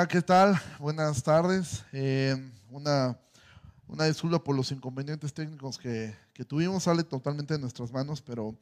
Hola, 0.00 0.08
¿qué 0.08 0.22
tal? 0.22 0.58
Buenas 0.78 1.22
tardes. 1.22 1.84
Eh, 1.92 2.34
una, 2.70 3.18
una 3.86 4.06
disculpa 4.06 4.42
por 4.42 4.56
los 4.56 4.72
inconvenientes 4.72 5.34
técnicos 5.34 5.76
que, 5.76 6.16
que, 6.32 6.42
tuvimos. 6.42 6.84
Sale 6.84 7.04
totalmente 7.04 7.52
de 7.52 7.60
nuestras 7.60 7.92
manos, 7.92 8.22
pero 8.22 8.56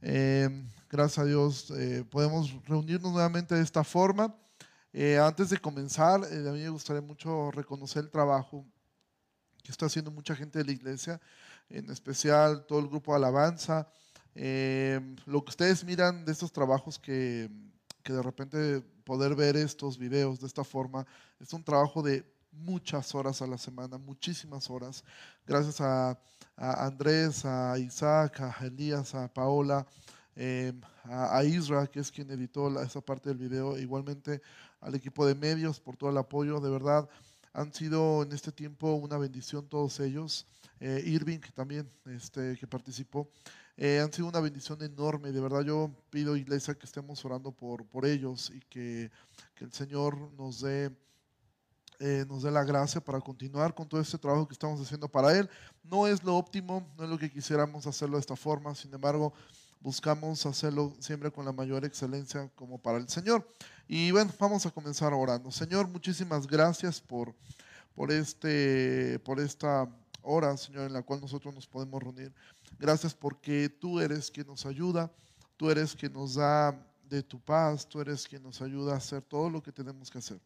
eh, 0.00 0.48
gracias 0.88 1.18
a 1.18 1.24
Dios 1.24 1.72
eh, 1.72 2.04
podemos 2.08 2.54
reunirnos 2.68 3.10
nuevamente 3.10 3.56
de 3.56 3.62
esta 3.62 3.82
forma. 3.82 4.32
antes 5.20 5.50
de 5.50 5.58
comenzar, 5.58 6.22
a 6.22 6.52
mí 6.52 6.60
me 6.60 6.68
gustaría 6.68 7.02
mucho 7.02 7.50
reconocer 7.50 8.04
el 8.04 8.10
trabajo 8.10 8.64
que 9.64 9.72
está 9.72 9.86
haciendo 9.86 10.12
mucha 10.12 10.36
gente 10.36 10.60
de 10.60 10.66
la 10.66 10.70
iglesia, 10.70 11.20
en 11.68 11.90
especial 11.90 12.64
todo 12.64 12.78
el 12.78 12.86
grupo 12.86 13.10
de 13.10 13.16
alabanza. 13.16 13.88
lo 14.36 15.42
que 15.44 15.50
ustedes 15.50 15.82
miran 15.82 16.24
de 16.24 16.30
estos 16.30 16.52
trabajos 16.52 16.96
que, 16.96 17.50
que 18.02 18.12
de 18.12 18.22
repente 18.22 18.80
poder 19.04 19.34
ver 19.34 19.56
estos 19.56 19.98
videos 19.98 20.40
de 20.40 20.46
esta 20.46 20.64
forma. 20.64 21.06
Es 21.38 21.52
un 21.52 21.64
trabajo 21.64 22.02
de 22.02 22.24
muchas 22.52 23.14
horas 23.14 23.42
a 23.42 23.46
la 23.46 23.58
semana, 23.58 23.98
muchísimas 23.98 24.70
horas. 24.70 25.04
Gracias 25.46 25.80
a, 25.80 26.18
Andrés, 26.56 27.44
a 27.44 27.78
Isaac, 27.78 28.40
a 28.40 28.66
Elías, 28.66 29.14
a 29.14 29.32
Paola, 29.32 29.86
em, 30.36 30.80
a, 31.04 31.42
Isra, 31.44 31.86
que 31.86 32.00
es 32.00 32.10
quien 32.10 32.30
editó 32.30 32.80
esa 32.82 33.00
parte 33.00 33.30
del 33.30 33.38
video, 33.38 33.78
igualmente 33.78 34.42
al 34.80 34.94
equipo 34.94 35.26
de 35.26 35.34
medios 35.34 35.80
por 35.80 35.96
todo 35.96 36.10
el 36.10 36.18
apoyo. 36.18 36.60
De 36.60 36.70
verdad, 36.70 37.08
han 37.52 37.72
sido 37.72 38.22
en 38.22 38.32
este 38.32 38.52
tiempo 38.52 38.92
una 38.94 39.18
bendición 39.18 39.68
todos 39.68 40.00
ellos. 40.00 40.46
Eh, 40.80 41.02
Irving 41.06 41.40
también, 41.54 41.88
este, 42.06 42.56
que 42.56 42.66
participó. 42.66 43.28
Eh, 43.82 43.98
han 43.98 44.12
sido 44.12 44.28
una 44.28 44.40
bendición 44.40 44.82
enorme. 44.82 45.32
De 45.32 45.40
verdad 45.40 45.62
yo 45.62 45.90
pido, 46.10 46.36
iglesia, 46.36 46.74
que 46.74 46.84
estemos 46.84 47.24
orando 47.24 47.50
por, 47.50 47.86
por 47.86 48.04
ellos 48.04 48.52
y 48.54 48.60
que, 48.60 49.10
que 49.54 49.64
el 49.64 49.72
Señor 49.72 50.18
nos 50.34 50.60
dé, 50.60 50.94
eh, 51.98 52.26
nos 52.28 52.42
dé 52.42 52.50
la 52.50 52.62
gracia 52.62 53.00
para 53.00 53.22
continuar 53.22 53.74
con 53.74 53.88
todo 53.88 53.98
este 53.98 54.18
trabajo 54.18 54.46
que 54.46 54.52
estamos 54.52 54.78
haciendo 54.82 55.08
para 55.08 55.34
Él. 55.34 55.48
No 55.82 56.06
es 56.06 56.22
lo 56.22 56.36
óptimo, 56.36 56.86
no 56.98 57.04
es 57.04 57.08
lo 57.08 57.18
que 57.18 57.30
quisiéramos 57.30 57.86
hacerlo 57.86 58.18
de 58.18 58.20
esta 58.20 58.36
forma. 58.36 58.74
Sin 58.74 58.92
embargo, 58.92 59.32
buscamos 59.80 60.44
hacerlo 60.44 60.94
siempre 60.98 61.30
con 61.30 61.46
la 61.46 61.52
mayor 61.52 61.82
excelencia 61.86 62.50
como 62.56 62.76
para 62.76 62.98
el 62.98 63.08
Señor. 63.08 63.48
Y 63.88 64.10
bueno, 64.10 64.30
vamos 64.38 64.66
a 64.66 64.70
comenzar 64.70 65.14
orando. 65.14 65.50
Señor, 65.50 65.88
muchísimas 65.88 66.46
gracias 66.46 67.00
por, 67.00 67.34
por, 67.94 68.12
este, 68.12 69.18
por 69.20 69.40
esta 69.40 69.88
hora, 70.22 70.56
Señor, 70.56 70.86
en 70.86 70.92
la 70.92 71.02
cual 71.02 71.20
nosotros 71.20 71.54
nos 71.54 71.66
podemos 71.66 72.02
reunir. 72.02 72.32
Gracias 72.78 73.14
porque 73.14 73.68
tú 73.68 74.00
eres 74.00 74.30
quien 74.30 74.46
nos 74.46 74.66
ayuda, 74.66 75.12
tú 75.56 75.70
eres 75.70 75.94
quien 75.94 76.12
nos 76.12 76.34
da 76.34 76.86
de 77.02 77.22
tu 77.22 77.40
paz, 77.40 77.88
tú 77.88 78.00
eres 78.00 78.26
quien 78.26 78.42
nos 78.42 78.62
ayuda 78.62 78.94
a 78.94 78.96
hacer 78.96 79.22
todo 79.22 79.50
lo 79.50 79.62
que 79.62 79.72
tenemos 79.72 80.10
que 80.10 80.18
hacer. 80.18 80.40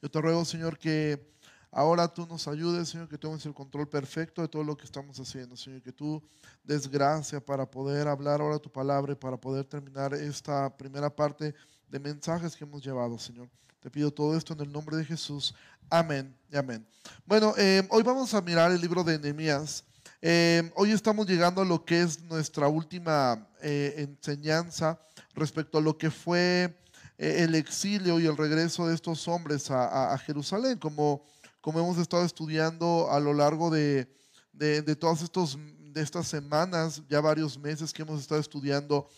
Yo 0.00 0.10
te 0.10 0.20
ruego, 0.20 0.44
Señor, 0.44 0.78
que 0.78 1.34
ahora 1.70 2.08
tú 2.12 2.26
nos 2.26 2.48
ayudes, 2.48 2.88
Señor, 2.88 3.08
que 3.08 3.18
tomes 3.18 3.44
el 3.46 3.54
control 3.54 3.88
perfecto 3.88 4.42
de 4.42 4.48
todo 4.48 4.64
lo 4.64 4.76
que 4.76 4.84
estamos 4.84 5.18
haciendo, 5.20 5.56
Señor, 5.56 5.82
que 5.82 5.92
tú 5.92 6.22
des 6.64 6.88
gracia 6.88 7.44
para 7.44 7.70
poder 7.70 8.08
hablar 8.08 8.40
ahora 8.40 8.58
tu 8.58 8.70
palabra 8.70 9.12
y 9.12 9.16
para 9.16 9.36
poder 9.36 9.64
terminar 9.64 10.14
esta 10.14 10.74
primera 10.76 11.14
parte 11.14 11.54
de 11.88 11.98
mensajes 11.98 12.56
que 12.56 12.64
hemos 12.64 12.82
llevado, 12.82 13.18
Señor. 13.18 13.48
Te 13.86 13.90
pido 13.90 14.10
todo 14.10 14.36
esto 14.36 14.52
en 14.52 14.58
el 14.62 14.72
nombre 14.72 14.96
de 14.96 15.04
Jesús. 15.04 15.54
Amén 15.88 16.36
y 16.50 16.56
amén. 16.56 16.84
Bueno, 17.24 17.54
eh, 17.56 17.86
hoy 17.88 18.02
vamos 18.02 18.34
a 18.34 18.40
mirar 18.40 18.72
el 18.72 18.80
libro 18.80 19.04
de 19.04 19.16
Nehemías. 19.16 19.84
Eh, 20.20 20.72
hoy 20.74 20.90
estamos 20.90 21.24
llegando 21.24 21.62
a 21.62 21.64
lo 21.64 21.84
que 21.84 22.02
es 22.02 22.20
nuestra 22.22 22.66
última 22.66 23.48
eh, 23.62 23.94
enseñanza 23.96 24.98
respecto 25.36 25.78
a 25.78 25.80
lo 25.80 25.96
que 25.96 26.10
fue 26.10 26.76
el 27.16 27.54
exilio 27.54 28.18
y 28.18 28.26
el 28.26 28.36
regreso 28.36 28.88
de 28.88 28.94
estos 28.96 29.28
hombres 29.28 29.70
a, 29.70 30.18
Jerusalén, 30.18 30.80
como, 30.80 31.24
como 31.60 31.78
hemos 31.78 31.96
estado 31.98 32.24
estudiando 32.24 33.08
a 33.12 33.20
lo 33.20 33.34
largo 33.34 33.70
de, 33.70 34.12
de, 34.52 34.96
todas 34.96 35.22
estos, 35.22 35.56
de 35.92 36.02
estas 36.02 36.26
semanas, 36.26 37.02
ya 37.08 37.20
varios 37.20 37.56
meses 37.56 37.92
que 37.92 38.02
hemos 38.02 38.20
estado 38.20 38.40
estudiando 38.40 39.08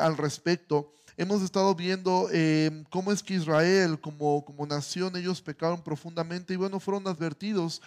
al 0.00 0.16
respecto. 0.16 0.94
Hemos 1.16 1.42
estado 1.42 1.74
viendo 1.74 2.28
cómo 2.90 3.10
es 3.10 3.22
que 3.22 3.34
Israel 3.34 3.98
como, 4.00 4.44
como 4.44 4.66
nación, 4.66 5.16
ellos 5.16 5.40
pecaron 5.40 5.82
profundamente 5.82 6.52
y 6.52 6.56
bueno, 6.56 6.78
fueron 6.78 7.06
advertidos 7.08 7.80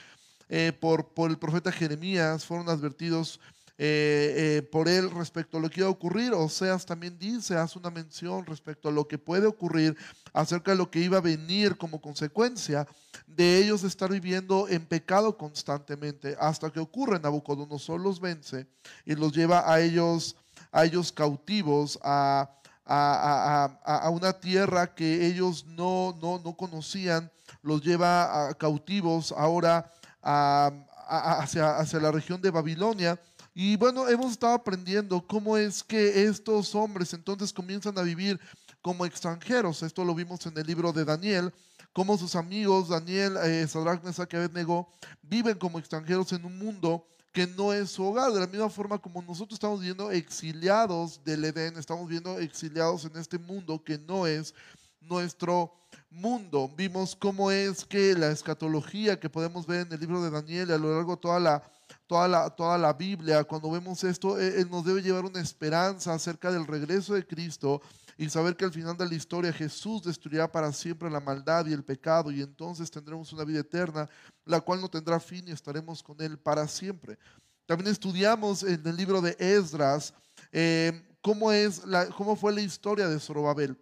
eh, 0.49 0.73
por, 0.79 1.09
por 1.09 1.29
el 1.29 1.37
profeta 1.37 1.71
Jeremías, 1.71 2.43
fueron 2.43 2.69
advertidos 2.69 3.39
eh, 3.77 4.33
eh, 4.35 4.61
por 4.63 4.89
él 4.89 5.11
respecto 5.11 5.57
a 5.57 5.61
lo 5.61 5.69
que 5.69 5.81
iba 5.81 5.87
a 5.87 5.91
ocurrir. 5.91 6.33
Oseas 6.33 6.85
también 6.85 7.17
dice, 7.19 7.55
hace 7.55 7.77
una 7.77 7.91
mención 7.91 8.45
respecto 8.47 8.89
a 8.89 8.91
lo 8.91 9.07
que 9.07 9.19
puede 9.19 9.45
ocurrir 9.45 9.95
acerca 10.33 10.71
de 10.71 10.77
lo 10.77 10.89
que 10.89 10.99
iba 10.99 11.19
a 11.19 11.21
venir 11.21 11.77
como 11.77 12.01
consecuencia 12.01 12.87
de 13.27 13.59
ellos 13.59 13.83
estar 13.83 14.11
viviendo 14.11 14.67
en 14.67 14.85
pecado 14.85 15.37
constantemente 15.37 16.35
hasta 16.39 16.71
que 16.71 16.79
ocurre. 16.79 17.19
Nabucodonosor 17.19 18.01
los 18.01 18.19
vence 18.19 18.65
y 19.05 19.15
los 19.15 19.31
lleva 19.33 19.71
a 19.71 19.79
ellos, 19.79 20.35
a 20.71 20.83
ellos 20.83 21.11
cautivos 21.11 21.99
a, 22.01 22.58
a, 22.91 23.71
a, 23.85 23.97
a 23.97 24.09
una 24.09 24.33
tierra 24.33 24.93
que 24.95 25.27
ellos 25.27 25.65
no, 25.65 26.17
no, 26.19 26.39
no 26.43 26.57
conocían, 26.57 27.31
los 27.61 27.83
lleva 27.83 28.53
cautivos 28.57 29.31
ahora 29.31 29.91
hacia, 30.21 31.77
hacia 31.77 31.99
la 31.99 32.11
región 32.11 32.41
de 32.41 32.49
Babilonia. 32.49 33.19
Y 33.53 33.75
bueno, 33.75 34.07
hemos 34.07 34.31
estado 34.31 34.53
aprendiendo 34.53 35.25
cómo 35.25 35.57
es 35.57 35.83
que 35.83 36.23
estos 36.23 36.73
hombres 36.73 37.13
entonces 37.13 37.53
comienzan 37.53 37.97
a 37.97 38.01
vivir 38.01 38.39
como 38.81 39.05
extranjeros. 39.05 39.83
Esto 39.83 40.03
lo 40.03 40.15
vimos 40.15 40.45
en 40.45 40.57
el 40.57 40.65
libro 40.65 40.91
de 40.91 41.05
Daniel, 41.05 41.53
cómo 41.93 42.17
sus 42.17 42.35
amigos 42.35 42.89
Daniel, 42.89 43.37
eh, 43.43 43.67
Sadrach, 43.67 44.03
Mesach 44.03 44.33
y 44.33 44.85
viven 45.21 45.57
como 45.57 45.77
extranjeros 45.77 46.31
en 46.31 46.45
un 46.45 46.57
mundo 46.57 47.05
que 47.31 47.47
no 47.47 47.73
es 47.73 47.91
su 47.91 48.03
hogar. 48.03 48.31
De 48.31 48.39
la 48.39 48.47
misma 48.47 48.69
forma 48.69 48.97
como 48.97 49.21
nosotros 49.21 49.53
estamos 49.53 49.81
viendo 49.81 50.11
exiliados 50.11 51.23
del 51.23 51.45
Edén, 51.45 51.77
estamos 51.77 52.07
viendo 52.07 52.39
exiliados 52.39 53.05
en 53.05 53.17
este 53.17 53.37
mundo 53.37 53.83
que 53.83 53.97
no 53.97 54.25
es 54.27 54.53
nuestro 55.01 55.71
mundo. 56.09 56.69
Vimos 56.75 57.15
cómo 57.15 57.51
es 57.51 57.85
que 57.85 58.13
la 58.15 58.31
escatología 58.31 59.19
que 59.19 59.29
podemos 59.29 59.65
ver 59.65 59.87
en 59.87 59.93
el 59.93 59.99
libro 59.99 60.21
de 60.21 60.31
Daniel 60.31 60.71
a 60.71 60.77
lo 60.77 60.93
largo 60.95 61.15
de 61.15 61.21
toda 61.21 61.39
la, 61.39 61.63
toda 62.07 62.27
la, 62.27 62.49
toda 62.49 62.77
la 62.77 62.93
Biblia, 62.93 63.43
cuando 63.43 63.71
vemos 63.71 64.03
esto, 64.03 64.39
Él 64.39 64.69
nos 64.69 64.85
debe 64.85 65.01
llevar 65.01 65.25
una 65.25 65.41
esperanza 65.41 66.13
acerca 66.13 66.51
del 66.51 66.65
regreso 66.65 67.13
de 67.13 67.25
Cristo 67.25 67.81
y 68.19 68.29
saber 68.29 68.57
que 68.57 68.65
al 68.65 68.73
final 68.73 68.97
de 68.97 69.07
la 69.07 69.15
historia 69.15 69.53
Jesús 69.53 70.03
destruirá 70.03 70.51
para 70.51 70.73
siempre 70.73 71.09
la 71.09 71.21
maldad 71.21 71.65
y 71.65 71.71
el 71.71 71.85
pecado 71.85 72.29
y 72.31 72.41
entonces 72.41 72.91
tendremos 72.91 73.31
una 73.31 73.45
vida 73.45 73.61
eterna, 73.61 74.09
la 74.43 74.59
cual 74.59 74.81
no 74.81 74.89
tendrá 74.89 75.21
fin 75.21 75.47
y 75.47 75.51
estaremos 75.51 76.03
con 76.03 76.19
Él 76.19 76.37
para 76.37 76.67
siempre. 76.67 77.17
También 77.65 77.89
estudiamos 77.89 78.63
en 78.63 78.85
el 78.85 78.97
libro 78.97 79.21
de 79.21 79.37
Esdras 79.39 80.13
eh, 80.51 81.01
cómo, 81.21 81.53
es 81.53 81.85
la, 81.85 82.07
cómo 82.07 82.35
fue 82.35 82.51
la 82.51 82.59
historia 82.59 83.07
de 83.07 83.21
Zorobabel, 83.21 83.77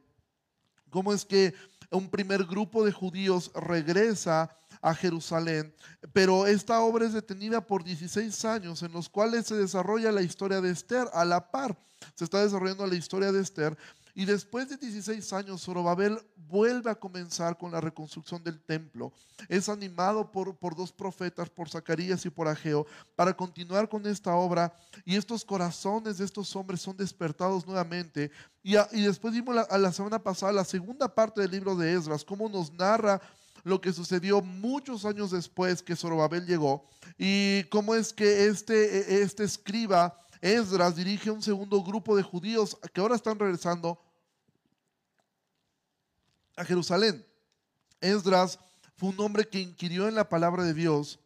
cómo 0.92 1.16
es 1.16 1.26
que 1.26 1.56
un 1.90 2.08
primer 2.08 2.46
grupo 2.46 2.86
de 2.86 2.92
judíos 2.92 3.50
regresa 3.56 4.56
a 4.84 4.94
Jerusalén, 4.94 5.74
pero 6.14 6.46
esta 6.46 6.80
obra 6.82 7.08
es 7.08 7.14
detenida 7.14 7.66
por 7.66 7.84
16 7.84 8.46
años 8.46 8.84
en 8.84 8.92
los 8.92 9.10
cuales 9.10 9.48
se 9.48 9.56
desarrolla 9.56 10.12
la 10.12 10.22
historia 10.22 10.62
de 10.62 10.70
Esther 10.70 11.08
a 11.12 11.26
la 11.26 11.50
par. 11.50 11.76
Se 12.14 12.26
está 12.26 12.44
desarrollando 12.44 12.86
la 12.86 12.94
historia 12.94 13.32
de 13.32 13.42
Esther 13.42 13.76
y 14.18 14.26
después 14.26 14.68
de 14.68 14.78
16 14.78 15.32
años, 15.34 15.62
Zorobabel 15.62 16.20
vuelve 16.36 16.90
a 16.90 16.96
comenzar 16.96 17.56
con 17.56 17.72
la 17.72 17.80
reconstrucción 17.80 18.44
del 18.44 18.60
templo. 18.60 19.14
Es 19.48 19.70
animado 19.70 20.32
por, 20.32 20.58
por 20.58 20.76
dos 20.76 20.92
profetas, 20.92 21.52
por 21.52 21.70
Zacarías 21.70 22.26
y 22.26 22.32
por 22.32 22.48
Ageo, 22.48 22.88
para 23.16 23.38
continuar 23.38 23.88
con 23.88 24.08
esta 24.08 24.34
obra. 24.34 24.76
Y 25.06 25.18
estos 25.18 25.46
corazones 25.46 26.18
de 26.18 26.26
estos 26.26 26.56
hombres 26.56 26.82
son 26.82 26.98
despertados 26.98 27.68
nuevamente. 27.68 28.32
Y, 28.64 28.76
y 28.76 29.04
después 29.04 29.36
vimos 29.36 29.54
la, 29.54 29.78
la 29.78 29.92
semana 29.94 30.18
pasada 30.18 30.52
la 30.52 30.66
segunda 30.66 31.14
parte 31.14 31.42
del 31.42 31.52
libro 31.52 31.76
de 31.76 31.94
Esdras, 31.94 32.26
cómo 32.26 32.50
nos 32.50 32.74
narra 32.74 33.22
lo 33.64 33.80
que 33.80 33.94
sucedió 33.94 34.42
muchos 34.42 35.06
años 35.06 35.30
después 35.30 35.84
que 35.84 35.96
Zorobabel 35.96 36.48
llegó 36.48 36.88
y 37.20 37.66
cómo 37.66 37.94
es 37.94 38.14
que 38.14 38.48
este, 38.48 39.22
este 39.22 39.44
escriba 39.44 40.18
Esdras 40.42 40.96
dirige 40.96 41.30
un 41.30 41.42
segundo 41.44 41.84
grupo 41.84 42.16
de 42.16 42.24
judíos 42.24 42.78
que 42.94 43.02
ahora 43.02 43.16
están 43.16 43.38
regresando 43.38 44.00
a 46.58 46.66
Jerusalén. 46.66 47.26
Esdras 48.02 48.60
fue 48.98 49.10
un 49.10 49.20
hombre 49.22 49.48
que 49.48 49.62
inquirió 49.62 50.08
en 50.08 50.16
la 50.16 50.28
palabra 50.28 50.64
de 50.64 50.74
Dios 50.74 51.20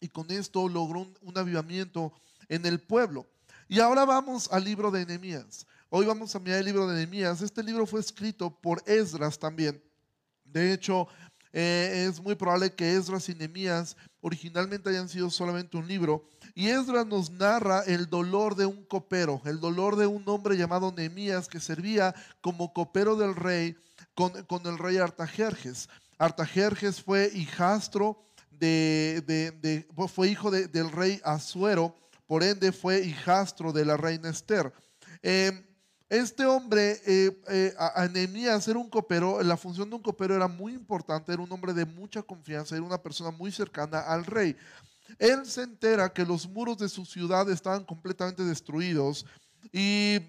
y 0.00 0.08
con 0.08 0.30
esto 0.30 0.68
logró 0.68 1.06
un, 1.20 1.38
avivamiento 1.38 2.12
en 2.48 2.66
el 2.66 2.80
pueblo. 2.80 3.26
Y 3.68 3.80
ahora 3.80 4.04
vamos 4.04 4.50
al 4.50 4.64
libro 4.64 4.90
de 4.90 5.06
Nehemías. 5.06 5.66
Hoy 5.88 6.06
vamos 6.06 6.34
a 6.34 6.40
mirar 6.40 6.58
el 6.58 6.64
libro 6.66 6.86
de 6.86 6.96
Nehemías. 6.96 7.40
Este 7.40 7.62
libro 7.62 7.86
fue 7.86 8.00
escrito 8.00 8.50
por 8.50 8.82
Esdras 8.86 9.38
también. 9.38 9.82
De 10.44 10.72
hecho, 10.72 11.08
eh, 11.52 12.06
es 12.08 12.20
muy 12.20 12.34
probable 12.34 12.74
que 12.74 12.96
Esdras 12.96 13.28
y 13.28 13.34
Nehemías 13.34 13.96
originalmente 14.20 14.90
hayan 14.90 15.08
sido 15.08 15.30
solamente 15.30 15.76
un 15.76 15.86
libro. 15.86 16.28
Y 16.54 16.68
Esdras 16.68 17.06
nos 17.06 17.30
narra 17.30 17.82
el 17.82 18.08
dolor 18.08 18.56
de 18.56 18.66
un 18.66 18.84
copero, 18.84 19.40
el 19.44 19.60
dolor 19.60 19.96
de 19.96 20.06
un 20.06 20.28
hombre 20.28 20.56
llamado 20.56 20.92
Nehemías 20.92 21.48
que 21.48 21.60
servía 21.60 22.14
como 22.40 22.72
copero 22.72 23.16
del 23.16 23.34
rey 23.34 23.76
con, 24.14 24.66
el 24.66 24.78
rey 24.78 24.96
Artajerjes. 24.98 25.88
Artajerjes 26.18 27.02
fue 27.02 27.30
hijastro 27.34 28.22
de, 28.50 29.86
fue 30.08 30.28
hijo 30.28 30.50
del 30.50 30.90
rey 30.90 31.20
Asuero, 31.24 31.94
por 32.26 32.42
ende 32.42 32.72
fue 32.72 33.04
hijastro 33.04 33.72
de 33.72 33.84
la 33.84 33.96
reina 33.96 34.30
Esther. 34.30 34.72
Eh, 35.22 35.52
este 36.08 36.46
hombre, 36.46 37.00
eh, 37.06 37.42
eh, 37.48 37.74
Anemías, 37.94 38.68
era 38.68 38.78
un 38.78 38.88
copero, 38.88 39.42
la 39.42 39.56
función 39.56 39.88
de 39.88 39.96
un 39.96 40.02
copero 40.02 40.36
era 40.36 40.46
muy 40.46 40.72
importante, 40.72 41.32
era 41.32 41.42
un 41.42 41.50
hombre 41.50 41.72
de 41.72 41.84
mucha 41.84 42.22
confianza, 42.22 42.76
era 42.76 42.84
una 42.84 43.02
persona 43.02 43.30
muy 43.30 43.50
cercana 43.50 44.00
al 44.00 44.24
rey. 44.24 44.56
Él 45.18 45.44
se 45.46 45.62
entera 45.62 46.12
que 46.12 46.24
los 46.24 46.48
muros 46.48 46.78
de 46.78 46.88
su 46.88 47.04
ciudad 47.04 47.50
estaban 47.50 47.84
completamente 47.84 48.44
destruidos 48.44 49.26
y 49.72 50.20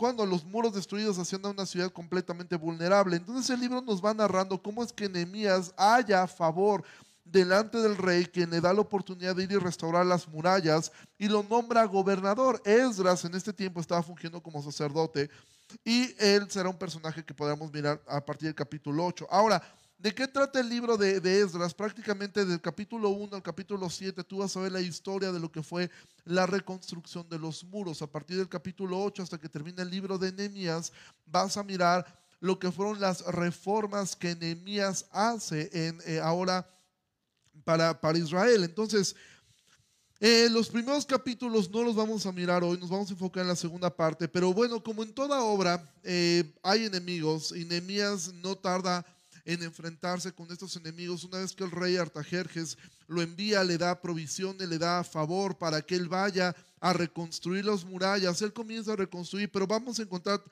cuando 0.00 0.24
los 0.24 0.46
muros 0.46 0.72
destruidos 0.72 1.18
hacían 1.18 1.44
a 1.44 1.50
una 1.50 1.66
ciudad 1.66 1.92
completamente 1.92 2.56
vulnerable. 2.56 3.16
Entonces 3.16 3.50
el 3.50 3.60
libro 3.60 3.82
nos 3.82 4.02
va 4.02 4.14
narrando 4.14 4.62
cómo 4.62 4.82
es 4.82 4.94
que 4.94 5.10
Nehemías 5.10 5.74
haya 5.76 6.26
favor 6.26 6.82
delante 7.22 7.76
del 7.76 7.98
rey, 7.98 8.24
quien 8.24 8.48
le 8.48 8.62
da 8.62 8.72
la 8.72 8.80
oportunidad 8.80 9.36
de 9.36 9.44
ir 9.44 9.52
y 9.52 9.58
restaurar 9.58 10.06
las 10.06 10.26
murallas 10.26 10.90
y 11.18 11.28
lo 11.28 11.42
nombra 11.42 11.84
gobernador. 11.84 12.62
Esdras 12.64 13.26
en 13.26 13.34
este 13.34 13.52
tiempo 13.52 13.78
estaba 13.78 14.02
fungiendo 14.02 14.42
como 14.42 14.62
sacerdote 14.62 15.28
y 15.84 16.14
él 16.18 16.50
será 16.50 16.70
un 16.70 16.78
personaje 16.78 17.22
que 17.22 17.34
podamos 17.34 17.70
mirar 17.70 18.00
a 18.08 18.24
partir 18.24 18.46
del 18.46 18.54
capítulo 18.54 19.04
8. 19.04 19.26
Ahora, 19.30 19.62
¿de 20.00 20.14
qué 20.14 20.26
trata 20.26 20.60
el 20.60 20.68
libro 20.68 20.96
de, 20.96 21.40
Esdras? 21.40 21.74
Prácticamente 21.74 22.44
del 22.44 22.60
capítulo 22.60 23.10
1 23.10 23.36
al 23.36 23.42
capítulo 23.42 23.90
7 23.90 24.24
tú 24.24 24.38
vas 24.38 24.56
a 24.56 24.60
ver 24.60 24.72
la 24.72 24.80
historia 24.80 25.30
de 25.30 25.38
lo 25.38 25.52
que 25.52 25.62
fue 25.62 25.90
la 26.24 26.46
reconstrucción 26.46 27.28
de 27.28 27.38
los 27.38 27.64
muros. 27.64 28.00
A 28.00 28.06
partir 28.06 28.38
del 28.38 28.48
capítulo 28.48 29.02
8 29.02 29.22
hasta 29.22 29.38
que 29.38 29.48
termine 29.48 29.82
el 29.82 29.90
libro 29.90 30.16
de 30.16 30.32
Nehemías 30.32 30.92
vas 31.26 31.56
a 31.56 31.62
mirar 31.62 32.06
lo 32.40 32.58
que 32.58 32.72
fueron 32.72 32.98
las 32.98 33.24
reformas 33.26 34.16
que 34.16 34.34
Nehemías 34.34 35.06
hace 35.10 35.70
en 35.72 35.98
eh, 36.06 36.20
ahora 36.20 36.66
para, 37.64 38.16
Israel. 38.16 38.64
Entonces, 38.64 39.14
eh, 40.18 40.48
los 40.50 40.70
primeros 40.70 41.04
capítulos 41.04 41.70
no 41.70 41.82
los 41.82 41.94
vamos 41.94 42.24
a 42.24 42.32
mirar 42.32 42.64
hoy, 42.64 42.78
nos 42.78 42.88
vamos 42.88 43.10
a 43.10 43.12
enfocar 43.12 43.42
en 43.42 43.48
la 43.48 43.56
segunda 43.56 43.94
parte, 43.94 44.28
pero 44.28 44.52
bueno, 44.52 44.82
como 44.82 45.02
en 45.02 45.12
toda 45.12 45.42
obra 45.42 45.82
eh, 46.02 46.54
hay 46.62 46.86
enemigos 46.86 47.52
y 47.54 47.64
Nehemías 47.64 48.32
no 48.34 48.56
tarda 48.56 49.04
en 49.44 49.62
enfrentarse 49.62 50.32
con 50.32 50.50
estos 50.50 50.76
enemigos. 50.76 51.24
Una 51.24 51.38
vez 51.38 51.52
que 51.54 51.64
el 51.64 51.70
rey 51.70 51.96
Artajerjes 51.96 52.76
lo 53.06 53.22
envía, 53.22 53.64
le 53.64 53.78
da 53.78 54.00
provisiones, 54.00 54.68
le 54.68 54.78
da 54.78 55.04
favor 55.04 55.56
para 55.56 55.82
que 55.82 55.96
él 55.96 56.08
vaya 56.08 56.54
a 56.80 56.92
reconstruir 56.92 57.64
las 57.64 57.84
murallas. 57.84 58.40
Él 58.42 58.52
comienza 58.52 58.92
a 58.92 58.96
reconstruir, 58.96 59.50
pero 59.50 59.66
vamos 59.66 59.98
a 59.98 60.02
encontrar 60.02 60.42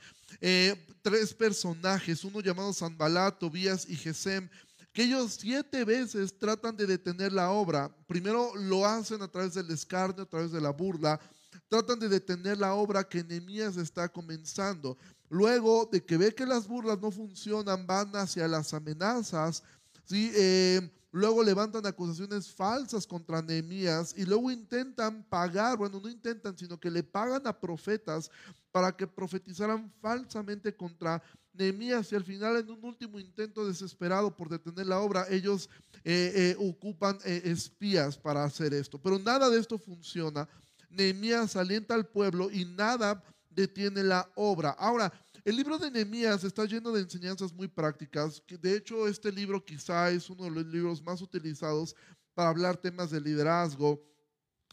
eh, 0.40 0.74
tres 1.02 1.32
personajes, 1.32 2.24
uno 2.24 2.40
llamado 2.40 2.72
Sanbalat, 2.72 3.38
Tobías 3.38 3.88
y 3.88 3.96
Gesem, 3.96 4.48
que 4.92 5.04
ellos 5.04 5.38
siete 5.40 5.84
veces 5.84 6.36
tratan 6.36 6.76
de 6.76 6.86
detener 6.86 7.32
la 7.32 7.50
obra. 7.50 7.90
Primero 8.06 8.54
lo 8.56 8.84
hacen 8.84 9.22
a 9.22 9.28
través 9.28 9.54
del 9.54 9.70
escarnio, 9.70 10.24
a 10.24 10.28
través 10.28 10.52
de 10.52 10.60
la 10.60 10.70
burla. 10.70 11.20
Tratan 11.68 11.98
de 11.98 12.08
detener 12.08 12.58
la 12.58 12.74
obra 12.74 13.04
que 13.04 13.22
Nehemías 13.22 13.76
está 13.76 14.08
comenzando. 14.08 14.96
Luego 15.30 15.88
de 15.90 16.04
que 16.04 16.16
ve 16.16 16.34
que 16.34 16.46
las 16.46 16.66
burlas 16.66 16.98
no 17.00 17.10
funcionan, 17.10 17.86
van 17.86 18.14
hacia 18.16 18.48
las 18.48 18.72
amenazas. 18.72 19.62
¿sí? 20.04 20.32
Eh, 20.34 20.90
luego 21.12 21.42
levantan 21.42 21.84
acusaciones 21.86 22.50
falsas 22.50 23.06
contra 23.06 23.42
Nehemías 23.42 24.14
y 24.16 24.24
luego 24.24 24.50
intentan 24.50 25.22
pagar, 25.24 25.76
bueno, 25.76 26.00
no 26.00 26.08
intentan, 26.08 26.56
sino 26.56 26.78
que 26.80 26.90
le 26.90 27.02
pagan 27.02 27.46
a 27.46 27.58
profetas 27.58 28.30
para 28.72 28.96
que 28.96 29.06
profetizaran 29.06 29.92
falsamente 30.00 30.74
contra 30.74 31.22
Nehemías 31.52 32.10
y 32.12 32.14
al 32.14 32.24
final 32.24 32.56
en 32.56 32.70
un 32.70 32.84
último 32.84 33.18
intento 33.18 33.66
desesperado 33.66 34.34
por 34.34 34.48
detener 34.48 34.86
la 34.86 35.00
obra, 35.00 35.26
ellos 35.28 35.68
eh, 36.04 36.32
eh, 36.34 36.56
ocupan 36.58 37.18
espías 37.24 38.16
para 38.16 38.44
hacer 38.44 38.72
esto. 38.72 38.98
Pero 38.98 39.18
nada 39.18 39.50
de 39.50 39.58
esto 39.58 39.78
funciona. 39.78 40.48
Nehemías 40.88 41.56
alienta 41.56 41.94
al 41.94 42.06
pueblo 42.06 42.50
y 42.50 42.64
nada 42.64 43.22
detiene 43.58 44.04
la 44.04 44.30
obra. 44.36 44.70
Ahora, 44.70 45.12
el 45.44 45.56
libro 45.56 45.78
de 45.78 45.90
Nehemías 45.90 46.44
está 46.44 46.64
lleno 46.64 46.92
de 46.92 47.00
enseñanzas 47.00 47.52
muy 47.52 47.66
prácticas. 47.66 48.40
Que 48.46 48.56
de 48.56 48.76
hecho, 48.76 49.08
este 49.08 49.32
libro 49.32 49.64
quizá 49.64 50.10
es 50.10 50.30
uno 50.30 50.44
de 50.44 50.50
los 50.50 50.66
libros 50.66 51.02
más 51.02 51.20
utilizados 51.20 51.96
para 52.34 52.50
hablar 52.50 52.76
temas 52.76 53.10
de 53.10 53.20
liderazgo. 53.20 54.00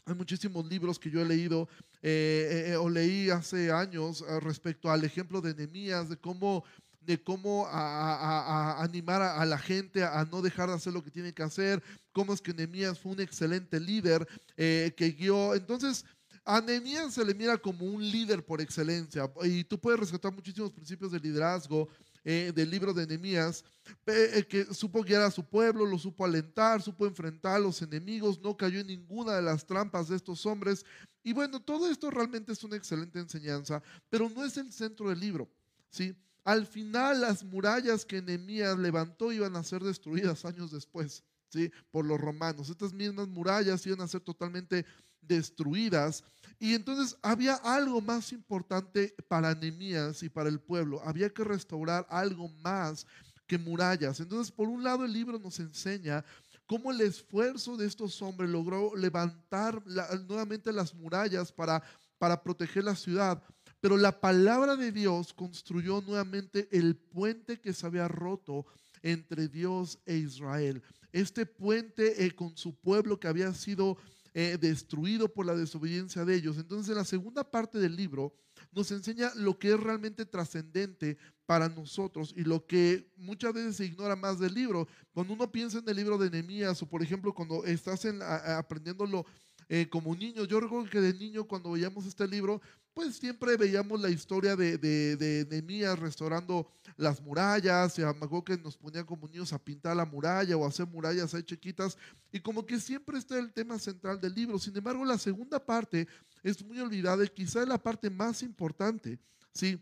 Hay 0.04 0.14
muchísimos 0.14 0.64
libros 0.66 1.00
que 1.00 1.10
yo 1.10 1.20
he 1.20 1.24
leído 1.24 1.68
eh, 2.00 2.68
eh, 2.68 2.76
o 2.76 2.88
leí 2.88 3.28
hace 3.30 3.72
años 3.72 4.22
eh, 4.28 4.38
respecto 4.38 4.88
al 4.88 5.02
ejemplo 5.02 5.40
de 5.40 5.54
Nehemías, 5.54 6.08
de 6.08 6.16
cómo 6.16 6.64
de 7.00 7.22
cómo 7.22 7.66
a, 7.68 8.82
animar 8.82 9.22
a, 9.22 9.46
la 9.46 9.58
gente 9.58 10.02
a 10.02 10.24
no 10.24 10.42
dejar 10.42 10.68
de 10.68 10.74
hacer 10.74 10.92
lo 10.92 11.04
que 11.04 11.10
tiene 11.12 11.32
que 11.32 11.44
hacer, 11.44 11.80
cómo 12.10 12.32
es 12.32 12.40
que 12.40 12.52
Nehemías 12.52 12.98
fue 12.98 13.12
un 13.12 13.20
excelente 13.20 13.78
líder 13.78 14.26
que 14.56 15.16
guió. 15.16 15.54
Entonces, 15.54 16.04
a 16.46 16.60
Nehemías 16.60 17.12
se 17.12 17.24
le 17.24 17.34
mira 17.34 17.58
como 17.58 17.84
un 17.84 18.00
líder 18.08 18.44
por 18.44 18.60
excelencia 18.60 19.28
y 19.42 19.64
tú 19.64 19.78
puedes 19.80 19.98
rescatar 19.98 20.32
muchísimos 20.32 20.70
principios 20.70 21.10
de 21.10 21.18
liderazgo 21.18 21.88
eh, 22.24 22.52
del 22.54 22.70
libro 22.70 22.94
de 22.94 23.06
Nehemías, 23.06 23.64
eh, 24.06 24.44
que 24.48 24.64
supo 24.72 25.02
guiar 25.02 25.22
a 25.22 25.30
su 25.30 25.44
pueblo, 25.44 25.84
lo 25.84 25.98
supo 25.98 26.24
alentar, 26.24 26.80
supo 26.82 27.06
enfrentar 27.06 27.56
a 27.56 27.58
los 27.58 27.82
enemigos, 27.82 28.40
no 28.40 28.56
cayó 28.56 28.80
en 28.80 28.86
ninguna 28.86 29.34
de 29.34 29.42
las 29.42 29.66
trampas 29.66 30.08
de 30.08 30.16
estos 30.16 30.46
hombres. 30.46 30.84
Y 31.22 31.32
bueno, 31.32 31.60
todo 31.60 31.90
esto 31.90 32.10
realmente 32.10 32.52
es 32.52 32.62
una 32.62 32.76
excelente 32.76 33.18
enseñanza, 33.18 33.82
pero 34.08 34.28
no 34.28 34.44
es 34.44 34.56
el 34.56 34.72
centro 34.72 35.08
del 35.08 35.20
libro, 35.20 35.48
¿sí? 35.90 36.14
Al 36.44 36.66
final 36.66 37.20
las 37.20 37.42
murallas 37.42 38.04
que 38.04 38.22
Nehemías 38.22 38.78
levantó 38.78 39.32
iban 39.32 39.56
a 39.56 39.64
ser 39.64 39.82
destruidas 39.82 40.44
años 40.44 40.70
después, 40.70 41.24
¿sí? 41.48 41.72
Por 41.90 42.04
los 42.06 42.20
romanos. 42.20 42.70
Estas 42.70 42.92
mismas 42.92 43.26
murallas 43.26 43.84
iban 43.86 44.00
a 44.00 44.08
ser 44.08 44.20
totalmente 44.20 44.84
destruidas. 45.26 46.24
Y 46.58 46.74
entonces 46.74 47.16
había 47.22 47.54
algo 47.54 48.00
más 48.00 48.32
importante 48.32 49.14
para 49.28 49.54
Nehemías 49.54 50.22
y 50.22 50.28
para 50.28 50.48
el 50.48 50.60
pueblo. 50.60 51.02
Había 51.04 51.28
que 51.30 51.44
restaurar 51.44 52.06
algo 52.08 52.48
más 52.62 53.06
que 53.46 53.58
murallas. 53.58 54.20
Entonces, 54.20 54.50
por 54.50 54.68
un 54.68 54.82
lado, 54.82 55.04
el 55.04 55.12
libro 55.12 55.38
nos 55.38 55.60
enseña 55.60 56.24
cómo 56.66 56.90
el 56.90 57.00
esfuerzo 57.00 57.76
de 57.76 57.86
estos 57.86 58.20
hombres 58.22 58.50
logró 58.50 58.94
levantar 58.96 59.82
nuevamente 60.26 60.72
las 60.72 60.94
murallas 60.94 61.52
para, 61.52 61.82
para 62.18 62.42
proteger 62.42 62.84
la 62.84 62.96
ciudad. 62.96 63.42
Pero 63.80 63.96
la 63.96 64.20
palabra 64.20 64.74
de 64.76 64.90
Dios 64.90 65.32
construyó 65.32 66.00
nuevamente 66.00 66.68
el 66.72 66.96
puente 66.96 67.60
que 67.60 67.72
se 67.72 67.86
había 67.86 68.08
roto 68.08 68.66
entre 69.02 69.48
Dios 69.48 69.98
e 70.06 70.16
Israel. 70.16 70.82
Este 71.12 71.46
puente 71.46 72.24
eh, 72.24 72.34
con 72.34 72.56
su 72.56 72.74
pueblo 72.74 73.20
que 73.20 73.28
había 73.28 73.54
sido 73.54 73.96
destruido 74.36 75.32
por 75.32 75.46
la 75.46 75.54
desobediencia 75.54 76.24
de 76.24 76.34
ellos. 76.34 76.58
Entonces, 76.58 76.90
en 76.90 76.96
la 76.96 77.04
segunda 77.04 77.42
parte 77.42 77.78
del 77.78 77.96
libro 77.96 78.34
nos 78.72 78.90
enseña 78.90 79.32
lo 79.34 79.58
que 79.58 79.72
es 79.72 79.80
realmente 79.80 80.26
trascendente 80.26 81.16
para 81.46 81.68
nosotros 81.68 82.34
y 82.36 82.42
lo 82.42 82.66
que 82.66 83.10
muchas 83.16 83.54
veces 83.54 83.76
se 83.76 83.86
ignora 83.86 84.16
más 84.16 84.38
del 84.38 84.52
libro. 84.52 84.88
Cuando 85.12 85.32
uno 85.32 85.50
piensa 85.50 85.78
en 85.78 85.88
el 85.88 85.96
libro 85.96 86.18
de 86.18 86.30
Nehemías 86.30 86.82
o, 86.82 86.88
por 86.88 87.02
ejemplo, 87.02 87.32
cuando 87.32 87.64
estás 87.64 88.04
en, 88.04 88.20
aprendiéndolo 88.22 89.24
eh, 89.68 89.88
como 89.88 90.14
niño. 90.14 90.44
Yo 90.44 90.60
recuerdo 90.60 90.88
que 90.88 91.00
de 91.00 91.14
niño 91.14 91.44
cuando 91.44 91.72
veíamos 91.72 92.06
este 92.06 92.26
libro, 92.26 92.60
pues 92.94 93.16
siempre 93.16 93.56
veíamos 93.56 94.00
la 94.00 94.08
historia 94.08 94.56
de, 94.56 94.78
de, 94.78 95.16
de 95.16 95.96
restaurando 95.96 96.66
las 96.96 97.20
murallas, 97.20 97.98
y 97.98 98.02
me 98.02 98.08
acuerdo 98.08 98.44
que 98.44 98.56
nos 98.56 98.78
ponían 98.78 99.04
como 99.04 99.28
niños 99.28 99.52
a 99.52 99.58
pintar 99.58 99.94
la 99.94 100.06
muralla 100.06 100.56
o 100.56 100.64
a 100.64 100.68
hacer 100.68 100.86
murallas 100.86 101.34
ahí 101.34 101.42
chiquitas, 101.42 101.98
y 102.32 102.40
como 102.40 102.64
que 102.64 102.80
siempre 102.80 103.18
está 103.18 103.38
el 103.38 103.52
tema 103.52 103.78
central 103.78 104.18
del 104.18 104.34
libro. 104.34 104.58
Sin 104.58 104.74
embargo, 104.76 105.04
la 105.04 105.18
segunda 105.18 105.58
parte 105.58 106.08
es 106.42 106.64
muy 106.64 106.80
olvidada 106.80 107.22
y 107.24 107.28
quizá 107.28 107.62
es 107.62 107.68
la 107.68 107.76
parte 107.76 108.08
más 108.08 108.42
importante, 108.42 109.18
¿sí? 109.52 109.78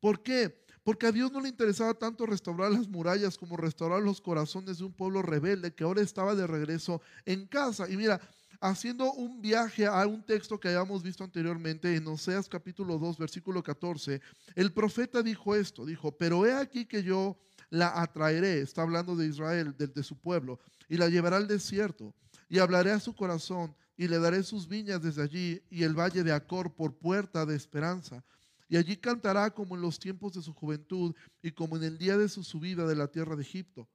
¿Por 0.00 0.22
qué? 0.22 0.58
Porque 0.82 1.06
a 1.06 1.12
Dios 1.12 1.30
no 1.30 1.42
le 1.42 1.50
interesaba 1.50 1.92
tanto 1.92 2.24
restaurar 2.24 2.72
las 2.72 2.88
murallas 2.88 3.36
como 3.36 3.58
restaurar 3.58 4.00
los 4.00 4.22
corazones 4.22 4.78
de 4.78 4.84
un 4.84 4.92
pueblo 4.94 5.20
rebelde 5.20 5.74
que 5.74 5.84
ahora 5.84 6.00
estaba 6.00 6.34
de 6.34 6.46
regreso 6.46 7.02
en 7.26 7.46
casa. 7.46 7.90
Y 7.90 7.98
mira, 7.98 8.18
haciendo 8.60 9.12
un 9.12 9.40
viaje 9.40 9.86
a 9.86 10.06
un 10.06 10.22
texto 10.22 10.60
que 10.60 10.68
habíamos 10.68 11.02
visto 11.02 11.24
anteriormente 11.24 11.96
en 11.96 12.06
Oseas 12.06 12.48
capítulo 12.48 12.98
2, 12.98 13.18
versículo 13.18 13.62
14, 13.62 14.20
el 14.54 14.72
profeta 14.72 15.22
dijo 15.22 15.54
esto, 15.54 15.86
dijo, 15.86 16.12
pero 16.12 16.44
he 16.44 16.52
aquí 16.52 16.84
que 16.84 17.02
yo 17.02 17.38
la 17.70 18.00
atraeré, 18.00 18.60
está 18.60 18.82
hablando 18.82 19.16
de 19.16 19.26
Israel, 19.26 19.74
de, 19.76 19.86
de 19.86 20.02
su 20.02 20.16
pueblo, 20.18 20.60
y 20.88 20.96
la 20.96 21.08
llevaré 21.08 21.36
al 21.36 21.48
desierto, 21.48 22.14
y 22.48 22.58
hablaré 22.58 22.90
a 22.90 23.00
su 23.00 23.14
corazón, 23.14 23.74
y 23.96 24.08
le 24.08 24.18
daré 24.18 24.42
sus 24.42 24.68
viñas 24.68 25.02
desde 25.02 25.22
allí, 25.22 25.62
y 25.70 25.82
el 25.82 25.94
valle 25.94 26.22
de 26.22 26.32
Acor 26.32 26.74
por 26.74 26.98
puerta 26.98 27.46
de 27.46 27.56
esperanza. 27.56 28.24
Y 28.68 28.76
allí 28.76 28.96
cantará 28.96 29.50
como 29.50 29.74
en 29.74 29.82
los 29.82 29.98
tiempos 29.98 30.34
de 30.34 30.42
su 30.42 30.54
juventud 30.54 31.14
y 31.42 31.50
como 31.50 31.76
en 31.76 31.82
el 31.82 31.98
día 31.98 32.16
de 32.16 32.28
su 32.28 32.44
subida 32.44 32.86
de 32.86 32.94
la 32.94 33.08
tierra 33.08 33.34
de 33.34 33.42
Egipto 33.42 33.88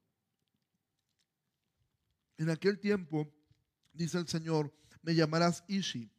En 2.38 2.50
aquel 2.50 2.78
tiempo, 2.78 3.32
dice 3.96 4.18
el 4.18 4.28
Señor, 4.28 4.74
me 5.02 5.16
llamarás 5.16 5.64
Ishi 5.68 6.10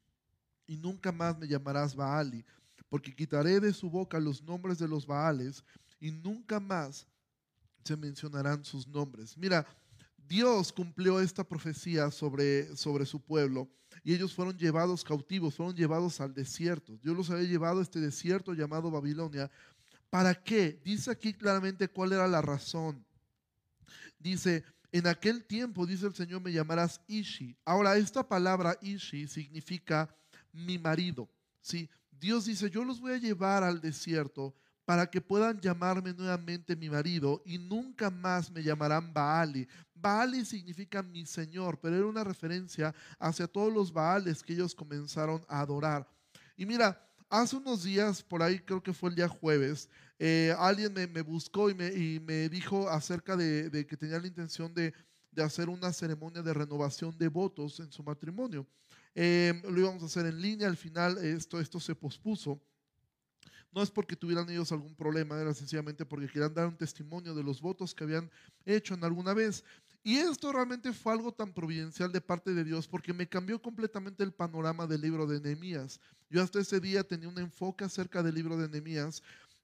y 0.66 0.76
nunca 0.76 1.12
más 1.12 1.38
me 1.38 1.46
llamarás 1.46 1.94
Baali, 1.94 2.44
porque 2.88 3.14
quitaré 3.14 3.60
de 3.60 3.72
su 3.72 3.90
boca 3.90 4.18
los 4.18 4.42
nombres 4.42 4.78
de 4.78 4.88
los 4.88 5.06
Baales 5.06 5.64
y 6.00 6.10
nunca 6.10 6.60
más 6.60 7.06
se 7.84 7.96
mencionarán 7.96 8.64
sus 8.64 8.86
nombres. 8.86 9.36
Mira, 9.36 9.66
Dios 10.28 10.72
cumplió 10.72 11.20
esta 11.20 11.44
profecía 11.44 12.10
sobre, 12.10 12.76
sobre 12.76 13.06
su 13.06 13.20
pueblo 13.20 13.68
y 14.02 14.14
ellos 14.14 14.34
fueron 14.34 14.56
llevados 14.58 15.04
cautivos, 15.04 15.54
fueron 15.54 15.74
llevados 15.74 16.20
al 16.20 16.34
desierto. 16.34 16.98
Dios 17.02 17.16
los 17.16 17.30
había 17.30 17.48
llevado 17.48 17.80
a 17.80 17.82
este 17.82 18.00
desierto 18.00 18.52
llamado 18.52 18.90
Babilonia. 18.90 19.50
¿Para 20.10 20.34
qué? 20.34 20.80
Dice 20.84 21.10
aquí 21.10 21.32
claramente 21.32 21.88
cuál 21.88 22.12
era 22.12 22.26
la 22.26 22.42
razón. 22.42 23.04
Dice, 24.18 24.64
en 24.92 25.06
aquel 25.06 25.44
tiempo, 25.44 25.86
dice 25.86 26.06
el 26.06 26.14
Señor, 26.14 26.40
me 26.40 26.52
llamarás 26.52 27.00
Ishi. 27.06 27.56
Ahora, 27.64 27.96
esta 27.96 28.26
palabra 28.26 28.76
Ishi 28.80 29.26
significa 29.26 30.08
mi 30.52 30.78
marido. 30.78 31.28
¿sí? 31.60 31.88
Dios 32.10 32.46
dice, 32.46 32.70
yo 32.70 32.84
los 32.84 33.00
voy 33.00 33.12
a 33.12 33.18
llevar 33.18 33.62
al 33.62 33.80
desierto 33.80 34.54
para 34.84 35.10
que 35.10 35.20
puedan 35.20 35.60
llamarme 35.60 36.14
nuevamente 36.14 36.76
mi 36.76 36.88
marido 36.88 37.42
y 37.44 37.58
nunca 37.58 38.08
más 38.08 38.50
me 38.50 38.62
llamarán 38.62 39.12
Baali. 39.12 39.68
Baali 39.92 40.44
significa 40.44 41.02
mi 41.02 41.26
Señor, 41.26 41.78
pero 41.80 41.96
era 41.96 42.06
una 42.06 42.22
referencia 42.22 42.94
hacia 43.18 43.48
todos 43.48 43.72
los 43.72 43.92
Baales 43.92 44.42
que 44.42 44.52
ellos 44.52 44.74
comenzaron 44.74 45.44
a 45.48 45.60
adorar. 45.60 46.08
Y 46.56 46.64
mira, 46.64 47.05
hace 47.28 47.56
unos 47.56 47.84
días, 47.84 48.22
por 48.22 48.42
ahí 48.42 48.58
creo 48.58 48.82
que 48.82 48.92
fue 48.92 49.10
el 49.10 49.16
día 49.16 49.28
jueves, 49.28 49.88
eh, 50.18 50.54
alguien 50.58 50.92
me, 50.92 51.22
buscó 51.22 51.68
y 51.68 51.74
me, 51.74 51.88
y 51.88 52.20
me, 52.20 52.48
dijo 52.48 52.88
acerca 52.88 53.36
de, 53.36 53.86
que 53.86 53.96
tenía 53.96 54.18
la 54.18 54.26
intención 54.26 54.72
de, 54.72 54.94
de, 55.30 55.42
hacer 55.42 55.68
una 55.68 55.92
ceremonia 55.92 56.42
de 56.42 56.54
renovación 56.54 57.16
de 57.18 57.28
votos 57.28 57.80
en 57.80 57.92
su 57.92 58.02
matrimonio. 58.02 58.66
Eh, 59.14 59.62
lo 59.68 59.78
íbamos 59.78 60.02
a 60.02 60.06
hacer 60.06 60.26
en 60.26 60.40
línea, 60.40 60.68
al 60.68 60.76
final 60.76 61.18
esto, 61.18 61.60
esto 61.60 61.80
se 61.80 61.94
pospuso. 61.94 62.60
No 63.72 63.82
es 63.82 63.90
porque 63.90 64.16
tuvieran 64.16 64.48
ellos 64.48 64.72
algún 64.72 64.94
problema, 64.94 65.38
era 65.38 65.52
sencillamente 65.52 66.06
porque 66.06 66.28
querían 66.28 66.54
dar 66.54 66.66
un 66.66 66.78
testimonio 66.78 67.34
de 67.34 67.42
los 67.42 67.60
votos 67.60 67.94
que 67.94 68.04
habían 68.04 68.30
hecho 68.64 68.94
en 68.94 69.04
alguna 69.04 69.34
vez. 69.34 69.64
Y 70.06 70.18
esto 70.18 70.52
realmente 70.52 70.92
fue 70.92 71.14
algo 71.14 71.32
tan 71.32 71.52
providencial 71.52 72.12
de 72.12 72.20
parte 72.20 72.54
de 72.54 72.62
Dios 72.62 72.86
porque 72.86 73.12
me 73.12 73.28
cambió 73.28 73.60
completamente 73.60 74.22
el 74.22 74.32
panorama 74.32 74.86
del 74.86 75.00
libro 75.00 75.26
de 75.26 75.40
Nehemías. 75.40 75.98
Yo 76.30 76.44
hasta 76.44 76.60
ese 76.60 76.78
día 76.78 77.02
tenía 77.02 77.28
un 77.28 77.40
enfoque 77.40 77.82
acerca 77.82 78.22
del 78.22 78.36
libro 78.36 78.56
de 78.56 78.68
Nehemías, 78.68 79.20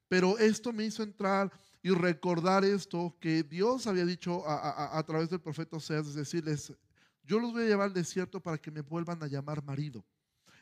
pero 0.09 0.37
esto 0.37 0.73
me 0.73 0.83
hizo 0.83 1.01
entrar 1.01 1.49
y 1.81 1.91
recordar 1.91 2.65
esto 2.65 3.15
que 3.21 3.41
Dios 3.43 3.87
había 3.87 4.05
dicho 4.05 4.43
a, 4.45 5.01
través 5.07 5.29
del 5.29 5.39
profeta 5.39 5.77
Oseas, 5.77 6.07
es 6.07 6.15
decirles, 6.15 6.73
yo 7.23 7.39
los 7.39 7.53
voy 7.53 7.63
a 7.63 7.67
llevar 7.67 7.87
al 7.87 7.93
desierto 7.93 8.41
para 8.41 8.57
que 8.57 8.69
me 8.69 8.81
vuelvan 8.81 9.23
a 9.23 9.27
llamar 9.27 9.63
marido. 9.63 10.03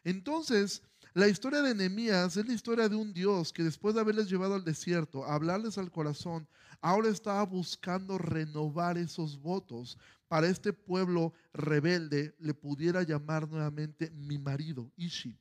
Entonces, 0.04 0.84
la 1.14 1.28
historia 1.28 1.62
de 1.62 1.76
Nehemías 1.76 2.38
es 2.38 2.48
la 2.48 2.54
historia 2.54 2.88
de 2.88 2.96
un 2.96 3.14
Dios 3.14 3.52
que 3.52 3.64
después 3.64 3.94
de 3.94 4.02
haberles 4.02 4.30
llevado 4.30 4.56
al 4.56 4.64
desierto, 4.64 5.26
a 5.26 5.36
hablarles 5.36 5.78
al 5.78 5.92
corazón, 5.92 6.48
ahora 6.80 7.10
estaba 7.10 7.44
buscando 7.44 8.18
renovar 8.18 8.98
esos 8.98 9.40
votos 9.40 9.98
para 10.30 10.48
este 10.48 10.72
pueblo 10.72 11.34
rebelde 11.54 12.34
le 12.40 12.54
pudiera 12.54 13.04
llamar 13.04 13.50
nuevamente 13.50 14.10
mi 14.12 14.38
marido, 14.38 14.90
Ishi. 14.96 15.38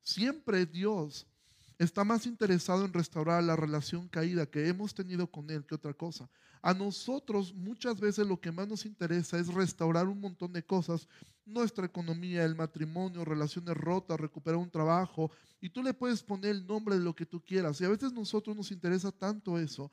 Siempre 0.00 0.66
Dios 0.66 1.26
está 1.82 2.04
más 2.04 2.26
interesado 2.26 2.84
en 2.84 2.92
restaurar 2.92 3.42
la 3.42 3.56
relación 3.56 4.06
caída 4.08 4.46
que 4.46 4.68
hemos 4.68 4.94
tenido 4.94 5.26
con 5.26 5.50
Él 5.50 5.66
que 5.66 5.74
otra 5.74 5.92
cosa. 5.92 6.28
A 6.62 6.72
nosotros 6.72 7.52
muchas 7.54 7.98
veces 7.98 8.26
lo 8.26 8.40
que 8.40 8.52
más 8.52 8.68
nos 8.68 8.86
interesa 8.86 9.38
es 9.38 9.48
restaurar 9.48 10.06
un 10.06 10.20
montón 10.20 10.52
de 10.52 10.64
cosas, 10.64 11.08
nuestra 11.44 11.84
economía, 11.84 12.44
el 12.44 12.54
matrimonio, 12.54 13.24
relaciones 13.24 13.76
rotas, 13.76 14.20
recuperar 14.20 14.58
un 14.58 14.70
trabajo, 14.70 15.32
y 15.60 15.70
tú 15.70 15.82
le 15.82 15.92
puedes 15.92 16.22
poner 16.22 16.52
el 16.52 16.66
nombre 16.66 16.96
de 16.96 17.02
lo 17.02 17.14
que 17.14 17.26
tú 17.26 17.40
quieras. 17.44 17.80
Y 17.80 17.84
a 17.84 17.88
veces 17.88 18.12
nosotros 18.12 18.56
nos 18.56 18.70
interesa 18.70 19.10
tanto 19.10 19.58
eso 19.58 19.90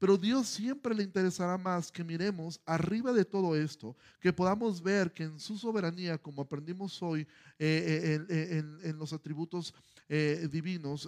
pero 0.00 0.16
Dios 0.16 0.48
siempre 0.48 0.94
le 0.94 1.02
interesará 1.02 1.58
más 1.58 1.92
que 1.92 2.02
miremos 2.02 2.58
arriba 2.64 3.12
de 3.12 3.26
todo 3.26 3.54
esto, 3.54 3.94
que 4.18 4.32
podamos 4.32 4.82
ver 4.82 5.12
que 5.12 5.24
en 5.24 5.38
su 5.38 5.58
soberanía, 5.58 6.16
como 6.16 6.40
aprendimos 6.40 7.02
hoy 7.02 7.20
eh, 7.58 8.18
eh, 8.30 8.64
en, 8.82 8.98
los 8.98 9.12
atributos 9.12 9.74
eh, 10.08 10.48
divinos, 10.50 11.06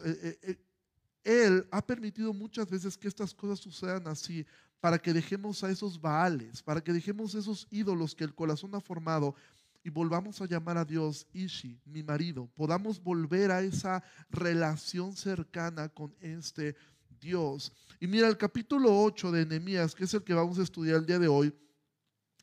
Él 1.24 1.66
ha 1.70 1.80
permitido 1.80 2.34
muchas 2.34 2.68
veces 2.68 2.98
que 2.98 3.08
estas 3.08 3.32
cosas 3.32 3.60
sucedan 3.60 4.06
así 4.06 4.44
para 4.78 4.98
que 4.98 5.14
dejemos 5.14 5.64
a 5.64 5.70
esos 5.70 5.98
baales, 5.98 6.62
para 6.62 6.82
que 6.84 6.92
dejemos 6.92 7.34
esos 7.34 7.66
ídolos 7.70 8.14
que 8.14 8.24
el 8.24 8.34
corazón 8.34 8.74
ha 8.74 8.80
formado 8.82 9.34
y 9.82 9.88
volvamos 9.88 10.42
a 10.42 10.46
llamar 10.46 10.76
a 10.76 10.84
Dios 10.84 11.26
Ishi, 11.32 11.80
mi 11.86 12.02
marido, 12.02 12.46
podamos 12.54 13.02
volver 13.02 13.50
a 13.50 13.62
esa 13.62 14.04
relación 14.28 15.16
cercana 15.16 15.88
con 15.88 16.14
este 16.20 16.76
Dios. 17.22 17.72
Y 18.00 18.06
mira, 18.08 18.28
el 18.28 18.36
capítulo 18.36 19.00
8 19.02 19.30
de 19.30 19.46
Nehemías, 19.46 19.94
que 19.94 20.04
es 20.04 20.12
el 20.12 20.24
que 20.24 20.34
vamos 20.34 20.58
a 20.58 20.62
estudiar 20.62 20.96
el 20.96 21.06
día 21.06 21.20
de 21.20 21.28
hoy, 21.28 21.54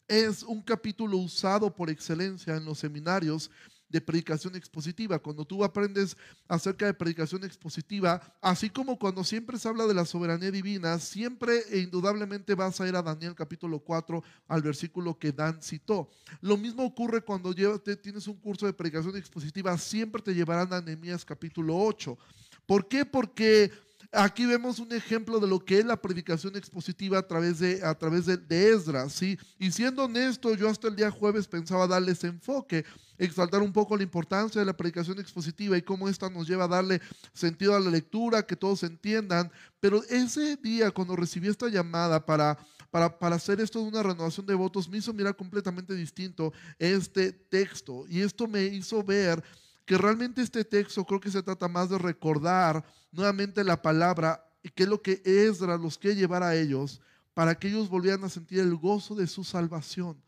es 0.07 0.41
un 0.41 0.61
capítulo 0.61 1.17
usado 1.17 1.71
por 1.75 1.89
excelencia 1.89 2.55
en 2.55 2.65
los 2.65 2.79
seminarios 2.79 3.51
de 3.89 3.99
predicación 3.99 4.55
expositiva. 4.55 5.19
Cuando 5.19 5.43
tú 5.43 5.63
aprendes 5.63 6.15
acerca 6.47 6.85
de 6.85 6.93
predicación 6.93 7.43
expositiva, 7.43 8.21
así 8.39 8.69
como 8.69 8.97
cuando 8.97 9.23
siempre 9.23 9.59
se 9.59 9.67
habla 9.67 9.85
de 9.85 9.93
la 9.93 10.05
soberanía 10.05 10.49
divina, 10.49 10.97
siempre 10.99 11.63
e 11.69 11.79
indudablemente 11.79 12.55
vas 12.55 12.79
a 12.79 12.87
ir 12.87 12.95
a 12.95 13.01
Daniel 13.01 13.35
capítulo 13.35 13.79
4 13.79 14.23
al 14.47 14.61
versículo 14.61 15.17
que 15.17 15.31
Dan 15.31 15.61
citó. 15.61 16.09
Lo 16.39 16.55
mismo 16.55 16.85
ocurre 16.85 17.21
cuando 17.21 17.53
tienes 17.53 18.27
un 18.27 18.37
curso 18.37 18.65
de 18.65 18.73
predicación 18.73 19.17
expositiva, 19.17 19.77
siempre 19.77 20.21
te 20.21 20.33
llevarán 20.33 20.71
a 20.71 20.81
Nehemías 20.81 21.25
capítulo 21.25 21.75
8. 21.75 22.17
¿Por 22.65 22.87
qué? 22.87 23.05
Porque 23.05 23.71
Aquí 24.11 24.47
vemos 24.47 24.79
un 24.79 24.91
ejemplo 24.91 25.39
de 25.39 25.47
lo 25.47 25.63
que 25.63 25.77
es 25.77 25.85
la 25.85 26.01
predicación 26.01 26.55
expositiva 26.55 27.19
a 27.19 27.27
través 27.27 27.59
de, 27.59 27.83
a 27.83 27.93
través 27.93 28.25
de, 28.25 28.71
Esdras, 28.71 29.13
¿sí? 29.13 29.37
Y 29.59 29.71
siendo 29.71 30.05
honesto, 30.05 30.55
yo 30.55 30.67
hasta 30.67 30.87
el 30.87 30.95
día 30.95 31.11
jueves 31.11 31.47
pensaba 31.47 31.85
darles 31.85 32.23
enfoque, 32.23 32.83
exaltar 33.19 33.61
un 33.61 33.71
poco 33.71 33.95
la 33.95 34.01
importancia 34.01 34.59
de 34.59 34.65
la 34.65 34.75
predicación 34.75 35.19
expositiva 35.19 35.77
y 35.77 35.83
cómo 35.83 36.09
esta 36.09 36.27
nos 36.27 36.47
lleva 36.47 36.63
a 36.63 36.69
darle 36.69 37.01
sentido 37.33 37.75
a 37.75 37.79
la 37.79 37.91
lectura, 37.91 38.47
que 38.47 38.55
todos 38.55 38.81
entiendan. 38.81 39.51
Pero 39.79 40.03
ese 40.09 40.55
día, 40.55 40.89
cuando 40.89 41.15
recibí 41.15 41.47
esta 41.47 41.67
llamada 41.67 42.25
para, 42.25 42.57
para, 42.89 43.19
para 43.19 43.35
hacer 43.35 43.61
esto 43.61 43.79
de 43.79 43.89
una 43.89 44.01
renovación 44.01 44.47
de 44.47 44.55
votos, 44.55 44.89
me 44.89 44.97
hizo 44.97 45.13
mirar 45.13 45.35
completamente 45.35 45.93
distinto 45.93 46.51
este 46.79 47.31
texto. 47.31 48.05
Y 48.09 48.21
esto 48.21 48.47
me 48.47 48.63
hizo 48.63 49.03
ver 49.03 49.43
que 49.89 49.97
realmente 49.97 50.43
este 50.43 50.63
texto 50.63 51.03
creo 51.03 51.19
que 51.19 51.31
se 51.31 51.41
trata 51.41 51.67
más 51.67 51.89
de 51.89 51.97
recordar 51.97 52.85
nuevamente 53.11 53.63
la 53.63 53.81
palabra 53.81 54.47
y 54.61 54.69
qué 54.69 54.83
es 54.83 54.89
lo 54.89 55.01
que 55.01 55.19
Esdras 55.25 55.81
los 55.81 55.97
quiere 55.97 56.15
llevar 56.15 56.43
a 56.43 56.55
ellos 56.55 57.01
para 57.33 57.55
que 57.57 57.69
ellos 57.69 57.89
volvieran 57.89 58.23
a 58.23 58.29
sentir 58.29 58.59
el 58.59 58.75
gozo 58.75 59.15
de 59.15 59.25
su 59.25 59.43
salvación. 59.43 60.21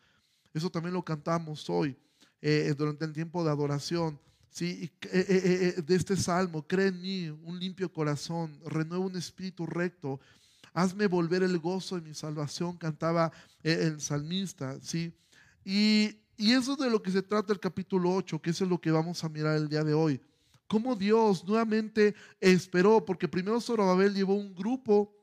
Eso 0.51 0.71
también 0.71 0.95
lo 0.95 1.05
cantamos 1.05 1.69
hoy 1.69 1.95
eh, 2.41 2.73
durante 2.75 3.05
el 3.05 3.13
tiempo 3.13 3.43
de 3.43 3.51
adoración. 3.51 4.19
¿sí? 4.49 4.91
Eh, 5.03 5.75
eh, 5.77 5.81
de 5.83 5.95
este 5.95 6.17
salmo, 6.17 6.65
cree 6.65 6.87
en 6.87 6.99
mí 6.99 7.29
un 7.29 7.59
limpio 7.59 7.93
corazón, 7.93 8.59
renueva 8.65 9.05
un 9.05 9.15
espíritu 9.15 9.67
recto, 9.67 10.19
hazme 10.73 11.05
volver 11.05 11.43
el 11.43 11.59
gozo 11.59 11.97
de 11.97 12.01
mi 12.01 12.15
salvación, 12.15 12.77
cantaba 12.77 13.31
el 13.61 14.01
salmista. 14.01 14.79
¿sí? 14.81 15.13
Y 15.63 16.20
y 16.41 16.53
eso 16.53 16.71
es 16.71 16.79
de 16.79 16.89
lo 16.89 17.03
que 17.03 17.11
se 17.11 17.21
trata 17.21 17.53
el 17.53 17.59
capítulo 17.59 18.15
8, 18.15 18.41
que 18.41 18.49
eso 18.49 18.63
es 18.63 18.69
lo 18.71 18.81
que 18.81 18.89
vamos 18.89 19.23
a 19.23 19.29
mirar 19.29 19.57
el 19.57 19.69
día 19.69 19.83
de 19.83 19.93
hoy. 19.93 20.19
Cómo 20.65 20.95
Dios 20.95 21.45
nuevamente 21.45 22.15
esperó, 22.39 23.05
porque 23.05 23.27
primero 23.27 23.61
Zorobabel 23.61 24.15
llevó 24.15 24.33
un 24.33 24.55
grupo 24.55 25.13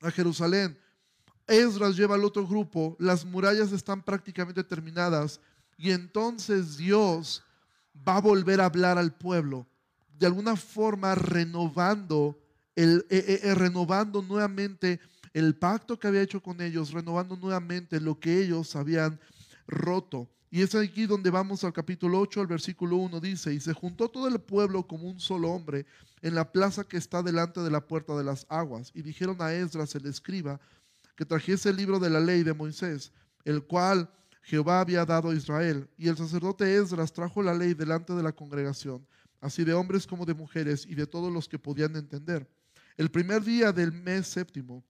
a 0.00 0.10
Jerusalén. 0.10 0.78
Esdras 1.46 1.94
lleva 1.94 2.14
al 2.14 2.24
otro 2.24 2.46
grupo, 2.46 2.96
las 2.98 3.22
murallas 3.22 3.70
están 3.72 4.02
prácticamente 4.02 4.64
terminadas 4.64 5.42
y 5.76 5.90
entonces 5.90 6.78
Dios 6.78 7.44
va 8.08 8.16
a 8.16 8.22
volver 8.22 8.62
a 8.62 8.64
hablar 8.64 8.96
al 8.96 9.12
pueblo, 9.12 9.66
de 10.18 10.24
alguna 10.24 10.56
forma 10.56 11.14
renovando, 11.14 12.40
el, 12.76 13.04
eh, 13.10 13.40
eh, 13.42 13.54
renovando 13.54 14.22
nuevamente 14.22 15.00
el 15.34 15.54
pacto 15.54 15.98
que 15.98 16.08
había 16.08 16.22
hecho 16.22 16.42
con 16.42 16.62
ellos, 16.62 16.92
renovando 16.92 17.36
nuevamente 17.36 18.00
lo 18.00 18.18
que 18.18 18.42
ellos 18.42 18.74
habían 18.74 19.20
roto. 19.70 20.28
Y 20.50 20.62
es 20.62 20.74
aquí 20.74 21.06
donde 21.06 21.30
vamos 21.30 21.62
al 21.62 21.72
capítulo 21.72 22.18
8, 22.18 22.40
al 22.40 22.46
versículo 22.48 22.96
1, 22.96 23.20
dice, 23.20 23.54
y 23.54 23.60
se 23.60 23.72
juntó 23.72 24.08
todo 24.08 24.26
el 24.26 24.40
pueblo 24.40 24.86
como 24.86 25.08
un 25.08 25.20
solo 25.20 25.50
hombre 25.50 25.86
en 26.22 26.34
la 26.34 26.50
plaza 26.50 26.84
que 26.84 26.96
está 26.96 27.22
delante 27.22 27.60
de 27.60 27.70
la 27.70 27.86
puerta 27.86 28.16
de 28.16 28.24
las 28.24 28.46
aguas, 28.48 28.90
y 28.92 29.02
dijeron 29.02 29.36
a 29.40 29.52
Esdras 29.52 29.94
el 29.94 30.06
escriba 30.06 30.60
que 31.14 31.24
trajese 31.24 31.70
el 31.70 31.76
libro 31.76 32.00
de 32.00 32.10
la 32.10 32.18
ley 32.18 32.42
de 32.42 32.52
Moisés, 32.52 33.12
el 33.44 33.62
cual 33.62 34.10
Jehová 34.42 34.80
había 34.80 35.04
dado 35.04 35.30
a 35.30 35.34
Israel. 35.34 35.88
Y 35.96 36.08
el 36.08 36.16
sacerdote 36.16 36.74
Esdras 36.74 37.12
trajo 37.12 37.42
la 37.42 37.54
ley 37.54 37.74
delante 37.74 38.12
de 38.12 38.22
la 38.22 38.32
congregación, 38.32 39.06
así 39.40 39.62
de 39.62 39.74
hombres 39.74 40.06
como 40.06 40.26
de 40.26 40.34
mujeres, 40.34 40.84
y 40.84 40.96
de 40.96 41.06
todos 41.06 41.32
los 41.32 41.48
que 41.48 41.58
podían 41.58 41.94
entender. 41.94 42.48
El 42.96 43.10
primer 43.10 43.44
día 43.44 43.70
del 43.70 43.92
mes 43.92 44.26
séptimo, 44.26 44.84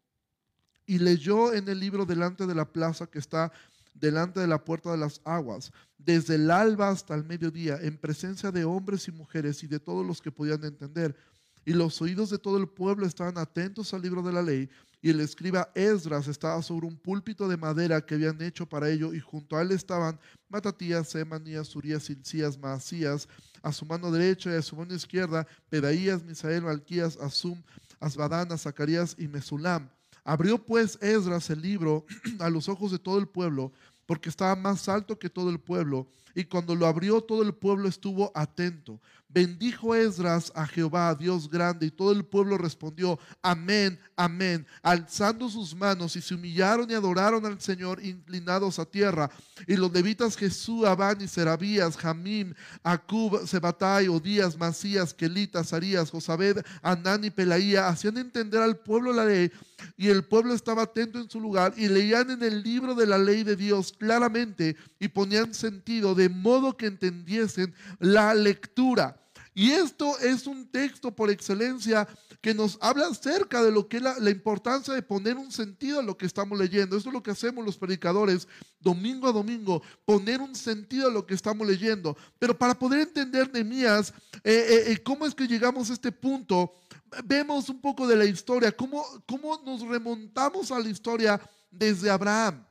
y 0.87 0.99
leyó 0.99 1.53
en 1.53 1.69
el 1.69 1.79
libro 1.79 2.05
delante 2.05 2.47
de 2.47 2.55
la 2.55 2.65
plaza 2.65 3.07
que 3.07 3.21
está 3.21 3.53
delante 3.95 4.41
de 4.41 4.47
la 4.47 4.65
puerta 4.65 4.91
de 4.91 4.99
las 4.99 5.21
aguas, 5.25 5.73
desde 5.99 6.37
el 6.37 6.51
alba 6.51 6.89
hasta 6.89 7.15
el 7.15 7.25
mediodía, 7.25 7.79
en 7.81 7.99
presencia 7.99 8.51
de 8.51 8.65
hombres 8.65 9.09
y 9.09 9.13
mujeres 9.13 9.63
y 9.63 9.67
de 9.67 9.81
todos 9.81 10.07
los 10.07 10.21
que 10.21 10.33
podían 10.33 10.65
entender. 10.65 11.17
Y 11.65 11.73
los 11.73 12.01
oídos 12.01 12.31
de 12.31 12.39
todo 12.39 12.57
el 12.57 12.69
pueblo 12.69 13.07
estaban 13.07 13.37
atentos 13.39 13.93
al 13.93 14.03
libro 14.03 14.23
de 14.23 14.33
la 14.33 14.43
ley, 14.43 14.69
y 15.03 15.11
el 15.11 15.21
escriba 15.21 15.71
Esdras 15.75 16.29
estaba 16.29 16.61
sobre 16.63 16.87
un 16.87 16.97
púlpito 16.97 17.49
de 17.49 17.57
madera 17.57 18.05
que 18.05 18.15
habían 18.15 18.41
hecho 18.43 18.67
para 18.67 18.91
ello, 18.91 19.15
y 19.15 19.21
junto 19.21 19.57
a 19.57 19.63
él 19.63 19.73
estaban 19.73 20.19
Matatías, 20.49 21.09
Semanías, 21.09 21.75
Urías, 21.75 22.05
Silcías, 22.05 22.59
Maasías, 22.59 23.29
a 23.63 23.73
su 23.73 23.85
mano 23.87 24.11
derecha 24.11 24.51
y 24.51 24.57
a 24.57 24.63
su 24.63 24.77
mano 24.77 24.95
izquierda, 24.95 25.47
Pedaías, 25.69 26.23
Misael, 26.23 26.63
Malquías, 26.63 27.17
Asum, 27.19 27.63
Asbadana, 27.99 28.57
Zacarías 28.59 29.15
y 29.19 29.29
Mesulam. 29.29 29.89
Abrió 30.25 30.59
pues 30.65 30.99
Esdras 31.01 31.51
el 31.51 31.63
libro 31.63 32.05
a 32.39 32.51
los 32.51 32.69
ojos 32.69 32.93
de 32.93 32.99
todo 32.99 33.19
el 33.19 33.29
pueblo, 33.29 33.73
porque 34.07 34.29
estaba 34.29 34.57
más 34.57 34.89
alto 34.89 35.19
que 35.19 35.31
todo 35.31 35.51
el 35.51 35.61
pueblo. 35.61 36.09
Y 36.35 36.45
cuando 36.45 36.75
lo 36.75 36.87
abrió, 36.87 37.21
todo 37.21 37.43
el 37.43 37.55
pueblo 37.55 37.89
estuvo 37.89 38.33
atento. 38.35 39.01
Bendijo 39.33 39.95
Esdras 39.95 40.51
a 40.57 40.67
Jehová, 40.67 41.15
Dios 41.15 41.49
grande, 41.49 41.87
y 41.87 41.91
todo 41.91 42.11
el 42.11 42.25
pueblo 42.25 42.59
respondió, 42.59 43.19
amén, 43.43 43.99
amén, 44.17 44.67
alzando 44.83 45.49
sus 45.49 45.75
manos 45.75 46.17
y 46.17 46.21
se 46.21 46.35
humillaron 46.35 46.91
y 46.91 46.95
adoraron 46.95 47.47
al 47.47 47.61
Señor 47.61 48.05
inclinados 48.05 48.81
a 48.81 48.85
tierra. 48.85 49.31
Y 49.69 49.77
los 49.77 49.93
levitas 49.93 50.37
Jesús, 50.37 50.85
Abán 50.85 51.21
y 51.21 51.29
Serabías, 51.29 51.97
Jamim, 51.97 52.55
Acub, 52.83 53.47
Sebatai, 53.47 54.09
Odías, 54.09 54.59
Masías, 54.59 55.15
Kelitas, 55.15 55.73
Arías, 55.73 56.11
Josabed, 56.11 56.65
Anán 56.83 57.25
y 57.25 57.31
Pelaía 57.31 57.87
hacían 57.87 58.19
entender 58.19 58.61
al 58.61 58.79
pueblo 58.79 59.13
la 59.13 59.25
ley 59.25 59.53
y 59.97 60.09
el 60.09 60.25
pueblo 60.25 60.55
estaba 60.55 60.83
atento 60.83 61.19
en 61.21 61.31
su 61.31 61.41
lugar 61.41 61.73
y 61.77 61.89
leían 61.89 62.31
en 62.31 62.43
el 62.43 62.63
libro 62.63 62.95
de 62.95 63.07
la 63.07 63.19
ley 63.19 63.45
de 63.45 63.57
Dios 63.57 63.95
claramente 63.97 64.77
y 64.99 65.09
ponían 65.09 65.55
sentido 65.55 66.15
de 66.15 66.29
modo 66.29 66.77
que 66.77 66.87
entendiesen 66.87 67.75
la 67.99 68.35
lectura. 68.35 69.20
Y 69.55 69.73
esto 69.73 70.19
es 70.21 70.47
un 70.47 70.67
texto 70.67 71.15
por 71.15 71.29
excelencia 71.31 72.07
que 72.41 72.55
nos 72.55 72.79
habla 72.81 73.09
acerca 73.09 73.63
de 73.63 73.73
lo 73.73 73.89
que 73.89 73.97
es 73.97 74.03
la, 74.03 74.31
importancia 74.31 74.95
de 74.95 75.03
poner 75.03 75.37
un 75.37 75.51
sentido 75.51 76.01
a 76.01 76.03
lo 76.03 76.17
que 76.17 76.27
estamos 76.27 76.59
leyendo. 76.59 76.97
Esto 76.97 77.11
es 77.11 77.15
lo 77.15 77.23
que 77.23 77.33
hacemos 77.33 77.65
los 77.65 77.77
predicadores 77.77 78.47
domingo 78.79 79.29
a 79.29 79.33
domingo, 79.33 79.83
poner 80.05 80.41
un 80.41 80.55
sentido 80.55 81.09
a 81.09 81.13
lo 81.13 81.27
que 81.27 81.35
estamos 81.35 81.67
leyendo. 81.67 82.17
Pero 82.39 82.57
para 82.57 82.79
poder 82.79 83.01
entender 83.01 83.53
Nehemías, 83.53 84.15
eh, 84.45 84.53
eh, 84.53 84.93
eh, 84.93 85.03
cómo 85.03 85.27
es 85.27 85.35
que 85.35 85.49
llegamos 85.49 85.91
a 85.91 85.95
este 85.95 86.13
punto, 86.13 86.73
vemos 87.25 87.69
un 87.69 87.81
poco 87.81 88.07
de 88.07 88.17
la 88.17 88.25
historia, 88.25 88.73
cómo, 88.73 89.05
cómo 89.27 89.61
nos 89.67 89.83
remontamos 89.83 90.71
a 90.71 90.79
la 90.79 90.89
historia 90.89 91.41
desde 91.71 92.09
Abraham. 92.09 92.65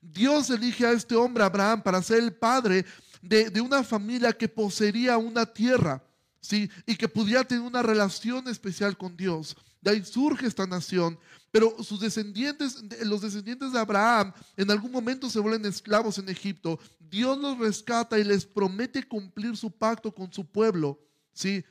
Dios 0.00 0.50
elige 0.50 0.86
a 0.86 0.92
este 0.92 1.14
hombre, 1.14 1.42
Abraham, 1.42 1.82
para 1.82 2.02
ser 2.02 2.18
el 2.18 2.34
padre 2.34 2.84
de, 3.24 3.60
una 3.60 3.82
familia 3.82 4.32
que 4.32 4.48
poseería 4.48 5.16
una 5.16 5.46
tierra, 5.46 6.02
¿sí? 6.40 6.70
Y 6.86 6.94
que 6.96 7.08
pudiera 7.08 7.44
tener 7.44 7.64
una 7.64 7.82
relación 7.82 8.46
especial 8.48 8.96
con 8.96 9.16
Dios. 9.16 9.56
De 9.80 9.90
ahí 9.90 10.04
surge 10.04 10.46
esta 10.46 10.66
nación, 10.66 11.18
pero 11.50 11.82
sus 11.82 12.00
descendientes, 12.00 12.82
los 13.02 13.22
descendientes 13.22 13.72
de 13.72 13.78
Abraham, 13.78 14.32
en 14.56 14.70
algún 14.70 14.90
momento 14.90 15.30
se 15.30 15.40
vuelven 15.40 15.64
esclavos 15.66 16.18
en 16.18 16.28
Egipto. 16.28 16.78
Dios 16.98 17.38
los 17.38 17.58
rescata 17.58 18.18
y 18.18 18.24
les 18.24 18.44
promete 18.44 19.02
cumplir 19.02 19.56
su 19.56 19.70
pacto 19.70 20.12
con 20.12 20.32
su 20.32 20.44
pueblo, 20.44 20.98
¿sí? 21.32 21.64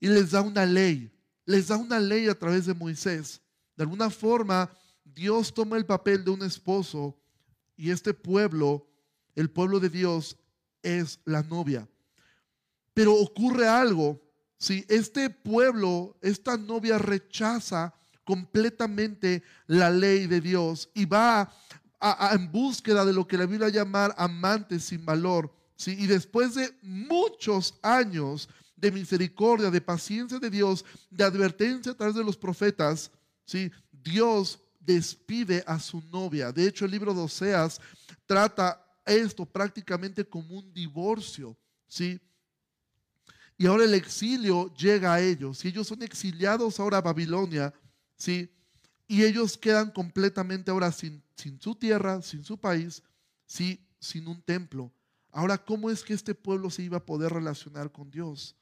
Y 0.00 0.08
les 0.08 0.32
da 0.32 0.40
una 0.40 0.66
ley, 0.66 1.12
les 1.44 1.68
da 1.68 1.76
una 1.76 2.00
ley 2.00 2.28
a 2.28 2.38
través 2.38 2.66
de 2.66 2.74
Moisés. 2.74 3.40
De 3.76 3.84
alguna 3.84 4.10
forma, 4.10 4.70
Dios 5.04 5.52
toma 5.52 5.76
el 5.76 5.86
papel 5.86 6.24
de 6.24 6.30
un 6.30 6.42
esposo 6.42 7.16
y 7.76 7.90
este 7.90 8.14
pueblo, 8.14 8.88
el 9.34 9.50
pueblo 9.50 9.80
de 9.80 9.88
Dios, 9.88 10.36
es 10.82 11.20
la 11.24 11.42
novia. 11.42 11.88
Pero 12.94 13.14
ocurre 13.14 13.68
algo, 13.68 14.20
si 14.58 14.84
este 14.88 15.30
pueblo, 15.30 16.18
esta 16.20 16.56
novia 16.56 16.98
rechaza 16.98 17.94
completamente 18.24 19.42
la 19.66 19.90
ley 19.90 20.26
de 20.26 20.40
Dios 20.40 20.90
y 20.94 21.04
va 21.06 21.52
en 22.32 22.50
búsqueda 22.50 23.04
de 23.04 23.12
lo 23.12 23.26
que 23.26 23.38
la 23.38 23.46
Biblia 23.46 23.68
llama 23.68 24.14
amantes 24.16 24.84
sin 24.84 25.04
valor, 25.04 25.52
¿sí? 25.76 25.96
y 25.98 26.06
después 26.06 26.54
de 26.54 26.70
muchos 26.82 27.78
años 27.82 28.48
de 28.76 28.90
misericordia, 28.90 29.70
de 29.70 29.80
paciencia 29.80 30.38
de 30.38 30.50
Dios, 30.50 30.84
de 31.10 31.24
advertencia 31.24 31.92
a 31.92 31.94
través 31.94 32.14
de 32.14 32.24
los 32.24 32.36
profetas, 32.36 33.10
¿sí? 33.44 33.70
Dios 33.92 34.58
despide 34.78 35.62
a 35.66 35.78
su 35.78 36.00
novia. 36.10 36.50
De 36.50 36.66
hecho, 36.66 36.86
el 36.86 36.90
libro 36.90 37.12
de 37.12 37.20
Oseas 37.20 37.80
trata 38.26 38.82
esto 39.04 39.46
prácticamente 39.46 40.24
como 40.24 40.58
un 40.58 40.72
divorcio, 40.72 41.56
¿sí? 41.86 42.20
Y 43.56 43.66
ahora 43.66 43.84
el 43.84 43.94
exilio 43.94 44.72
llega 44.74 45.14
a 45.14 45.20
ellos, 45.20 45.64
y 45.64 45.68
ellos 45.68 45.86
son 45.86 46.02
exiliados 46.02 46.80
ahora 46.80 46.98
a 46.98 47.02
Babilonia, 47.02 47.74
¿sí? 48.16 48.50
Y 49.06 49.24
ellos 49.24 49.58
quedan 49.58 49.90
completamente 49.90 50.70
ahora 50.70 50.92
sin, 50.92 51.22
sin 51.36 51.60
su 51.60 51.74
tierra, 51.74 52.22
sin 52.22 52.44
su 52.44 52.58
país, 52.58 53.02
¿sí? 53.46 53.84
Sin 53.98 54.28
un 54.28 54.40
templo. 54.40 54.92
Ahora, 55.30 55.58
¿cómo 55.58 55.90
es 55.90 56.02
que 56.02 56.14
este 56.14 56.34
pueblo 56.34 56.70
se 56.70 56.82
iba 56.82 56.98
a 56.98 57.04
poder 57.04 57.32
relacionar 57.32 57.92
con 57.92 58.10
Dios? 58.10 58.56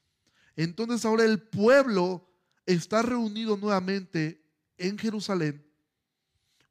Entonces 0.56 1.04
ahora 1.04 1.24
el 1.24 1.40
pueblo 1.40 2.28
está 2.66 3.02
reunido 3.02 3.56
nuevamente 3.56 4.42
en 4.76 4.98
Jerusalén 4.98 5.64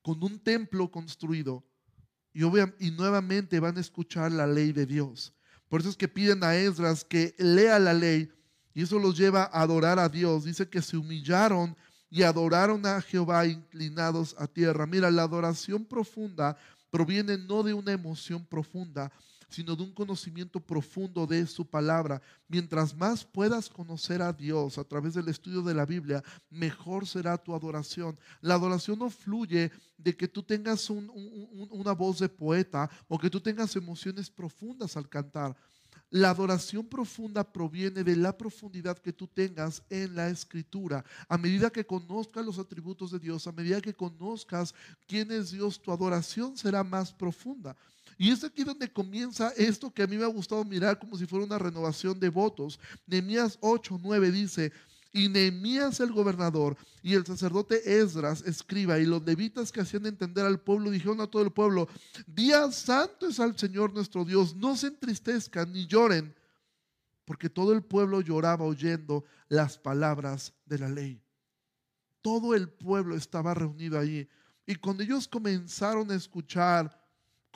con 0.02 0.22
un 0.24 0.40
templo 0.40 0.92
construido 0.92 1.64
y, 2.80 2.92
nuevamente 2.92 3.60
van 3.60 3.78
a 3.78 3.82
escuchar 3.82 4.32
la 4.32 4.46
ley 4.46 4.72
de 4.72 4.86
Dios. 4.86 5.34
Por 5.68 5.82
eso 5.82 5.90
es 5.90 5.98
que 5.98 6.08
piden 6.08 6.44
a 6.44 6.56
Esdras 6.56 7.04
que 7.04 7.36
lea 7.38 7.80
la 7.80 7.94
ley 7.94 8.32
y 8.74 8.84
eso 8.84 9.00
los 9.00 9.18
lleva 9.18 9.44
a 9.44 9.62
adorar 9.62 9.98
a 9.98 10.08
Dios. 10.08 10.44
Dice 10.44 10.70
que 10.70 10.82
se 10.82 10.98
humillaron 10.98 11.76
y 12.10 12.22
adoraron 12.22 12.86
a 12.86 13.02
Jehová 13.02 13.48
inclinados 13.48 14.36
a 14.38 14.48
tierra. 14.48 14.86
Mira, 14.86 15.10
la 15.10 15.24
adoración 15.24 15.84
profunda 15.84 16.58
proviene 16.92 17.38
no 17.38 17.64
de 17.64 17.74
una 17.74 17.92
emoción 17.92 18.46
profunda, 18.46 19.12
sino 19.50 19.76
de 19.76 19.84
un 19.84 19.94
conocimiento 19.94 20.60
profundo 20.60 21.26
de 21.26 21.46
su 21.48 21.66
palabra. 21.66 22.22
Mientras 22.48 22.96
más 22.96 23.24
puedas 23.24 23.70
conocer 23.70 24.22
a 24.22 24.34
Dios 24.34 24.78
a 24.78 24.84
través 24.84 25.14
del 25.14 25.30
estudio 25.30 25.62
de 25.62 25.74
la 25.74 25.86
Biblia, 25.86 26.24
mejor 26.50 27.08
será 27.08 27.38
tu 27.38 27.56
adoración. 27.56 28.18
La 28.42 28.56
adoración 28.56 29.00
no 29.00 29.10
fluye 29.10 29.72
de 29.98 30.16
que 30.16 30.28
tú 30.28 30.44
tengas 30.44 30.90
una 30.90 31.94
voz 31.94 32.20
de 32.20 32.30
poeta 32.30 32.90
o 33.08 33.18
que 33.18 33.30
tú 33.30 33.40
tengas 33.40 33.76
emociones 33.76 34.30
profundas 34.30 34.98
al 34.98 35.08
cantar. 35.08 35.56
La 36.10 36.30
adoración 36.30 36.88
profunda 36.88 37.44
proviene 37.44 38.02
de 38.02 38.16
la 38.16 38.38
profundidad 38.38 38.98
que 38.98 39.12
tú 39.12 39.28
tengas 39.28 39.84
en 39.90 40.16
la 40.16 40.30
escritura. 40.30 41.04
A 41.28 41.38
medida 41.38 41.70
que 41.70 41.86
conozcas 41.86 42.46
los 42.46 42.60
atributos 42.60 43.12
de 43.12 43.20
Dios, 43.20 43.46
a 43.46 43.52
medida 43.52 43.82
que 43.82 43.94
conozcas 43.94 44.74
quién 45.06 45.32
es 45.32 45.52
Dios, 45.52 45.82
tu 45.82 45.92
adoración 45.92 46.56
será 46.56 46.82
más 46.82 47.12
profunda. 47.12 47.76
Y 48.18 48.32
es 48.32 48.44
aquí 48.44 48.64
donde 48.64 48.92
comienza 48.92 49.54
esto 49.56 49.92
que 49.92 50.04
a 50.04 50.08
mí 50.08 50.18
me 50.18 50.24
ha 50.24 50.28
gustado 50.28 50.64
mirar 50.66 50.98
como 50.98 51.18
si 51.18 51.26
fuera 51.26 51.46
una 51.46 51.60
renovación 51.60 52.20
de 52.20 52.30
votos. 52.30 52.80
Nehemías 53.06 53.58
8, 53.62 54.00
9 54.02 54.32
dice, 54.32 54.72
y 55.14 55.30
Nehemías 55.30 56.00
el 56.00 56.12
gobernador 56.12 56.78
y 57.02 57.14
el 57.14 57.26
sacerdote 57.26 58.00
Esdras 58.00 58.44
escriba 58.46 59.00
y 59.00 59.06
los 59.06 59.24
levitas 59.24 59.72
que 59.72 59.82
hacían 59.82 60.06
entender 60.06 60.46
al 60.46 60.60
pueblo 60.60 60.92
dijeron 60.92 61.22
a 61.22 61.28
todo 61.28 61.44
el 61.44 61.52
pueblo, 61.52 61.88
día 62.26 62.72
santo 62.72 63.28
es 63.28 63.40
al 63.40 63.58
Señor 63.58 63.94
nuestro 63.94 64.26
Dios, 64.26 64.56
no 64.56 64.76
se 64.76 64.88
entristezcan 64.88 65.72
ni 65.72 65.86
lloren, 65.86 66.36
porque 67.26 67.50
todo 67.50 67.74
el 67.74 67.84
pueblo 67.84 68.22
lloraba 68.22 68.66
oyendo 68.66 69.26
las 69.50 69.78
palabras 69.78 70.54
de 70.66 70.80
la 70.80 70.90
ley. 70.90 71.22
Todo 72.22 72.56
el 72.56 72.70
pueblo 72.70 73.16
estaba 73.16 73.54
reunido 73.54 74.00
allí. 74.00 74.28
Y 74.66 74.76
cuando 74.76 75.04
ellos 75.04 75.28
comenzaron 75.28 76.12
a 76.12 76.16
escuchar 76.16 76.97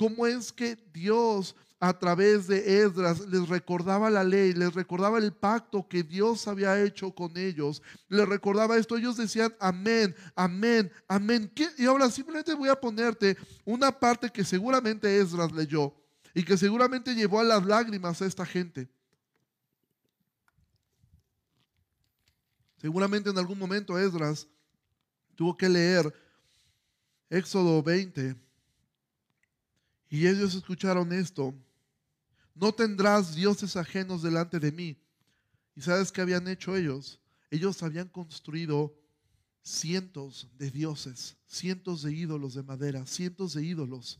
cómo 0.01 0.25
es 0.25 0.51
que 0.51 0.75
Dios 0.91 1.55
a 1.79 1.93
través 1.93 2.47
de 2.47 2.81
Esdras 2.81 3.19
les 3.27 3.47
recordaba 3.47 4.09
la 4.09 4.23
ley, 4.23 4.51
les 4.51 4.73
recordaba 4.73 5.19
el 5.19 5.31
pacto 5.31 5.87
que 5.87 6.01
Dios 6.01 6.47
había 6.47 6.83
hecho 6.83 7.11
con 7.11 7.37
ellos, 7.37 7.83
les 8.09 8.27
recordaba 8.27 8.77
esto, 8.77 8.97
ellos 8.97 9.15
decían 9.15 9.53
amén, 9.59 10.15
amén, 10.35 10.91
amén. 11.07 11.51
Y 11.77 11.85
ahora 11.85 12.09
simplemente 12.09 12.55
voy 12.55 12.69
a 12.69 12.81
ponerte 12.81 13.37
una 13.63 13.91
parte 13.91 14.31
que 14.31 14.43
seguramente 14.43 15.19
Esdras 15.19 15.51
leyó 15.51 15.93
y 16.33 16.43
que 16.43 16.57
seguramente 16.57 17.13
llevó 17.13 17.39
a 17.39 17.43
las 17.43 17.63
lágrimas 17.63 18.23
a 18.23 18.25
esta 18.25 18.43
gente. 18.43 18.89
Seguramente 22.77 23.29
en 23.29 23.37
algún 23.37 23.59
momento 23.59 23.99
Esdras 23.99 24.47
tuvo 25.35 25.55
que 25.55 25.69
leer 25.69 26.11
Éxodo 27.29 27.83
20 27.83 28.50
y 30.11 30.27
ellos 30.27 30.53
escucharon 30.53 31.13
esto. 31.13 31.55
No 32.53 32.73
tendrás 32.73 33.33
dioses 33.33 33.77
ajenos 33.77 34.21
delante 34.21 34.59
de 34.59 34.69
mí. 34.69 35.01
¿Y 35.73 35.81
sabes 35.81 36.11
qué 36.11 36.19
habían 36.19 36.49
hecho 36.49 36.75
ellos? 36.75 37.17
Ellos 37.49 37.81
habían 37.81 38.09
construido 38.09 38.93
cientos 39.63 40.49
de 40.57 40.69
dioses, 40.69 41.37
cientos 41.47 42.01
de 42.01 42.13
ídolos 42.13 42.55
de 42.55 42.63
madera, 42.63 43.05
cientos 43.05 43.53
de 43.53 43.63
ídolos. 43.63 44.19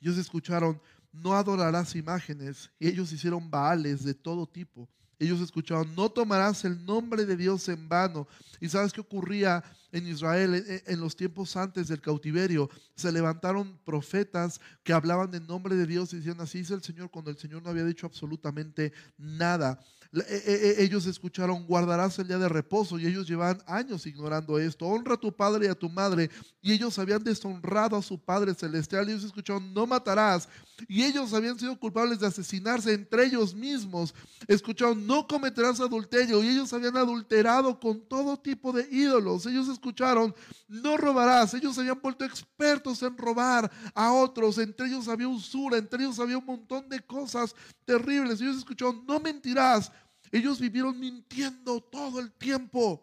Ellos 0.00 0.18
escucharon, 0.18 0.82
no 1.12 1.34
adorarás 1.34 1.94
imágenes. 1.94 2.68
Y 2.80 2.88
ellos 2.88 3.12
hicieron 3.12 3.48
baales 3.48 4.02
de 4.02 4.12
todo 4.12 4.44
tipo. 4.44 4.88
Ellos 5.20 5.40
escucharon, 5.40 5.94
no 5.94 6.10
tomarás 6.10 6.64
el 6.64 6.84
nombre 6.84 7.24
de 7.24 7.36
Dios 7.36 7.68
en 7.68 7.88
vano. 7.88 8.26
¿Y 8.60 8.68
sabes 8.68 8.92
qué 8.92 9.00
ocurría 9.00 9.62
en 9.92 10.06
Israel 10.06 10.82
en, 10.86 11.00
los 11.00 11.16
tiempos 11.16 11.56
antes 11.56 11.88
del 11.88 12.00
cautiverio? 12.00 12.70
Se 12.94 13.12
levantaron 13.12 13.78
profetas 13.84 14.60
que 14.82 14.92
hablaban 14.92 15.34
en 15.34 15.46
nombre 15.46 15.76
de 15.76 15.86
Dios 15.86 16.12
y 16.12 16.16
decían, 16.16 16.40
así 16.40 16.58
dice 16.58 16.74
el 16.74 16.82
Señor, 16.82 17.10
cuando 17.10 17.30
el 17.30 17.38
Señor 17.38 17.62
no 17.62 17.70
había 17.70 17.84
dicho 17.84 18.06
absolutamente 18.06 18.92
nada. 19.16 19.80
E, 20.10 20.20
e, 20.20 20.80
e, 20.80 20.84
ellos 20.84 21.04
escucharon, 21.04 21.66
guardarás 21.66 22.18
el 22.18 22.28
día 22.28 22.38
de 22.38 22.48
reposo 22.48 22.98
y 22.98 23.06
ellos 23.06 23.28
llevan 23.28 23.62
años 23.66 24.06
ignorando 24.06 24.58
esto. 24.58 24.86
Honra 24.86 25.14
a 25.14 25.20
tu 25.20 25.34
padre 25.34 25.66
y 25.66 25.68
a 25.68 25.74
tu 25.74 25.90
madre. 25.90 26.30
Y 26.62 26.72
ellos 26.72 26.98
habían 26.98 27.22
deshonrado 27.22 27.96
a 27.96 28.02
su 28.02 28.18
Padre 28.18 28.54
Celestial. 28.54 29.06
Y 29.06 29.12
ellos 29.12 29.24
escucharon, 29.24 29.72
no 29.74 29.86
matarás. 29.86 30.48
Y 30.88 31.02
ellos 31.02 31.34
habían 31.34 31.58
sido 31.58 31.78
culpables 31.78 32.20
de 32.20 32.26
asesinarse 32.26 32.92
entre 32.94 33.26
ellos 33.26 33.54
mismos. 33.54 34.14
Escucharon, 34.46 35.06
no 35.06 35.26
cometerás 35.26 35.78
adulterio. 35.80 36.42
Y 36.42 36.48
ellos 36.48 36.72
habían 36.72 36.96
adulterado 36.96 37.78
con 37.78 38.00
todo 38.00 38.38
tipo 38.38 38.72
de 38.72 38.88
ídolos. 38.90 39.44
Ellos 39.44 39.68
escucharon, 39.78 40.34
no 40.66 40.96
robarás. 40.96 41.54
Ellos 41.54 41.78
habían 41.78 42.00
vuelto 42.00 42.24
expertos 42.24 43.02
en 43.02 43.16
robar 43.16 43.70
a 43.94 44.12
otros. 44.12 44.58
Entre 44.58 44.88
ellos 44.88 45.08
había 45.08 45.28
usura, 45.28 45.78
entre 45.78 46.02
ellos 46.04 46.18
había 46.18 46.38
un 46.38 46.44
montón 46.44 46.88
de 46.88 47.00
cosas 47.00 47.54
terribles. 47.84 48.40
Ellos 48.40 48.58
escucharon, 48.58 49.04
no 49.06 49.20
mentirás. 49.20 49.90
Ellos 50.30 50.60
vivieron 50.60 50.98
mintiendo 50.98 51.80
todo 51.80 52.20
el 52.20 52.32
tiempo. 52.32 53.02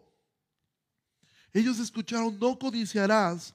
Ellos 1.52 1.78
escucharon, 1.78 2.38
no 2.38 2.58
codiciarás. 2.58 3.54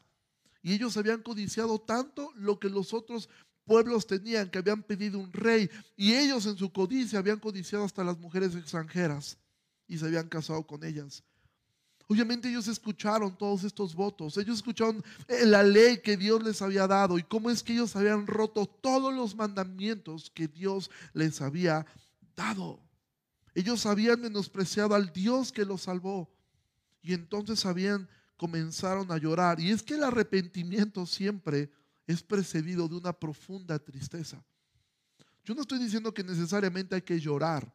Y 0.63 0.73
ellos 0.73 0.97
habían 0.97 1.21
codiciado 1.21 1.79
tanto 1.79 2.31
lo 2.35 2.59
que 2.59 2.69
los 2.69 2.93
otros 2.93 3.29
pueblos 3.65 4.05
tenían, 4.05 4.49
que 4.49 4.59
habían 4.59 4.83
pedido 4.83 5.19
un 5.19 5.31
rey. 5.31 5.69
Y 5.95 6.13
ellos 6.13 6.45
en 6.45 6.57
su 6.57 6.71
codicia 6.71 7.19
habían 7.19 7.39
codiciado 7.39 7.85
hasta 7.85 8.03
las 8.03 8.17
mujeres 8.19 8.55
extranjeras 8.55 9.37
y 9.87 9.97
se 9.97 10.05
habían 10.05 10.27
casado 10.27 10.65
con 10.65 10.83
ellas. 10.83 11.23
Obviamente 12.11 12.49
ellos 12.49 12.67
escucharon 12.67 13.37
todos 13.37 13.63
estos 13.63 13.95
votos, 13.95 14.35
ellos 14.35 14.57
escucharon 14.57 15.01
eh, 15.29 15.45
la 15.45 15.63
ley 15.63 15.99
que 15.99 16.17
Dios 16.17 16.43
les 16.43 16.61
había 16.61 16.85
dado 16.85 17.17
y 17.17 17.23
cómo 17.23 17.49
es 17.49 17.63
que 17.63 17.71
ellos 17.71 17.95
habían 17.95 18.27
roto 18.27 18.65
todos 18.65 19.13
los 19.13 19.33
mandamientos 19.33 20.29
que 20.29 20.49
Dios 20.49 20.91
les 21.13 21.39
había 21.39 21.85
dado. 22.35 22.81
Ellos 23.55 23.85
habían 23.85 24.19
menospreciado 24.19 24.93
al 24.93 25.13
Dios 25.13 25.53
que 25.53 25.63
los 25.63 25.83
salvó 25.83 26.29
y 27.01 27.13
entonces 27.13 27.65
habían 27.65 28.09
comenzaron 28.35 29.09
a 29.09 29.17
llorar. 29.17 29.61
Y 29.61 29.71
es 29.71 29.81
que 29.81 29.93
el 29.93 30.03
arrepentimiento 30.03 31.05
siempre 31.05 31.71
es 32.07 32.21
precedido 32.21 32.89
de 32.89 32.95
una 32.95 33.13
profunda 33.13 33.79
tristeza. 33.79 34.43
Yo 35.45 35.55
no 35.55 35.61
estoy 35.61 35.79
diciendo 35.79 36.13
que 36.13 36.25
necesariamente 36.25 36.93
hay 36.93 37.03
que 37.03 37.21
llorar, 37.21 37.73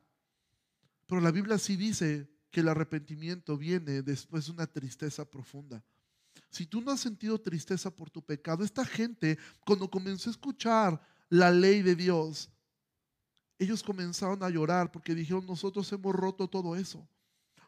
pero 1.06 1.22
la 1.22 1.30
Biblia 1.30 1.56
sí 1.56 1.74
dice 1.74 2.35
que 2.56 2.60
el 2.60 2.68
arrepentimiento 2.68 3.58
viene 3.58 4.00
después 4.00 4.46
de 4.46 4.52
una 4.52 4.66
tristeza 4.66 5.28
profunda. 5.28 5.84
Si 6.48 6.64
tú 6.64 6.80
no 6.80 6.90
has 6.90 7.00
sentido 7.00 7.38
tristeza 7.38 7.94
por 7.94 8.08
tu 8.08 8.24
pecado, 8.24 8.64
esta 8.64 8.82
gente 8.82 9.36
cuando 9.66 9.90
comenzó 9.90 10.30
a 10.30 10.32
escuchar 10.32 10.98
la 11.28 11.50
ley 11.50 11.82
de 11.82 11.94
Dios, 11.94 12.48
ellos 13.58 13.82
comenzaron 13.82 14.42
a 14.42 14.48
llorar 14.48 14.90
porque 14.90 15.14
dijeron, 15.14 15.44
nosotros 15.44 15.92
hemos 15.92 16.14
roto 16.14 16.48
todo 16.48 16.76
eso. 16.76 17.06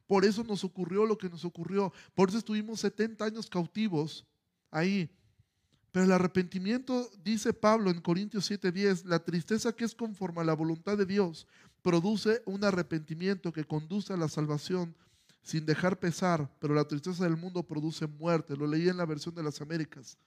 Por 0.06 0.24
eso 0.24 0.42
nos 0.42 0.64
ocurrió 0.64 1.04
lo 1.04 1.18
que 1.18 1.28
nos 1.28 1.44
ocurrió. 1.44 1.92
Por 2.14 2.30
eso 2.30 2.38
estuvimos 2.38 2.80
70 2.80 3.26
años 3.26 3.50
cautivos 3.50 4.26
ahí. 4.70 5.14
Pero 5.92 6.06
el 6.06 6.12
arrepentimiento, 6.12 7.10
dice 7.22 7.52
Pablo 7.52 7.90
en 7.90 8.00
Corintios 8.00 8.50
7:10, 8.50 9.04
la 9.04 9.18
tristeza 9.18 9.70
que 9.76 9.84
es 9.84 9.94
conforme 9.94 10.40
a 10.40 10.44
la 10.44 10.54
voluntad 10.54 10.96
de 10.96 11.04
Dios, 11.04 11.46
produce 11.82 12.42
un 12.46 12.64
arrepentimiento 12.64 13.52
que 13.52 13.64
conduce 13.64 14.12
a 14.12 14.16
la 14.16 14.28
salvación 14.28 14.94
sin 15.42 15.64
dejar 15.64 15.98
pesar, 15.98 16.50
pero 16.58 16.74
la 16.74 16.84
tristeza 16.84 17.24
del 17.24 17.36
mundo 17.36 17.62
produce 17.62 18.06
muerte. 18.06 18.56
Lo 18.56 18.66
leí 18.66 18.88
en 18.88 18.96
la 18.98 19.06
versión 19.06 19.34
de 19.34 19.42
las 19.42 19.60
Américas. 19.60 20.18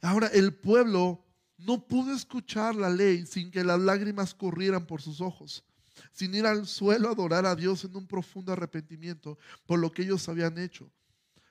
Ahora, 0.00 0.28
el 0.28 0.54
pueblo 0.54 1.24
no 1.58 1.86
pudo 1.86 2.14
escuchar 2.14 2.74
la 2.74 2.90
ley 2.90 3.26
sin 3.26 3.50
que 3.50 3.62
las 3.62 3.78
lágrimas 3.78 4.34
corrieran 4.34 4.86
por 4.86 5.02
sus 5.02 5.20
ojos, 5.20 5.62
sin 6.12 6.34
ir 6.34 6.46
al 6.46 6.66
suelo 6.66 7.08
a 7.08 7.12
adorar 7.12 7.46
a 7.46 7.54
Dios 7.54 7.84
en 7.84 7.94
un 7.94 8.06
profundo 8.06 8.52
arrepentimiento 8.52 9.38
por 9.66 9.78
lo 9.78 9.92
que 9.92 10.02
ellos 10.02 10.28
habían 10.28 10.58
hecho. 10.58 10.90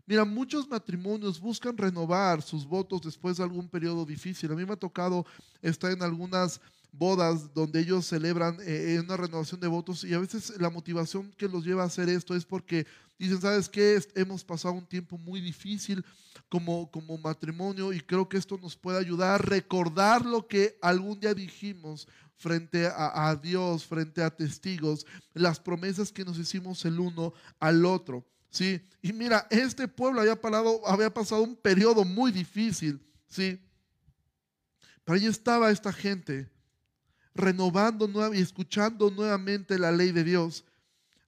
Mira, 0.06 0.26
muchos 0.26 0.68
matrimonios 0.68 1.40
buscan 1.40 1.78
renovar 1.78 2.42
sus 2.42 2.66
votos 2.66 3.02
después 3.02 3.38
de 3.38 3.44
algún 3.44 3.70
periodo 3.70 4.06
difícil. 4.06 4.52
A 4.52 4.56
mí 4.56 4.66
me 4.66 4.74
ha 4.74 4.78
tocado 4.78 5.26
estar 5.62 5.92
en 5.92 6.02
algunas 6.02 6.60
bodas 6.92 7.54
donde 7.54 7.80
ellos 7.80 8.06
celebran 8.06 8.58
eh, 8.62 9.00
una 9.04 9.18
renovación 9.18 9.60
de 9.60 9.68
votos 9.68 10.04
y 10.04 10.14
a 10.14 10.20
veces 10.20 10.54
la 10.60 10.70
motivación 10.70 11.32
que 11.38 11.48
los 11.48 11.66
lleva 11.66 11.84
a 11.84 11.88
hacer 11.88 12.10
esto 12.10 12.36
es 12.36 12.46
porque 12.46 12.86
dicen, 13.18 13.40
¿sabes 13.40 13.70
qué? 13.70 14.00
Hemos 14.16 14.44
pasado 14.44 14.74
un 14.74 14.86
tiempo 14.86 15.18
muy 15.18 15.40
difícil 15.40 16.04
como, 16.50 16.92
como 16.92 17.18
matrimonio 17.18 17.94
y 17.94 18.02
creo 18.02 18.28
que 18.28 18.38
esto 18.38 18.58
nos 18.58 18.76
puede 18.76 19.00
ayudar 19.00 19.36
a 19.36 19.38
recordar 19.38 20.26
lo 20.26 20.48
que 20.48 20.78
algún 20.82 21.20
día 21.20 21.34
dijimos 21.34 22.08
frente 22.36 22.88
a, 22.88 23.36
Dios, 23.36 23.86
frente 23.86 24.24
a 24.24 24.36
testigos, 24.36 25.06
las 25.34 25.60
promesas 25.60 26.12
que 26.12 26.26
nos 26.26 26.40
hicimos 26.40 26.84
el 26.86 27.00
uno 27.00 27.34
al 27.60 27.86
otro. 27.86 28.26
¿sí? 28.50 28.82
Y 29.02 29.14
mira, 29.14 29.48
este 29.52 29.88
pueblo 29.88 30.22
había, 30.22 30.40
había 30.88 31.14
pasado 31.14 31.44
un 31.44 31.56
periodo 31.56 32.04
muy 32.04 32.32
difícil, 32.32 33.00
¿sí? 33.28 33.62
Pero 35.06 35.20
ahí 35.20 35.28
estaba 35.28 35.70
esta 35.70 35.94
gente 35.94 36.50
renovando 37.34 38.34
y 38.34 38.40
escuchando 38.40 39.10
nuevamente 39.10 39.80
la 39.80 39.92
ley 39.92 40.12
de 40.12 40.24
Dios, 40.24 40.66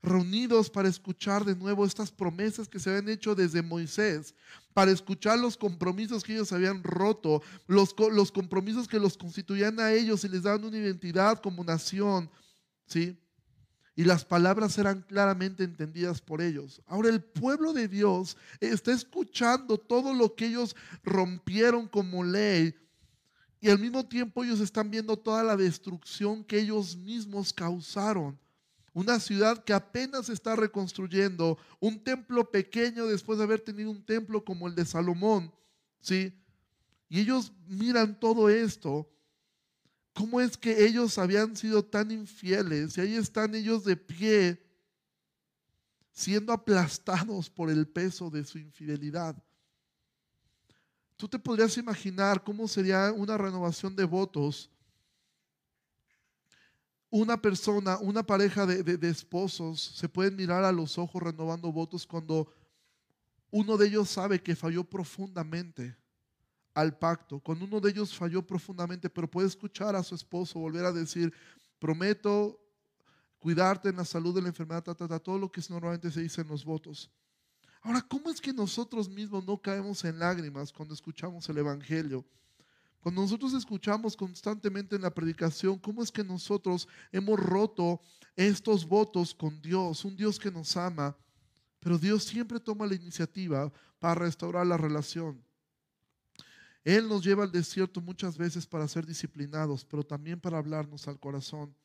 reunidos 0.02 0.70
para 0.70 0.90
escuchar 0.90 1.46
de 1.46 1.56
nuevo 1.56 1.86
estas 1.86 2.12
promesas 2.12 2.68
que 2.68 2.80
se 2.80 2.90
habían 2.90 3.10
hecho 3.10 3.36
desde 3.36 3.62
Moisés, 3.62 4.36
para 4.74 4.92
escuchar 4.92 5.40
los 5.40 5.56
compromisos 5.56 6.24
que 6.24 6.34
ellos 6.34 6.52
habían 6.52 6.84
roto, 6.84 7.42
los, 7.68 7.96
los 8.12 8.32
compromisos 8.32 8.88
que 8.88 9.00
los 9.00 9.18
constituían 9.18 9.80
a 9.80 9.94
ellos 9.94 10.24
y 10.24 10.30
les 10.30 10.44
daban 10.44 10.66
una 10.66 10.78
identidad 10.78 11.42
como 11.42 11.64
nación, 11.64 12.30
¿sí? 12.86 13.18
Y 13.96 14.04
las 14.06 14.26
palabras 14.26 14.78
eran 14.80 15.04
claramente 15.04 15.64
entendidas 15.64 16.20
por 16.20 16.42
ellos. 16.42 16.82
Ahora 16.88 17.10
el 17.10 17.22
pueblo 17.22 17.74
de 17.74 17.88
Dios 17.88 18.36
está 18.60 18.92
escuchando 18.92 19.78
todo 19.78 20.16
lo 20.16 20.34
que 20.34 20.48
ellos 20.48 20.76
rompieron 21.04 21.88
como 21.88 22.24
ley 22.24 22.76
y 23.64 23.70
al 23.70 23.80
mismo 23.80 24.06
tiempo 24.06 24.44
ellos 24.44 24.60
están 24.60 24.92
viendo 24.92 25.16
toda 25.16 25.42
la 25.42 25.56
destrucción 25.56 26.44
que 26.44 26.60
ellos 26.60 26.98
mismos 26.98 27.54
causaron. 27.54 28.38
Una 28.94 29.22
ciudad 29.22 29.64
que 29.64 29.72
apenas 29.72 30.28
está 30.28 30.58
reconstruyendo, 30.58 31.58
un 31.80 32.04
templo 32.04 32.52
pequeño 32.52 33.06
después 33.06 33.38
de 33.38 33.46
haber 33.46 33.62
tenido 33.62 33.90
un 33.90 34.04
templo 34.04 34.44
como 34.44 34.68
el 34.68 34.76
de 34.76 34.84
Salomón, 34.84 35.50
¿sí? 36.02 36.38
Y 37.08 37.22
ellos 37.22 37.54
miran 37.66 38.20
todo 38.20 38.50
esto, 38.50 39.10
cómo 40.14 40.42
es 40.42 40.58
que 40.58 40.86
ellos 40.86 41.18
habían 41.18 41.56
sido 41.56 41.86
tan 41.86 42.12
infieles 42.12 42.98
y 42.98 43.00
ahí 43.02 43.16
están 43.16 43.56
ellos 43.56 43.86
de 43.86 43.96
pie 43.96 44.62
siendo 46.12 46.52
aplastados 46.52 47.50
por 47.50 47.70
el 47.70 47.88
peso 47.88 48.30
de 48.30 48.44
su 48.44 48.58
infidelidad. 48.58 49.42
Tú 51.18 51.28
te 51.28 51.40
podrías 51.40 51.78
imaginar 51.78 52.44
cómo 52.44 52.68
sería 52.68 53.12
una 53.12 53.38
renovación 53.38 53.96
de 53.96 54.04
votos. 54.04 54.70
Una 57.10 57.40
persona, 57.40 57.98
una 58.00 58.24
pareja 58.24 58.66
de, 58.66 59.10
esposos 59.10 59.80
se 59.80 60.10
pueden 60.10 60.36
mirar 60.36 60.64
a 60.64 60.72
los 60.72 60.98
ojos 60.98 61.22
renovando 61.22 61.72
votos 61.72 62.08
cuando 62.08 62.52
uno 63.52 63.78
de 63.78 63.88
ellos 63.88 64.10
sabe 64.10 64.42
que 64.42 64.56
falló 64.56 64.84
profundamente 64.84 65.96
al 66.74 66.98
pacto, 66.98 67.40
cuando 67.40 67.66
uno 67.66 67.80
de 67.80 67.92
ellos 67.92 68.16
falló 68.16 68.42
profundamente, 68.42 69.12
pero 69.12 69.30
puede 69.30 69.48
escuchar 69.48 69.96
a 69.96 70.02
su 70.02 70.16
esposo 70.16 70.58
volver 70.58 70.86
a 70.86 70.92
decir, 70.92 71.32
prometo 71.78 72.60
cuidarte 73.38 73.90
en 73.90 73.98
la 73.98 74.06
salud 74.06 74.34
de 74.34 74.42
la 74.42 74.48
enfermedad, 74.48 74.84
todo 74.84 75.38
lo 75.38 75.52
que 75.52 75.62
normalmente 75.70 76.10
se 76.10 76.22
dice 76.22 76.42
en 76.42 76.48
los 76.48 76.66
votos. 76.66 77.12
Ahora, 77.84 78.02
¿cómo 78.02 78.30
es 78.32 78.40
que 78.40 78.54
nosotros 78.54 79.10
mismos 79.10 79.46
no 79.46 79.58
caemos 79.58 80.06
en 80.06 80.18
lágrimas 80.18 80.72
cuando 80.72 80.94
escuchamos 80.94 81.48
el 81.50 81.58
Evangelio? 81.58 82.26
Cuando 83.02 83.22
nosotros 83.22 83.54
escuchamos 83.54 84.16
constantemente 84.16 84.96
en 84.96 85.02
la 85.02 85.14
predicación, 85.14 85.78
¿cómo 85.78 86.02
es 86.02 86.10
que 86.10 86.24
nosotros 86.24 86.88
hemos 87.12 87.38
roto 87.38 88.00
estos 88.38 88.88
votos 88.88 89.36
con 89.36 89.62
Dios? 89.62 90.06
Un 90.06 90.16
Dios 90.16 90.40
que 90.40 90.50
nos 90.50 90.78
ama, 90.78 91.14
pero 91.82 91.98
Dios 91.98 92.24
siempre 92.24 92.62
toma 92.62 92.88
la 92.88 92.96
iniciativa 92.96 93.70
para 94.00 94.16
restaurar 94.16 94.66
la 94.66 94.78
relación. 94.78 95.44
Él 96.86 97.10
nos 97.10 97.22
lleva 97.26 97.44
al 97.44 97.52
desierto 97.52 98.00
muchas 98.00 98.38
veces 98.38 98.66
para 98.66 98.88
ser 98.88 99.06
disciplinados, 99.06 99.84
pero 99.84 100.06
también 100.06 100.40
para 100.40 100.58
hablarnos 100.58 101.06
al 101.10 101.20
corazón. 101.20 101.76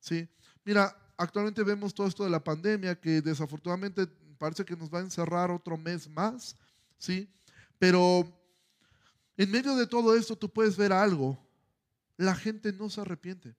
¿sí? 0.00 0.26
Mira, 0.64 0.96
actualmente 1.18 1.62
vemos 1.62 1.92
todo 1.92 2.06
esto 2.06 2.24
de 2.24 2.30
la 2.30 2.42
pandemia 2.42 2.98
que 2.98 3.20
desafortunadamente 3.20 4.06
parece 4.42 4.64
que 4.64 4.76
nos 4.76 4.92
va 4.92 4.98
a 4.98 5.02
encerrar 5.02 5.52
otro 5.52 5.78
mes 5.78 6.10
más, 6.10 6.56
¿sí? 6.98 7.32
Pero 7.78 8.26
en 9.36 9.48
medio 9.52 9.76
de 9.76 9.86
todo 9.86 10.16
esto 10.16 10.34
tú 10.34 10.52
puedes 10.52 10.76
ver 10.76 10.92
algo. 10.92 11.38
La 12.16 12.34
gente 12.34 12.72
no 12.72 12.90
se 12.90 13.00
arrepiente. 13.00 13.54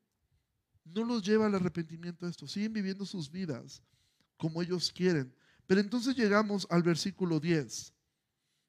No 0.83 1.05
los 1.05 1.23
lleva 1.23 1.45
al 1.45 1.55
arrepentimiento 1.55 2.27
esto. 2.27 2.49
Siguen 2.49 2.73
viviendo 2.73 3.05
sus 3.05 3.31
vidas 3.31 3.81
como 4.35 4.61
ellos 4.61 4.91
quieren. 4.91 5.33
Pero 5.67 5.79
entonces 5.79 6.17
llegamos 6.17 6.67
al 6.69 6.83
versículo 6.83 7.39
10. 7.39 7.93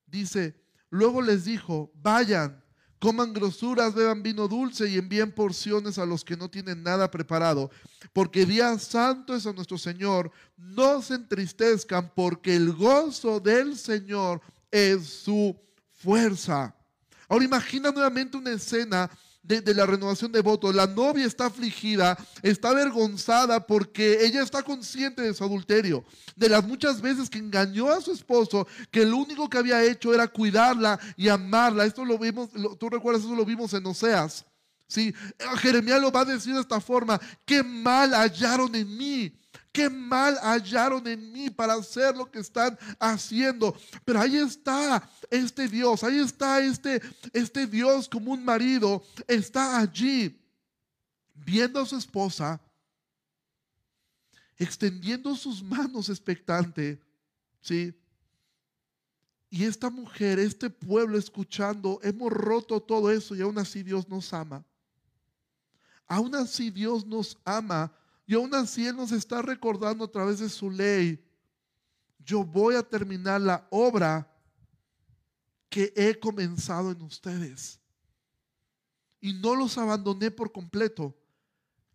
Dice, 0.07 0.55
luego 0.91 1.21
les 1.21 1.47
dijo, 1.47 1.91
vayan, 1.97 2.64
coman 3.05 3.35
grosuras, 3.35 3.95
beban 3.95 4.23
vino 4.23 4.49
dulce 4.49 4.89
y 4.89 4.97
envíen 4.97 5.31
porciones 5.31 5.99
a 5.99 6.07
los 6.07 6.25
que 6.25 6.39
no 6.39 6.49
tienen 6.49 6.83
nada 6.83 7.11
preparado, 7.11 7.71
porque 8.15 8.47
día 8.47 8.79
santo 8.79 9.37
es 9.37 9.47
a 9.47 9.53
nuestro 9.53 9.77
Señor. 9.77 10.33
No 10.57 11.03
se 11.03 11.17
entristezcan, 11.17 12.11
porque 12.15 12.57
el 12.57 12.73
gozo 12.73 13.41
del 13.41 13.77
Señor 13.77 14.41
es 14.71 15.07
su 15.07 15.55
fuerza. 15.93 16.75
Ahora 17.29 17.45
imagina 17.45 17.91
nuevamente 17.91 18.39
una 18.39 18.53
escena 18.53 19.11
de, 19.45 19.75
la 19.75 19.87
renovación 19.87 20.33
de 20.33 20.41
votos. 20.41 20.75
La 20.75 20.87
novia 20.87 21.27
está 21.27 21.47
afligida, 21.47 22.17
está 22.43 22.71
avergonzada 22.71 23.67
porque 23.67 24.25
ella 24.25 24.43
está 24.43 24.63
consciente 24.63 25.23
de 25.23 25.35
su 25.35 25.45
adulterio, 25.45 26.05
de 26.35 26.49
las 26.49 26.67
muchas 26.67 27.01
veces 27.01 27.31
que 27.31 27.39
engañó 27.39 27.89
a 27.89 28.01
su 28.01 28.13
esposo, 28.13 28.67
que 28.91 29.05
lo 29.05 29.19
único 29.19 29.49
que 29.49 29.59
había 29.59 29.85
hecho 29.85 30.15
era 30.15 30.27
cuidarla 30.27 30.99
y 31.17 31.29
amarla. 31.29 31.85
Esto 31.85 32.05
lo 32.05 32.19
vimos, 32.19 32.51
tú 32.79 32.89
recuerdas, 32.89 33.23
eso 33.23 33.35
lo 33.35 33.45
vimos 33.45 33.73
en 33.75 33.87
Oseas. 33.87 34.45
Sí, 34.87 35.15
Jeremías 35.59 36.01
lo 36.01 36.13
va 36.13 36.21
a 36.21 36.25
decir 36.27 36.55
de 36.55 36.61
esta 36.61 36.81
forma, 36.81 37.21
qué 37.45 37.63
mal 37.63 38.13
hallaron 38.13 38.75
en 38.75 38.97
mí 38.97 39.33
qué 39.75 39.91
mal 39.91 40.39
hallaron 40.41 41.05
en 41.09 41.33
mí 41.33 41.51
para 41.51 41.75
hacer 41.75 42.17
lo 42.17 42.31
que 42.31 42.39
están 42.39 42.79
haciendo. 43.01 43.77
Pero 44.05 44.21
ahí 44.21 44.37
está 44.37 45.11
este 45.29 45.67
Dios, 45.67 46.05
ahí 46.05 46.21
está 46.21 46.61
este, 46.61 47.03
este 47.33 47.67
Dios 47.67 48.09
como 48.09 48.33
un 48.33 48.45
marido, 48.45 49.03
está 49.27 49.81
allí 49.81 50.41
viendo 51.35 51.81
a 51.81 51.87
su 51.87 51.97
esposa, 51.97 52.61
extendiendo 54.57 55.35
sus 55.35 55.61
manos 55.61 56.09
expectante, 56.09 57.03
¿sí? 57.61 57.93
Y 59.51 59.65
esta 59.65 59.91
mujer, 59.91 60.39
este 60.39 60.71
pueblo 60.71 61.19
escuchando, 61.19 61.99
hemos 62.05 62.33
roto 62.33 62.81
todo 62.81 63.11
eso 63.11 63.35
y 63.35 63.41
aún 63.41 63.59
así 63.59 63.83
Dios 63.83 64.09
nos 64.09 64.33
ama. 64.33 64.65
Aún 66.07 66.33
así 66.37 66.71
Dios 66.71 67.05
nos 67.05 67.37
ama 67.45 67.93
y 68.27 68.35
aún 68.35 68.55
así 68.55 68.87
Él 68.87 68.97
nos 68.97 69.13
está 69.13 69.43
recordando 69.43 70.05
a 70.05 70.11
través 70.11 70.39
de 70.39 70.49
su 70.49 70.71
ley, 70.71 71.23
yo 72.19 72.43
voy 72.43 72.75
a 72.75 72.83
terminar 72.83 73.41
la 73.41 73.67
obra 73.71 74.31
que 75.69 75.93
he 75.97 76.19
comenzado 76.19 76.93
en 76.93 77.03
ustedes. 77.03 77.79
Y 79.21 79.33
no 79.33 79.55
los 79.55 79.77
abandoné 79.77 80.31
por 80.31 80.53
completo, 80.53 81.15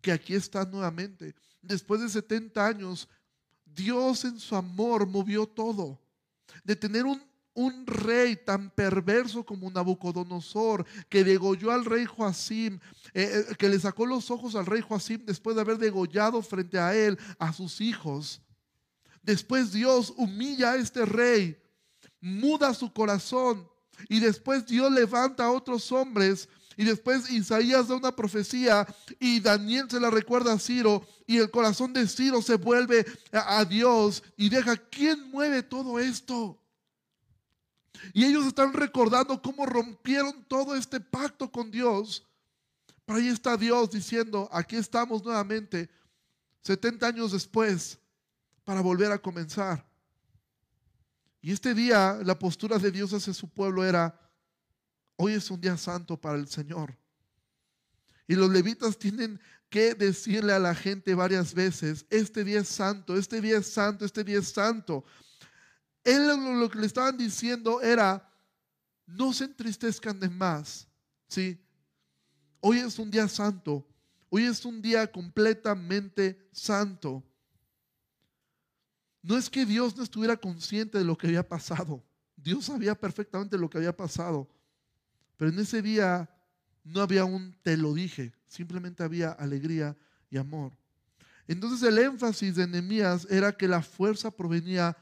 que 0.00 0.12
aquí 0.12 0.34
están 0.34 0.70
nuevamente. 0.70 1.34
Después 1.62 2.00
de 2.00 2.08
70 2.08 2.64
años, 2.64 3.08
Dios 3.64 4.24
en 4.24 4.38
su 4.38 4.54
amor 4.54 5.06
movió 5.06 5.46
todo. 5.46 6.00
De 6.64 6.76
tener 6.76 7.04
un 7.04 7.22
un 7.60 7.86
rey 7.86 8.36
tan 8.36 8.70
perverso 8.70 9.44
como 9.44 9.70
Nabucodonosor, 9.70 10.86
que 11.10 11.24
degolló 11.24 11.70
al 11.70 11.84
rey 11.84 12.06
Joacim, 12.06 12.80
eh, 13.12 13.44
eh, 13.50 13.56
que 13.56 13.68
le 13.68 13.78
sacó 13.78 14.06
los 14.06 14.30
ojos 14.30 14.54
al 14.54 14.64
rey 14.64 14.80
Joacim 14.80 15.24
después 15.26 15.54
de 15.54 15.62
haber 15.62 15.76
degollado 15.76 16.40
frente 16.40 16.78
a 16.78 16.94
él 16.94 17.18
a 17.38 17.52
sus 17.52 17.82
hijos. 17.82 18.40
Después 19.22 19.72
Dios 19.72 20.14
humilla 20.16 20.72
a 20.72 20.76
este 20.76 21.04
rey, 21.04 21.62
muda 22.20 22.72
su 22.72 22.90
corazón 22.90 23.68
y 24.08 24.20
después 24.20 24.66
Dios 24.66 24.90
levanta 24.90 25.44
a 25.44 25.52
otros 25.52 25.92
hombres 25.92 26.48
y 26.78 26.84
después 26.84 27.30
Isaías 27.30 27.88
da 27.88 27.96
una 27.96 28.16
profecía 28.16 28.86
y 29.18 29.40
Daniel 29.40 29.86
se 29.90 30.00
la 30.00 30.08
recuerda 30.08 30.54
a 30.54 30.58
Ciro 30.58 31.06
y 31.26 31.36
el 31.36 31.50
corazón 31.50 31.92
de 31.92 32.08
Ciro 32.08 32.40
se 32.40 32.54
vuelve 32.54 33.04
a, 33.32 33.58
a 33.58 33.64
Dios 33.66 34.22
y 34.38 34.48
deja, 34.48 34.78
¿quién 34.78 35.30
mueve 35.30 35.62
todo 35.62 35.98
esto? 35.98 36.59
Y 38.12 38.24
ellos 38.24 38.46
están 38.46 38.72
recordando 38.72 39.40
cómo 39.40 39.66
rompieron 39.66 40.44
todo 40.44 40.74
este 40.74 41.00
pacto 41.00 41.50
con 41.50 41.70
Dios. 41.70 42.26
Pero 43.04 43.18
ahí 43.18 43.28
está 43.28 43.56
Dios 43.56 43.90
diciendo, 43.90 44.48
aquí 44.52 44.76
estamos 44.76 45.24
nuevamente, 45.24 45.90
70 46.62 47.06
años 47.06 47.32
después, 47.32 47.98
para 48.64 48.80
volver 48.80 49.10
a 49.10 49.18
comenzar. 49.18 49.84
Y 51.42 51.52
este 51.52 51.74
día 51.74 52.20
la 52.22 52.38
postura 52.38 52.78
de 52.78 52.90
Dios 52.90 53.12
hacia 53.12 53.32
su 53.32 53.48
pueblo 53.48 53.84
era, 53.84 54.18
hoy 55.16 55.32
es 55.32 55.50
un 55.50 55.60
día 55.60 55.76
santo 55.76 56.16
para 56.16 56.36
el 56.36 56.48
Señor. 56.48 56.96
Y 58.28 58.34
los 58.34 58.50
levitas 58.50 58.96
tienen 58.96 59.40
que 59.70 59.94
decirle 59.94 60.52
a 60.52 60.58
la 60.58 60.74
gente 60.74 61.14
varias 61.14 61.54
veces, 61.54 62.06
este 62.10 62.44
día 62.44 62.60
es 62.60 62.68
santo, 62.68 63.16
este 63.16 63.40
día 63.40 63.58
es 63.58 63.66
santo, 63.66 64.04
este 64.04 64.22
día 64.22 64.38
es 64.38 64.48
santo. 64.48 65.04
Él 66.04 66.26
lo 66.58 66.70
que 66.70 66.78
le 66.78 66.86
estaban 66.86 67.16
diciendo 67.16 67.80
era, 67.82 68.26
no 69.06 69.32
se 69.32 69.44
entristezcan 69.44 70.18
de 70.18 70.28
más, 70.28 70.88
¿sí? 71.28 71.58
Hoy 72.60 72.78
es 72.78 72.98
un 72.98 73.10
día 73.10 73.28
santo, 73.28 73.86
hoy 74.28 74.44
es 74.44 74.64
un 74.64 74.80
día 74.80 75.10
completamente 75.10 76.48
santo. 76.52 77.22
No 79.22 79.36
es 79.36 79.50
que 79.50 79.66
Dios 79.66 79.96
no 79.96 80.02
estuviera 80.02 80.36
consciente 80.36 80.98
de 80.98 81.04
lo 81.04 81.16
que 81.16 81.26
había 81.26 81.46
pasado, 81.46 82.02
Dios 82.36 82.66
sabía 82.66 82.94
perfectamente 82.94 83.58
lo 83.58 83.68
que 83.68 83.78
había 83.78 83.94
pasado, 83.94 84.48
pero 85.36 85.50
en 85.50 85.58
ese 85.58 85.82
día 85.82 86.30
no 86.84 87.02
había 87.02 87.24
un 87.24 87.54
te 87.62 87.76
lo 87.76 87.92
dije, 87.92 88.32
simplemente 88.46 89.02
había 89.02 89.32
alegría 89.32 89.96
y 90.30 90.38
amor. 90.38 90.72
Entonces 91.46 91.86
el 91.86 91.98
énfasis 91.98 92.54
de 92.54 92.66
Nehemías 92.66 93.26
era 93.28 93.56
que 93.56 93.68
la 93.68 93.82
fuerza 93.82 94.30
provenía 94.30 94.96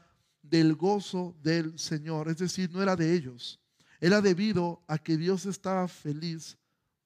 del 0.49 0.75
gozo 0.75 1.35
del 1.41 1.77
Señor. 1.77 2.29
Es 2.29 2.37
decir, 2.37 2.71
no 2.71 2.81
era 2.81 2.95
de 2.95 3.13
ellos. 3.13 3.59
Era 3.99 4.21
debido 4.21 4.81
a 4.87 4.97
que 4.97 5.17
Dios 5.17 5.45
estaba 5.45 5.87
feliz 5.87 6.57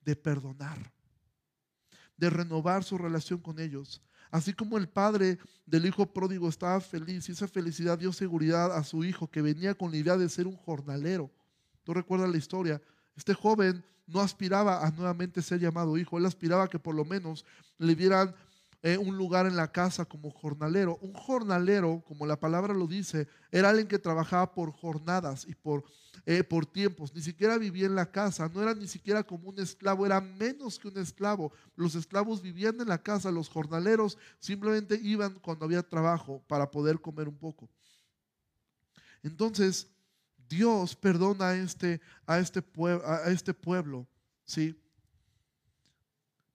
de 0.01 0.15
perdonar, 0.15 0.91
de 2.17 2.29
renovar 2.29 2.83
su 2.83 2.97
relación 2.97 3.39
con 3.39 3.59
ellos. 3.59 4.01
Así 4.29 4.53
como 4.53 4.77
el 4.77 4.87
padre 4.87 5.37
del 5.65 5.85
hijo 5.85 6.05
pródigo 6.11 6.49
estaba 6.49 6.79
feliz 6.81 7.29
y 7.29 7.31
esa 7.31 7.47
felicidad 7.47 7.97
dio 7.97 8.11
seguridad 8.11 8.75
a 8.75 8.83
su 8.83 9.03
hijo 9.03 9.29
que 9.29 9.41
venía 9.41 9.75
con 9.75 9.91
la 9.91 9.97
idea 9.97 10.17
de 10.17 10.29
ser 10.29 10.47
un 10.47 10.57
jornalero. 10.57 11.31
Tú 11.83 11.93
recuerdas 11.93 12.29
la 12.29 12.37
historia. 12.37 12.81
Este 13.15 13.33
joven 13.33 13.83
no 14.07 14.21
aspiraba 14.21 14.85
a 14.85 14.91
nuevamente 14.91 15.41
ser 15.41 15.59
llamado 15.59 15.97
hijo, 15.97 16.17
él 16.17 16.25
aspiraba 16.25 16.63
a 16.63 16.67
que 16.67 16.79
por 16.79 16.95
lo 16.95 17.05
menos 17.05 17.45
le 17.77 17.95
dieran 17.95 18.35
eh, 18.85 18.97
un 18.97 19.17
lugar 19.17 19.45
en 19.45 19.55
la 19.55 19.71
casa 19.71 20.03
como 20.03 20.29
jornalero. 20.29 20.97
Un 21.01 21.13
jornalero, 21.13 22.03
como 22.05 22.25
la 22.25 22.37
palabra 22.37 22.73
lo 22.73 22.85
dice, 22.85 23.29
era 23.49 23.69
alguien 23.69 23.87
que 23.87 23.97
trabajaba 23.97 24.53
por 24.53 24.73
jornadas 24.73 25.45
y 25.47 25.55
por, 25.55 25.85
eh, 26.25 26.43
por 26.43 26.65
tiempos. 26.65 27.15
Ni 27.15 27.21
siquiera 27.21 27.57
vivía 27.57 27.85
en 27.85 27.95
la 27.95 28.11
casa, 28.11 28.51
no 28.53 28.61
era 28.61 28.75
ni 28.75 28.87
siquiera 28.87 29.23
como 29.23 29.49
un 29.49 29.59
esclavo, 29.59 30.05
era 30.05 30.19
menos 30.19 30.77
que 30.77 30.89
un 30.89 30.97
esclavo. 30.97 31.53
Los 31.77 31.95
esclavos 31.95 32.41
vivían 32.41 32.81
en 32.81 32.89
la 32.89 33.01
casa, 33.01 33.31
los 33.31 33.47
jornaleros 33.47 34.17
simplemente 34.37 34.99
iban 35.01 35.39
cuando 35.39 35.63
había 35.63 35.81
trabajo 35.81 36.43
para 36.47 36.69
poder 36.69 36.99
comer 36.99 37.29
un 37.29 37.37
poco. 37.37 37.69
Entonces, 39.23 39.87
Dios 40.49 40.93
perdona 40.93 41.49
a 41.51 41.55
este, 41.55 42.01
a 42.25 42.37
este, 42.37 42.61
a 43.05 43.29
este 43.31 43.53
pueblo, 43.53 44.05
¿sí? 44.43 44.77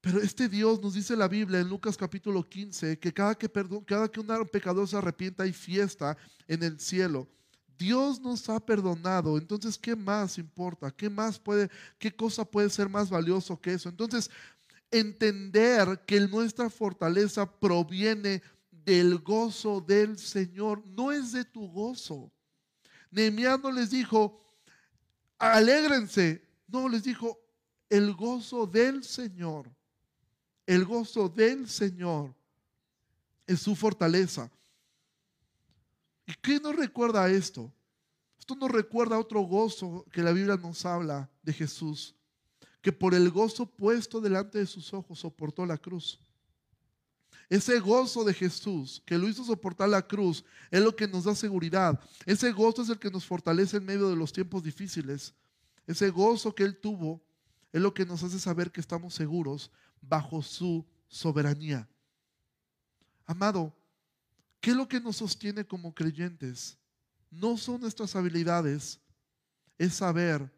Pero 0.01 0.21
este 0.21 0.49
Dios 0.49 0.81
nos 0.81 0.95
dice 0.95 1.17
la 1.17 1.27
Biblia 1.27 1.61
en 1.61 1.69
Lucas 1.69 1.97
capítulo 1.97 2.49
15 2.49 2.99
que 2.99 3.13
cada 3.13 3.35
que, 3.35 3.51
cada 3.85 4.09
que 4.09 4.21
un 4.21 4.49
pecador 4.51 4.87
se 4.87 4.97
arrepienta 4.97 5.43
hay 5.43 5.53
fiesta 5.53 6.17
en 6.47 6.63
el 6.63 6.79
cielo. 6.79 7.29
Dios 7.77 8.21
nos 8.21 8.49
ha 8.49 8.61
perdonado, 8.61 9.39
entonces 9.39 9.79
¿qué 9.79 9.95
más 9.95 10.39
importa? 10.39 10.91
¿Qué 10.91 11.09
más 11.09 11.39
puede, 11.39 11.71
qué 11.99 12.15
cosa 12.15 12.45
puede 12.45 12.71
ser 12.71 12.89
más 12.89 13.09
valioso 13.09 13.61
que 13.61 13.73
eso? 13.73 13.89
Entonces, 13.89 14.31
entender 14.91 16.01
que 16.07 16.21
nuestra 16.21 16.71
fortaleza 16.71 17.49
proviene 17.49 18.43
del 18.71 19.19
gozo 19.19 19.81
del 19.81 20.19
Señor, 20.19 20.85
no 20.87 21.13
es 21.13 21.33
de 21.33 21.45
tu 21.45 21.69
gozo. 21.69 22.33
Nehemías 23.11 23.61
no 23.61 23.71
les 23.71 23.91
dijo, 23.91 24.43
alégrense, 25.39 26.43
no, 26.67 26.89
les 26.89 27.05
dijo, 27.05 27.39
el 27.89 28.13
gozo 28.15 28.67
del 28.67 29.05
Señor 29.05 29.78
el 30.69 30.85
gozo 30.85 31.31
del 31.31 31.67
Señor 31.67 32.35
es 33.47 33.61
su 33.61 33.75
fortaleza. 33.75 34.51
¿Y 36.27 36.35
qué 36.43 36.61
nos 36.61 36.77
recuerda 36.77 37.31
esto? 37.31 37.73
Esto 38.39 38.55
nos 38.55 38.71
recuerda 38.71 39.19
otro 39.19 39.41
gozo 39.41 40.05
que 40.13 40.23
la 40.23 40.31
Biblia 40.31 40.59
nos 40.59 40.85
habla 40.85 41.31
de 41.43 41.55
Jesús, 41.55 42.15
que 42.83 42.93
por 42.93 43.15
el 43.15 43.31
gozo 43.31 43.65
puesto 43.65 44.21
delante 44.21 44.59
de 44.59 44.67
sus 44.67 44.93
ojos 44.93 45.21
soportó 45.21 45.65
la 45.65 45.79
cruz. 45.79 46.21
Ese 47.49 47.81
gozo 47.81 48.23
de 48.23 48.35
Jesús 48.35 49.03
que 49.07 49.17
lo 49.17 49.27
hizo 49.27 49.45
soportar 49.45 49.89
la 49.89 50.07
cruz 50.07 50.45
es 50.71 50.83
lo 50.83 50.95
que 50.95 51.09
nos 51.09 51.25
da 51.25 51.35
seguridad. 51.35 51.99
Ese 52.27 52.53
gozo 52.53 52.83
es 52.83 52.91
el 52.91 52.99
que 52.99 53.11
nos 53.11 53.25
fortalece 53.25 53.79
en 53.79 53.87
medio 53.87 54.11
de 54.11 54.17
los 54.17 54.35
tiempos 54.35 54.63
difíciles. 54.63 55.33
Ese 55.87 56.11
gozo 56.11 56.55
que 56.55 56.65
Él 56.65 56.77
tuvo 56.77 57.23
es 57.73 57.81
lo 57.81 57.95
que 57.95 58.05
nos 58.05 58.23
hace 58.23 58.39
saber 58.39 58.71
que 58.71 58.83
estamos 58.83 59.15
seguros 59.15 59.71
bajo 60.01 60.43
su 60.43 60.87
soberanía. 61.07 61.89
Amado, 63.25 63.77
¿qué 64.61 64.71
es 64.71 64.77
lo 64.77 64.89
que 64.89 65.01
nos 65.01 65.17
sostiene 65.17 65.67
como 65.67 65.95
creyentes? 65.95 66.79
No 67.31 67.57
son 67.57 67.81
nuestras 67.81 68.17
habilidades, 68.17 69.01
es 69.77 69.95
saber 69.95 70.51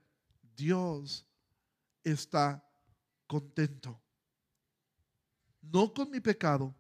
Dios 0.56 1.26
está 2.04 2.64
contento. 3.26 4.00
No 5.60 5.92
con 5.92 6.10
mi 6.10 6.20
pecado, 6.20 6.74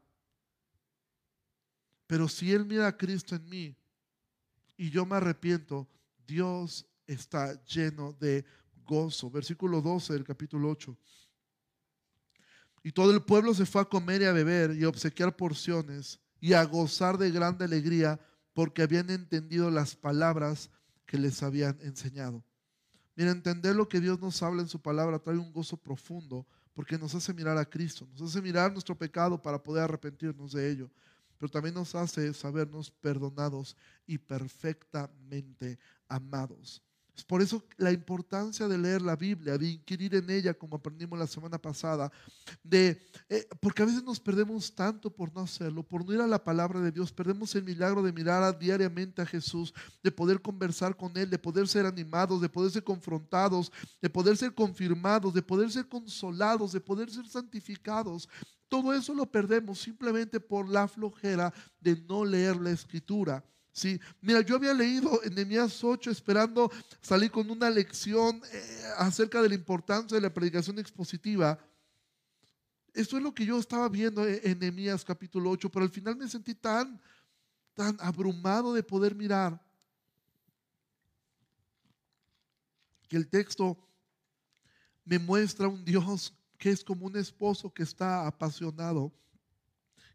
pero 2.06 2.28
si 2.28 2.52
Él 2.52 2.64
mira 2.64 2.88
a 2.88 2.96
Cristo 2.96 3.36
en 3.36 3.48
mí 3.48 3.76
y 4.76 4.90
yo 4.90 5.06
me 5.06 5.16
arrepiento, 5.16 5.88
Dios 6.26 6.86
está 7.06 7.62
lleno 7.64 8.12
de 8.14 8.44
gozo. 8.84 9.30
Versículo 9.30 9.80
12 9.80 10.14
del 10.14 10.24
capítulo 10.24 10.70
8. 10.70 10.96
Y 12.82 12.92
todo 12.92 13.12
el 13.12 13.22
pueblo 13.22 13.54
se 13.54 13.66
fue 13.66 13.82
a 13.82 13.84
comer 13.84 14.22
y 14.22 14.24
a 14.24 14.32
beber 14.32 14.74
y 14.76 14.84
a 14.84 14.88
obsequiar 14.88 15.36
porciones 15.36 16.18
y 16.40 16.54
a 16.54 16.64
gozar 16.64 17.18
de 17.18 17.30
grande 17.30 17.64
alegría 17.64 18.18
porque 18.54 18.82
habían 18.82 19.10
entendido 19.10 19.70
las 19.70 19.94
palabras 19.94 20.70
que 21.06 21.18
les 21.18 21.42
habían 21.42 21.78
enseñado. 21.82 22.42
Mira, 23.16 23.32
entender 23.32 23.76
lo 23.76 23.88
que 23.88 24.00
Dios 24.00 24.20
nos 24.20 24.42
habla 24.42 24.62
en 24.62 24.68
su 24.68 24.80
palabra 24.80 25.18
trae 25.18 25.36
un 25.36 25.52
gozo 25.52 25.76
profundo 25.76 26.46
porque 26.72 26.96
nos 26.96 27.14
hace 27.14 27.34
mirar 27.34 27.58
a 27.58 27.68
Cristo, 27.68 28.08
nos 28.12 28.30
hace 28.30 28.40
mirar 28.40 28.72
nuestro 28.72 28.96
pecado 28.96 29.40
para 29.40 29.62
poder 29.62 29.84
arrepentirnos 29.84 30.52
de 30.52 30.70
ello, 30.70 30.90
pero 31.36 31.50
también 31.50 31.74
nos 31.74 31.94
hace 31.94 32.32
sabernos 32.32 32.90
perdonados 32.90 33.76
y 34.06 34.16
perfectamente 34.16 35.78
amados. 36.08 36.82
Es 37.16 37.24
por 37.24 37.42
eso 37.42 37.62
la 37.76 37.92
importancia 37.92 38.66
de 38.66 38.78
leer 38.78 39.02
la 39.02 39.16
Biblia, 39.16 39.58
de 39.58 39.68
inquirir 39.68 40.14
en 40.14 40.30
ella, 40.30 40.54
como 40.54 40.76
aprendimos 40.76 41.18
la 41.18 41.26
semana 41.26 41.58
pasada, 41.58 42.10
de, 42.62 43.00
eh, 43.28 43.46
porque 43.60 43.82
a 43.82 43.86
veces 43.86 44.02
nos 44.02 44.18
perdemos 44.18 44.74
tanto 44.74 45.10
por 45.10 45.32
no 45.34 45.42
hacerlo, 45.42 45.82
por 45.82 46.04
no 46.04 46.14
ir 46.14 46.20
a 46.20 46.26
la 46.26 46.42
palabra 46.42 46.80
de 46.80 46.92
Dios, 46.92 47.12
perdemos 47.12 47.54
el 47.54 47.64
milagro 47.64 48.02
de 48.02 48.12
mirar 48.12 48.58
diariamente 48.58 49.22
a 49.22 49.26
Jesús, 49.26 49.74
de 50.02 50.10
poder 50.10 50.40
conversar 50.40 50.96
con 50.96 51.16
Él, 51.16 51.28
de 51.28 51.38
poder 51.38 51.68
ser 51.68 51.86
animados, 51.86 52.40
de 52.40 52.48
poder 52.48 52.70
ser 52.70 52.84
confrontados, 52.84 53.72
de 54.00 54.10
poder 54.10 54.36
ser 54.36 54.54
confirmados, 54.54 55.34
de 55.34 55.42
poder 55.42 55.70
ser 55.70 55.88
consolados, 55.88 56.72
de 56.72 56.80
poder 56.80 57.10
ser 57.10 57.26
santificados. 57.28 58.28
Todo 58.68 58.94
eso 58.94 59.12
lo 59.14 59.26
perdemos 59.26 59.80
simplemente 59.80 60.38
por 60.38 60.68
la 60.68 60.86
flojera 60.86 61.52
de 61.80 62.00
no 62.02 62.24
leer 62.24 62.56
la 62.56 62.70
escritura. 62.70 63.44
Sí, 63.72 64.00
mira, 64.20 64.40
yo 64.40 64.56
había 64.56 64.74
leído 64.74 65.22
en 65.22 65.34
Nehemías 65.34 65.82
8 65.82 66.10
esperando 66.10 66.70
salir 67.00 67.30
con 67.30 67.48
una 67.50 67.70
lección 67.70 68.42
eh, 68.52 68.82
acerca 68.98 69.40
de 69.40 69.48
la 69.48 69.54
importancia 69.54 70.16
de 70.16 70.20
la 70.20 70.34
predicación 70.34 70.78
expositiva. 70.78 71.58
Esto 72.92 73.16
es 73.16 73.22
lo 73.22 73.32
que 73.32 73.46
yo 73.46 73.58
estaba 73.58 73.88
viendo 73.88 74.26
en 74.26 74.58
Nehemías 74.58 75.04
capítulo 75.04 75.50
8, 75.50 75.70
pero 75.70 75.84
al 75.84 75.90
final 75.90 76.16
me 76.16 76.28
sentí 76.28 76.54
tan, 76.54 77.00
tan 77.74 77.96
abrumado 78.00 78.74
de 78.74 78.82
poder 78.82 79.14
mirar 79.14 79.60
que 83.08 83.16
el 83.16 83.28
texto 83.28 83.78
me 85.04 85.18
muestra 85.18 85.68
un 85.68 85.84
Dios 85.84 86.34
que 86.58 86.70
es 86.70 86.84
como 86.84 87.06
un 87.06 87.16
esposo 87.16 87.72
que 87.72 87.84
está 87.84 88.26
apasionado 88.26 89.12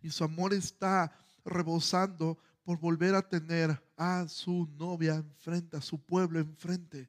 y 0.02 0.10
su 0.10 0.24
amor 0.24 0.54
está 0.54 1.12
rebosando 1.44 2.38
por 2.66 2.80
volver 2.80 3.14
a 3.14 3.22
tener 3.22 3.80
a 3.96 4.28
su 4.28 4.68
novia 4.78 5.16
enfrente, 5.16 5.78
a 5.78 5.82
su 5.82 6.00
pueblo 6.00 6.40
enfrente. 6.40 7.08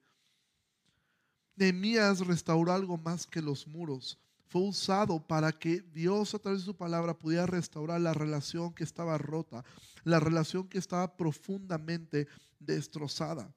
Nehemías 1.57 2.21
restauró 2.21 2.73
algo 2.73 2.99
más 2.99 3.27
que 3.27 3.40
los 3.40 3.66
muros. 3.66 4.19
Fue 4.49 4.61
usado 4.61 5.19
para 5.19 5.51
que 5.51 5.81
Dios 5.81 6.35
a 6.35 6.38
través 6.38 6.61
de 6.61 6.66
su 6.66 6.77
palabra 6.77 7.19
pudiera 7.19 7.47
restaurar 7.47 8.01
la 8.01 8.12
relación 8.12 8.75
que 8.75 8.85
estaba 8.85 9.16
rota, 9.16 9.64
la 10.05 10.21
relación 10.21 10.69
que 10.69 10.79
estaba 10.79 11.16
profundamente 11.16 12.29
destrozada. 12.61 13.53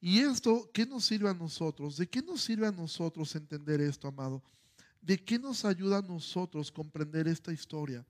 Y 0.00 0.20
esto, 0.20 0.70
¿qué 0.72 0.86
nos 0.86 1.04
sirve 1.04 1.28
a 1.30 1.34
nosotros? 1.34 1.96
¿De 1.96 2.06
qué 2.06 2.22
nos 2.22 2.42
sirve 2.42 2.68
a 2.68 2.72
nosotros 2.72 3.34
entender 3.34 3.80
esto, 3.80 4.06
amado? 4.06 4.42
¿De 5.02 5.22
qué 5.22 5.38
nos 5.38 5.64
ayuda 5.64 5.98
a 5.98 6.02
nosotros 6.02 6.70
comprender 6.70 7.26
esta 7.26 7.52
historia? 7.52 8.06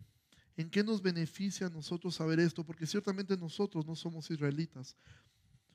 ¿En 0.56 0.70
qué 0.70 0.84
nos 0.84 1.02
beneficia 1.02 1.66
a 1.66 1.70
nosotros 1.70 2.14
saber 2.14 2.38
esto? 2.38 2.64
Porque 2.64 2.86
ciertamente 2.86 3.36
nosotros 3.36 3.84
no 3.86 3.96
somos 3.96 4.30
israelitas. 4.30 4.96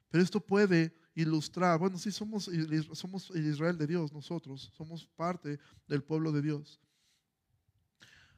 Pero 0.09 0.23
esto 0.23 0.39
puede 0.39 0.95
ilustrar, 1.13 1.77
bueno, 1.77 1.97
sí 1.97 2.11
somos, 2.11 2.49
somos 2.93 3.29
el 3.31 3.45
Israel 3.45 3.77
de 3.77 3.87
Dios, 3.87 4.11
nosotros, 4.11 4.71
somos 4.75 5.05
parte 5.05 5.59
del 5.87 6.03
pueblo 6.03 6.31
de 6.31 6.41
Dios. 6.41 6.79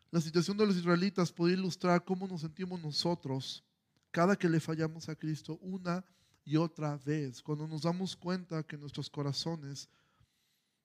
La 0.09 0.19
situación 0.19 0.57
de 0.57 0.65
los 0.65 0.75
israelitas 0.75 1.31
puede 1.31 1.53
ilustrar 1.53 2.03
cómo 2.03 2.27
nos 2.27 2.41
sentimos 2.41 2.81
nosotros 2.81 3.63
cada 4.09 4.35
que 4.35 4.49
le 4.49 4.59
fallamos 4.59 5.07
a 5.07 5.15
Cristo 5.15 5.57
una 5.61 6.03
y 6.43 6.57
otra 6.57 6.97
vez, 6.97 7.41
cuando 7.41 7.67
nos 7.67 7.83
damos 7.83 8.15
cuenta 8.15 8.63
que 8.63 8.77
nuestros 8.77 9.09
corazones 9.09 9.87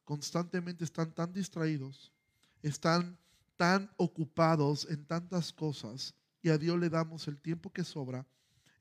constantemente 0.04 0.84
están 0.84 1.12
tan 1.12 1.32
distraídos, 1.32 2.12
están 2.62 3.18
tan 3.56 3.90
ocupados 3.96 4.86
en 4.90 5.04
tantas 5.04 5.52
cosas 5.52 6.14
y 6.42 6.50
a 6.50 6.58
Dios 6.58 6.78
le 6.78 6.88
damos 6.88 7.26
el 7.28 7.38
tiempo 7.38 7.72
que 7.72 7.84
sobra, 7.84 8.26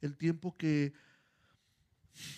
el 0.01 0.17
tiempo 0.17 0.55
que 0.55 0.93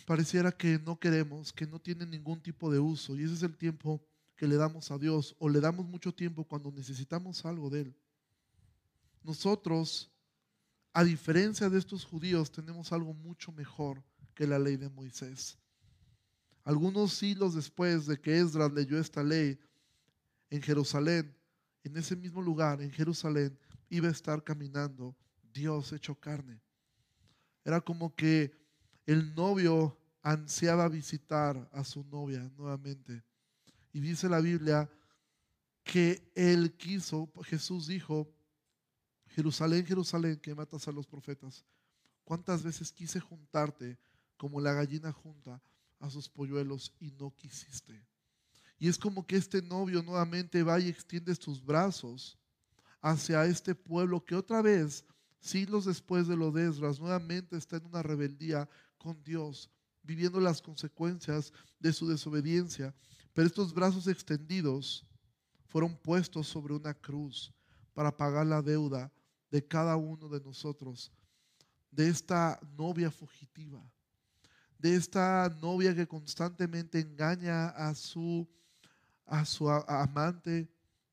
pareciera 0.06 0.52
que 0.52 0.80
no 0.80 1.00
queremos, 1.00 1.52
que 1.52 1.68
no 1.68 1.80
tiene 1.80 2.06
ningún 2.06 2.42
tipo 2.42 2.72
de 2.72 2.80
uso. 2.80 3.16
Y 3.16 3.24
ese 3.24 3.34
es 3.34 3.44
el 3.44 3.58
tiempo 3.58 4.02
que 4.36 4.48
le 4.48 4.56
damos 4.56 4.92
a 4.92 4.98
Dios 4.98 5.36
o 5.40 5.50
le 5.50 5.60
damos 5.60 5.86
mucho 5.86 6.14
tiempo 6.14 6.44
cuando 6.44 6.72
necesitamos 6.72 7.46
algo 7.46 7.70
de 7.70 7.82
Él. 7.82 7.96
Nosotros, 9.24 10.12
a 10.94 11.04
diferencia 11.04 11.70
de 11.70 11.80
estos 11.80 12.06
judíos, 12.06 12.52
tenemos 12.52 12.92
algo 12.92 13.14
mucho 13.14 13.52
mejor 13.52 14.04
que 14.34 14.48
la 14.48 14.60
ley 14.60 14.78
de 14.78 14.90
Moisés. 14.90 15.58
Algunos 16.64 17.14
siglos 17.14 17.54
después 17.54 18.08
de 18.08 18.20
que 18.20 18.38
Esdras 18.38 18.72
leyó 18.72 19.00
esta 19.00 19.24
ley 19.24 19.60
en 20.50 20.62
Jerusalén, 20.62 21.37
en 21.88 21.98
ese 21.98 22.16
mismo 22.16 22.42
lugar, 22.42 22.82
en 22.82 22.92
Jerusalén, 22.92 23.58
iba 23.90 24.08
a 24.08 24.12
estar 24.12 24.44
caminando 24.44 25.16
Dios 25.54 25.92
hecho 25.94 26.16
carne. 26.16 26.62
Era 27.64 27.82
como 27.82 28.16
que 28.16 28.52
el 29.06 29.34
novio 29.36 29.98
ansiaba 30.22 30.88
visitar 30.90 31.70
a 31.72 31.84
su 31.84 32.04
novia 32.04 32.52
nuevamente. 32.58 33.24
Y 33.94 34.00
dice 34.00 34.30
la 34.30 34.40
Biblia 34.40 34.90
que 35.84 36.32
él 36.36 36.74
quiso, 36.76 37.32
Jesús 37.44 37.88
dijo, 37.88 38.30
Jerusalén, 39.28 39.86
Jerusalén, 39.86 40.38
que 40.38 40.54
matas 40.54 40.88
a 40.88 40.92
los 40.92 41.08
profetas. 41.08 41.66
¿Cuántas 42.24 42.64
veces 42.64 42.92
quise 42.92 43.20
juntarte 43.20 43.98
como 44.36 44.60
la 44.60 44.74
gallina 44.74 45.12
junta 45.14 45.62
a 46.00 46.10
sus 46.10 46.28
polluelos 46.28 46.94
y 47.00 47.12
no 47.12 47.34
quisiste? 47.36 48.06
Y 48.80 48.88
es 48.88 48.98
como 48.98 49.26
que 49.26 49.38
este 49.38 49.62
novio 49.62 50.04
nuevamente 50.04 50.62
va 50.64 50.80
y 50.80 50.90
extiende 50.90 51.34
sus 51.36 51.64
brazos 51.64 52.38
hacia 53.02 53.46
este 53.46 53.74
pueblo 53.74 54.24
que 54.24 54.36
otra 54.36 54.62
vez, 54.62 55.04
siglos 55.40 55.86
después 55.86 56.28
de 56.28 56.36
lo 56.36 56.52
de 56.52 56.68
Esdras, 56.68 57.00
nuevamente 57.00 57.58
está 57.58 57.78
en 57.78 57.86
una 57.86 58.04
rebeldía 58.04 58.70
con 58.98 59.24
Dios, 59.24 59.70
viviendo 60.04 60.40
las 60.40 60.62
consecuencias 60.62 61.52
de 61.80 61.94
su 61.94 62.08
desobediencia. 62.08 62.94
Pero 63.34 63.48
estos 63.48 63.74
brazos 63.74 64.08
extendidos 64.08 65.06
fueron 65.66 65.96
puestos 65.96 66.48
sobre 66.48 66.74
una 66.74 66.94
cruz 66.94 67.54
para 67.94 68.16
pagar 68.16 68.46
la 68.46 68.62
deuda 68.62 69.12
de 69.50 69.66
cada 69.66 69.96
uno 69.96 70.30
de 70.30 70.40
nosotros, 70.42 71.12
de 71.90 72.10
esta 72.10 72.60
novia 72.78 73.10
fugitiva, 73.10 73.84
de 74.78 74.96
esta 74.96 75.50
novia 75.62 75.96
que 75.96 76.08
constantemente 76.08 77.00
engaña 77.00 77.70
a 77.70 77.96
su 77.96 78.48
a 79.28 79.46
su 79.46 79.70
amante, 79.70 80.68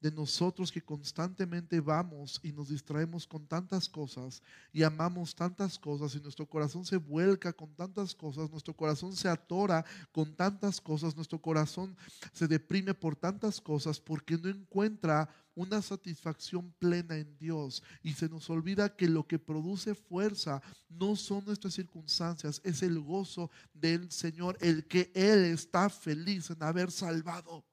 de 0.04 0.12
nosotros 0.12 0.70
que 0.70 0.82
constantemente 0.82 1.80
vamos 1.80 2.38
y 2.42 2.52
nos 2.52 2.68
distraemos 2.68 3.26
con 3.26 3.46
tantas 3.46 3.88
cosas 3.88 4.42
y 4.70 4.82
amamos 4.82 5.34
tantas 5.34 5.78
cosas 5.78 6.14
y 6.14 6.20
nuestro 6.20 6.44
corazón 6.44 6.84
se 6.84 6.98
vuelca 6.98 7.54
con 7.54 7.74
tantas 7.74 8.14
cosas, 8.14 8.50
nuestro 8.50 8.76
corazón 8.76 9.16
se 9.16 9.30
atora 9.30 9.82
con 10.12 10.36
tantas 10.36 10.78
cosas, 10.78 11.16
nuestro 11.16 11.40
corazón 11.40 11.96
se 12.34 12.46
deprime 12.46 12.92
por 12.92 13.16
tantas 13.16 13.62
cosas 13.62 13.98
porque 13.98 14.36
no 14.36 14.50
encuentra 14.50 15.26
una 15.54 15.80
satisfacción 15.80 16.70
plena 16.78 17.16
en 17.16 17.38
Dios 17.38 17.82
y 18.02 18.12
se 18.12 18.28
nos 18.28 18.50
olvida 18.50 18.94
que 18.94 19.08
lo 19.08 19.26
que 19.26 19.38
produce 19.38 19.94
fuerza 19.94 20.60
no 20.90 21.16
son 21.16 21.46
nuestras 21.46 21.72
circunstancias, 21.72 22.60
es 22.62 22.82
el 22.82 23.00
gozo 23.00 23.50
del 23.72 24.10
Señor, 24.12 24.58
el 24.60 24.86
que 24.86 25.10
Él 25.14 25.46
está 25.46 25.88
feliz 25.88 26.50
en 26.50 26.62
haber 26.62 26.90
salvado. 26.90 27.64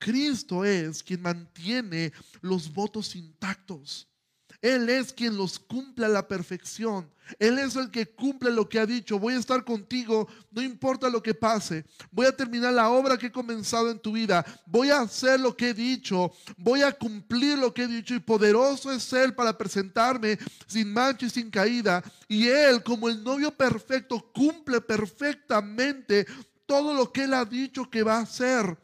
Cristo 0.00 0.64
es 0.64 1.02
quien 1.02 1.20
mantiene 1.20 2.12
los 2.40 2.72
votos 2.72 3.14
intactos. 3.14 4.08
Él 4.62 4.88
es 4.88 5.12
quien 5.12 5.36
los 5.36 5.58
cumple 5.58 6.06
a 6.06 6.08
la 6.08 6.26
perfección. 6.26 7.08
Él 7.38 7.58
es 7.58 7.76
el 7.76 7.90
que 7.90 8.06
cumple 8.06 8.50
lo 8.50 8.68
que 8.68 8.78
ha 8.78 8.86
dicho. 8.86 9.18
Voy 9.18 9.34
a 9.34 9.38
estar 9.38 9.64
contigo, 9.64 10.26
no 10.50 10.60
importa 10.60 11.08
lo 11.08 11.22
que 11.22 11.34
pase. 11.34 11.84
Voy 12.10 12.26
a 12.26 12.36
terminar 12.36 12.72
la 12.72 12.90
obra 12.90 13.16
que 13.16 13.26
he 13.26 13.32
comenzado 13.32 13.90
en 13.90 13.98
tu 13.98 14.12
vida. 14.12 14.44
Voy 14.66 14.90
a 14.90 15.00
hacer 15.00 15.38
lo 15.38 15.56
que 15.56 15.70
he 15.70 15.74
dicho. 15.74 16.32
Voy 16.56 16.82
a 16.82 16.92
cumplir 16.92 17.58
lo 17.58 17.72
que 17.72 17.84
he 17.84 17.86
dicho. 17.86 18.14
Y 18.14 18.20
poderoso 18.20 18.90
es 18.90 19.12
Él 19.12 19.34
para 19.34 19.56
presentarme 19.56 20.38
sin 20.66 20.92
mancha 20.92 21.26
y 21.26 21.30
sin 21.30 21.50
caída. 21.50 22.02
Y 22.26 22.48
Él, 22.48 22.82
como 22.82 23.08
el 23.08 23.22
novio 23.22 23.54
perfecto, 23.56 24.30
cumple 24.32 24.80
perfectamente 24.80 26.26
todo 26.66 26.94
lo 26.94 27.12
que 27.12 27.24
Él 27.24 27.34
ha 27.34 27.44
dicho 27.44 27.88
que 27.88 28.02
va 28.02 28.16
a 28.16 28.22
hacer. 28.22 28.76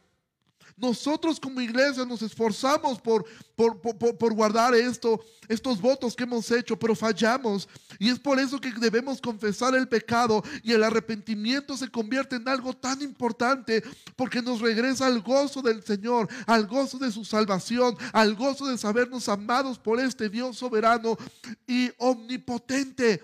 Nosotros 0.77 1.39
como 1.39 1.59
iglesia 1.59 2.05
nos 2.05 2.21
esforzamos 2.21 3.01
por, 3.01 3.25
por, 3.55 4.33
guardar 4.35 4.75
esto, 4.75 5.19
estos 5.47 5.81
votos 5.81 6.15
que 6.15 6.21
hemos 6.23 6.51
hecho, 6.51 6.77
pero 6.77 6.95
fallamos. 6.95 7.67
Y 7.97 8.09
es 8.09 8.19
por 8.19 8.39
eso 8.39 8.61
que 8.61 8.71
debemos 8.71 9.19
confesar 9.19 9.73
el 9.73 9.87
pecado 9.87 10.43
y 10.61 10.73
el 10.73 10.83
arrepentimiento 10.83 11.75
se 11.75 11.89
convierte 11.89 12.35
en 12.35 12.47
algo 12.47 12.73
tan 12.73 13.01
importante 13.01 13.83
porque 14.15 14.39
nos 14.39 14.61
regresa 14.61 15.07
al 15.07 15.21
gozo 15.21 15.63
del 15.63 15.83
Señor, 15.83 16.29
al 16.45 16.67
gozo 16.67 16.99
de 16.99 17.11
su 17.11 17.25
salvación, 17.25 17.97
al 18.13 18.35
gozo 18.35 18.67
de 18.67 18.77
sabernos 18.77 19.27
amados 19.29 19.79
por 19.79 19.99
este 19.99 20.29
Dios 20.29 20.57
soberano 20.57 21.17
y 21.65 21.89
omnipotente 21.97 23.23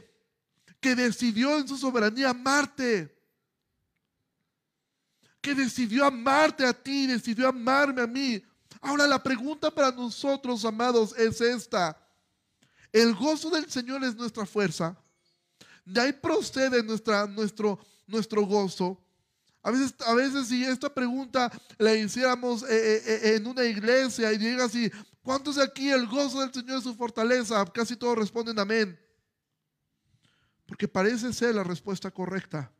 que 0.79 0.95
decidió 0.95 1.59
en 1.59 1.67
su 1.67 1.77
soberanía 1.77 2.31
amarte 2.31 3.13
que 5.43 5.53
decidió 5.53 6.05
amarte 6.05 6.65
a 6.65 6.71
ti, 6.71 7.05
decidió 7.05 7.49
amarme 7.49 8.01
a 8.01 8.07
mí. 8.07 8.41
Ahora 8.79 9.05
la 9.05 9.21
pregunta 9.21 9.69
para 9.69 9.91
nosotros, 9.91 10.63
amados, 10.63 11.13
es 11.17 11.41
esta. 11.41 11.97
El 12.93 13.13
gozo 13.13 13.49
del 13.49 13.69
Señor 13.69 14.01
es 14.05 14.15
nuestra 14.15 14.45
fuerza. 14.45 14.97
De 15.83 15.99
ahí 15.99 16.13
procede 16.13 16.81
nuestra, 16.81 17.27
nuestro, 17.27 17.77
nuestro 18.07 18.45
gozo. 18.45 18.97
A 19.61 19.71
veces, 19.71 19.93
a 20.07 20.13
veces 20.13 20.47
si 20.47 20.63
esta 20.63 20.93
pregunta 20.93 21.51
la 21.77 21.93
hiciéramos 21.93 22.63
eh, 22.63 22.67
eh, 22.69 23.03
eh, 23.05 23.35
en 23.35 23.45
una 23.45 23.65
iglesia 23.65 24.31
y 24.31 24.37
llega 24.37 24.63
así, 24.63 24.89
¿cuántos 25.21 25.57
de 25.57 25.63
aquí 25.63 25.89
el 25.89 26.07
gozo 26.07 26.39
del 26.39 26.53
Señor 26.53 26.77
es 26.77 26.83
su 26.83 26.95
fortaleza? 26.95 27.65
Casi 27.65 27.97
todos 27.97 28.17
responden 28.17 28.57
amén. 28.59 28.97
Porque 30.65 30.87
parece 30.87 31.33
ser 31.33 31.55
la 31.55 31.65
respuesta 31.65 32.09
correcta. 32.09 32.71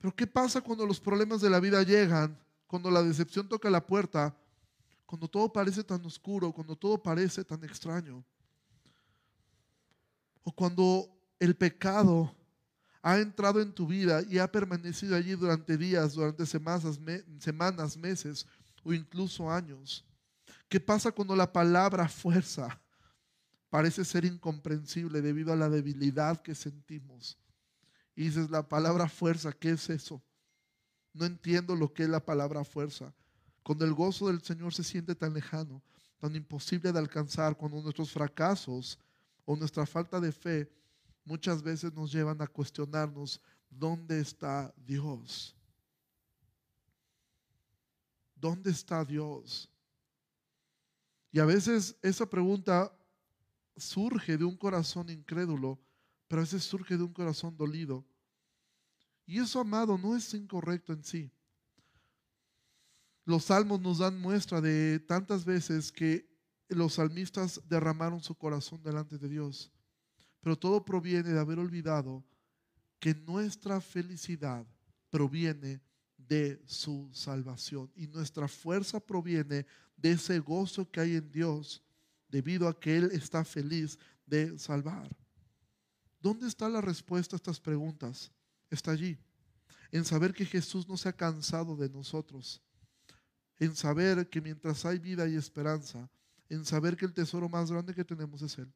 Pero 0.00 0.16
¿qué 0.16 0.26
pasa 0.26 0.60
cuando 0.62 0.86
los 0.86 0.98
problemas 0.98 1.40
de 1.42 1.50
la 1.50 1.60
vida 1.60 1.82
llegan? 1.82 2.36
Cuando 2.66 2.90
la 2.90 3.02
decepción 3.02 3.48
toca 3.48 3.68
la 3.68 3.84
puerta, 3.84 4.34
cuando 5.04 5.28
todo 5.28 5.52
parece 5.52 5.84
tan 5.84 6.04
oscuro, 6.06 6.52
cuando 6.52 6.74
todo 6.74 7.02
parece 7.02 7.44
tan 7.44 7.62
extraño. 7.64 8.24
O 10.42 10.52
cuando 10.52 11.06
el 11.38 11.54
pecado 11.54 12.34
ha 13.02 13.18
entrado 13.18 13.60
en 13.60 13.72
tu 13.72 13.86
vida 13.86 14.22
y 14.28 14.38
ha 14.38 14.50
permanecido 14.50 15.16
allí 15.16 15.32
durante 15.32 15.76
días, 15.76 16.14
durante 16.14 16.46
semanas, 16.46 16.98
semanas, 17.38 17.96
meses 17.96 18.46
o 18.82 18.94
incluso 18.94 19.50
años. 19.50 20.04
¿Qué 20.68 20.80
pasa 20.80 21.12
cuando 21.12 21.36
la 21.36 21.52
palabra 21.52 22.08
fuerza 22.08 22.80
parece 23.68 24.04
ser 24.04 24.24
incomprensible 24.24 25.20
debido 25.20 25.52
a 25.52 25.56
la 25.56 25.68
debilidad 25.68 26.40
que 26.40 26.54
sentimos? 26.54 27.36
Y 28.14 28.24
dices, 28.24 28.50
la 28.50 28.68
palabra 28.68 29.08
fuerza, 29.08 29.52
¿qué 29.52 29.70
es 29.70 29.88
eso? 29.90 30.22
No 31.12 31.24
entiendo 31.24 31.74
lo 31.74 31.92
que 31.92 32.04
es 32.04 32.08
la 32.08 32.24
palabra 32.24 32.64
fuerza. 32.64 33.14
Cuando 33.62 33.84
el 33.84 33.94
gozo 33.94 34.28
del 34.28 34.42
Señor 34.42 34.74
se 34.74 34.84
siente 34.84 35.14
tan 35.14 35.34
lejano, 35.34 35.82
tan 36.18 36.34
imposible 36.34 36.92
de 36.92 36.98
alcanzar, 36.98 37.56
cuando 37.56 37.80
nuestros 37.80 38.10
fracasos 38.10 38.98
o 39.44 39.56
nuestra 39.56 39.86
falta 39.86 40.20
de 40.20 40.32
fe 40.32 40.70
muchas 41.24 41.62
veces 41.62 41.92
nos 41.92 42.12
llevan 42.12 42.40
a 42.42 42.46
cuestionarnos, 42.46 43.40
¿dónde 43.68 44.20
está 44.20 44.72
Dios? 44.76 45.54
¿Dónde 48.34 48.70
está 48.70 49.04
Dios? 49.04 49.68
Y 51.32 51.38
a 51.38 51.44
veces 51.44 51.96
esa 52.02 52.28
pregunta 52.28 52.92
surge 53.76 54.36
de 54.36 54.44
un 54.44 54.56
corazón 54.56 55.08
incrédulo 55.10 55.78
pero 56.30 56.42
a 56.42 56.44
veces 56.44 56.62
surge 56.62 56.96
de 56.96 57.02
un 57.02 57.12
corazón 57.12 57.56
dolido. 57.56 58.06
Y 59.26 59.40
eso, 59.40 59.58
amado, 59.58 59.98
no 59.98 60.16
es 60.16 60.32
incorrecto 60.32 60.92
en 60.92 61.02
sí. 61.02 61.28
Los 63.24 63.46
salmos 63.46 63.80
nos 63.80 63.98
dan 63.98 64.16
muestra 64.20 64.60
de 64.60 65.00
tantas 65.00 65.44
veces 65.44 65.90
que 65.90 66.30
los 66.68 66.94
salmistas 66.94 67.60
derramaron 67.68 68.22
su 68.22 68.36
corazón 68.36 68.80
delante 68.80 69.18
de 69.18 69.28
Dios. 69.28 69.72
Pero 70.40 70.56
todo 70.56 70.84
proviene 70.84 71.30
de 71.30 71.40
haber 71.40 71.58
olvidado 71.58 72.24
que 73.00 73.12
nuestra 73.12 73.80
felicidad 73.80 74.64
proviene 75.10 75.80
de 76.16 76.62
su 76.64 77.10
salvación 77.12 77.90
y 77.96 78.06
nuestra 78.06 78.46
fuerza 78.46 79.00
proviene 79.00 79.66
de 79.96 80.12
ese 80.12 80.38
gozo 80.38 80.88
que 80.88 81.00
hay 81.00 81.16
en 81.16 81.32
Dios 81.32 81.82
debido 82.28 82.68
a 82.68 82.78
que 82.78 82.98
Él 82.98 83.10
está 83.12 83.44
feliz 83.44 83.98
de 84.24 84.56
salvar. 84.60 85.10
¿Dónde 86.20 86.46
está 86.46 86.68
la 86.68 86.80
respuesta 86.80 87.34
a 87.34 87.38
estas 87.38 87.58
preguntas? 87.58 88.30
Está 88.68 88.92
allí. 88.92 89.18
En 89.90 90.04
saber 90.04 90.32
que 90.32 90.44
Jesús 90.44 90.86
no 90.88 90.96
se 90.96 91.08
ha 91.08 91.12
cansado 91.12 91.76
de 91.76 91.88
nosotros. 91.88 92.60
En 93.58 93.74
saber 93.74 94.28
que 94.28 94.40
mientras 94.40 94.84
hay 94.84 94.98
vida 94.98 95.26
y 95.26 95.34
esperanza. 95.34 96.08
En 96.48 96.64
saber 96.64 96.96
que 96.96 97.06
el 97.06 97.14
tesoro 97.14 97.48
más 97.48 97.70
grande 97.70 97.94
que 97.94 98.04
tenemos 98.04 98.42
es 98.42 98.58
Él. 98.58 98.72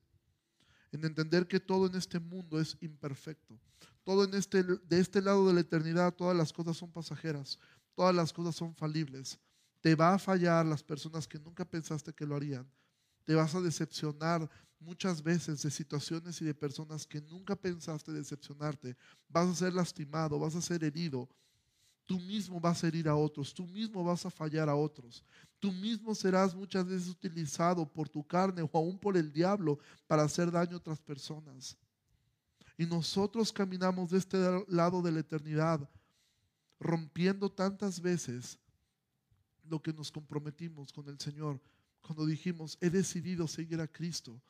En 0.91 1.05
entender 1.05 1.47
que 1.47 1.61
todo 1.61 1.87
en 1.87 1.95
este 1.97 2.19
mundo 2.19 2.61
es 2.61 2.77
imperfecto. 2.81 3.59
Todo 4.05 4.25
en 4.25 4.35
este, 4.35 4.63
de 4.63 5.01
este 5.01 5.21
lado 5.21 5.47
de 5.47 5.55
la 5.55 5.61
eternidad, 5.61 6.15
todas 6.15 6.37
las 6.37 6.53
cosas 6.53 6.77
son 6.77 6.91
pasajeras. 6.93 7.59
Todas 7.95 8.15
las 8.15 8.33
cosas 8.33 8.55
son 8.55 8.75
falibles. 8.75 9.39
Te 9.81 9.95
va 9.95 10.15
a 10.15 10.19
fallar 10.19 10.65
las 10.65 10.83
personas 10.83 11.29
que 11.29 11.39
nunca 11.39 11.65
pensaste 11.65 12.13
que 12.13 12.27
lo 12.27 12.37
harían. 12.37 12.67
Te 13.25 13.35
vas 13.35 13.55
a 13.55 13.61
decepcionar 13.61 14.49
muchas 14.85 15.23
veces 15.23 15.63
de 15.63 15.71
situaciones 15.71 16.41
y 16.41 16.45
de 16.45 16.55
personas 16.55 17.07
que 17.07 17.21
nunca 17.21 17.57
pensaste 17.57 18.13
decepcionarte. 18.13 18.97
Vas 19.29 19.49
a 19.49 19.55
ser 19.55 19.73
lastimado, 19.73 20.39
vas 20.39 20.55
a 20.55 20.61
ser 20.61 20.85
herido. 20.85 21.29
Tú 22.07 22.21
mismo 22.21 22.61
vas 22.61 22.85
a 22.85 22.89
herir 22.89 23.09
a 23.09 23.17
otros, 23.17 23.55
tú 23.55 23.67
mismo 23.67 24.05
vas 24.05 24.27
a 24.27 24.31
fallar 24.31 24.69
a 24.69 24.75
otros. 24.75 25.25
Tú 25.59 25.73
mismo 25.73 26.15
serás 26.15 26.55
muchas 26.55 26.87
veces 26.87 27.09
utilizado 27.09 27.91
por 27.91 28.09
tu 28.09 28.23
carne 28.23 28.63
o 28.63 28.71
aún 28.75 28.99
por 28.99 29.17
el 29.17 29.33
diablo 29.33 29.79
para 30.07 30.23
hacer 30.23 30.51
daño 30.51 30.75
a 30.75 30.79
otras 30.79 31.01
personas. 31.01 31.77
Y 32.77 32.85
nosotros 32.85 33.53
caminamos 33.53 34.11
de 34.11 34.19
este 34.19 34.37
lado 34.69 35.01
de 35.01 35.13
la 35.13 35.21
eternidad, 35.21 35.89
rompiendo 36.79 37.51
tantas 37.51 38.01
veces 38.01 38.59
lo 39.63 39.81
que 39.81 39.93
nos 39.93 40.13
comprometimos 40.13 40.93
con 40.93 41.09
el 41.09 41.19
Señor 41.19 41.61
cuando 42.05 42.27
dijimos, 42.27 42.77
he 42.81 42.91
decidido 42.91 43.49
seguir 43.49 43.81
a 43.81 43.89
Cristo. 43.89 44.41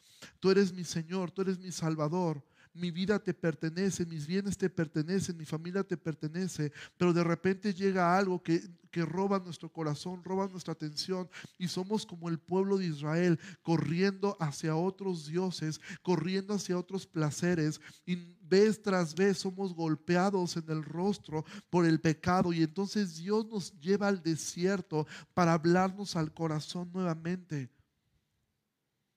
Tú 0.40 0.50
eres 0.50 0.72
mi 0.72 0.84
Señor, 0.84 1.30
tú 1.30 1.42
eres 1.42 1.58
mi 1.58 1.70
Salvador. 1.70 2.42
Mi 2.72 2.90
vida 2.90 3.20
te 3.20 3.32
pertenece, 3.32 4.04
mis 4.04 4.26
bienes 4.26 4.58
te 4.58 4.68
pertenecen, 4.68 5.36
mi 5.36 5.44
familia 5.44 5.84
te 5.84 5.96
pertenece, 5.96 6.72
pero 6.96 7.12
de 7.12 7.22
repente 7.22 7.72
llega 7.72 8.18
algo 8.18 8.42
que, 8.42 8.68
que 8.90 9.04
roba 9.04 9.38
nuestro 9.38 9.68
corazón, 9.68 10.24
roba 10.24 10.48
nuestra 10.48 10.72
atención 10.72 11.30
y 11.56 11.68
somos 11.68 12.04
como 12.04 12.28
el 12.28 12.40
pueblo 12.40 12.76
de 12.76 12.86
Israel, 12.86 13.38
corriendo 13.62 14.36
hacia 14.40 14.74
otros 14.74 15.26
dioses, 15.26 15.80
corriendo 16.02 16.54
hacia 16.54 16.76
otros 16.76 17.06
placeres 17.06 17.80
y 18.04 18.33
vez 18.48 18.80
tras 18.80 19.14
vez 19.14 19.38
somos 19.38 19.74
golpeados 19.74 20.56
en 20.56 20.68
el 20.70 20.84
rostro 20.84 21.44
por 21.70 21.84
el 21.84 22.00
pecado 22.00 22.52
y 22.52 22.62
entonces 22.62 23.16
Dios 23.16 23.46
nos 23.46 23.72
lleva 23.80 24.08
al 24.08 24.22
desierto 24.22 25.06
para 25.32 25.54
hablarnos 25.54 26.16
al 26.16 26.32
corazón 26.32 26.90
nuevamente, 26.92 27.70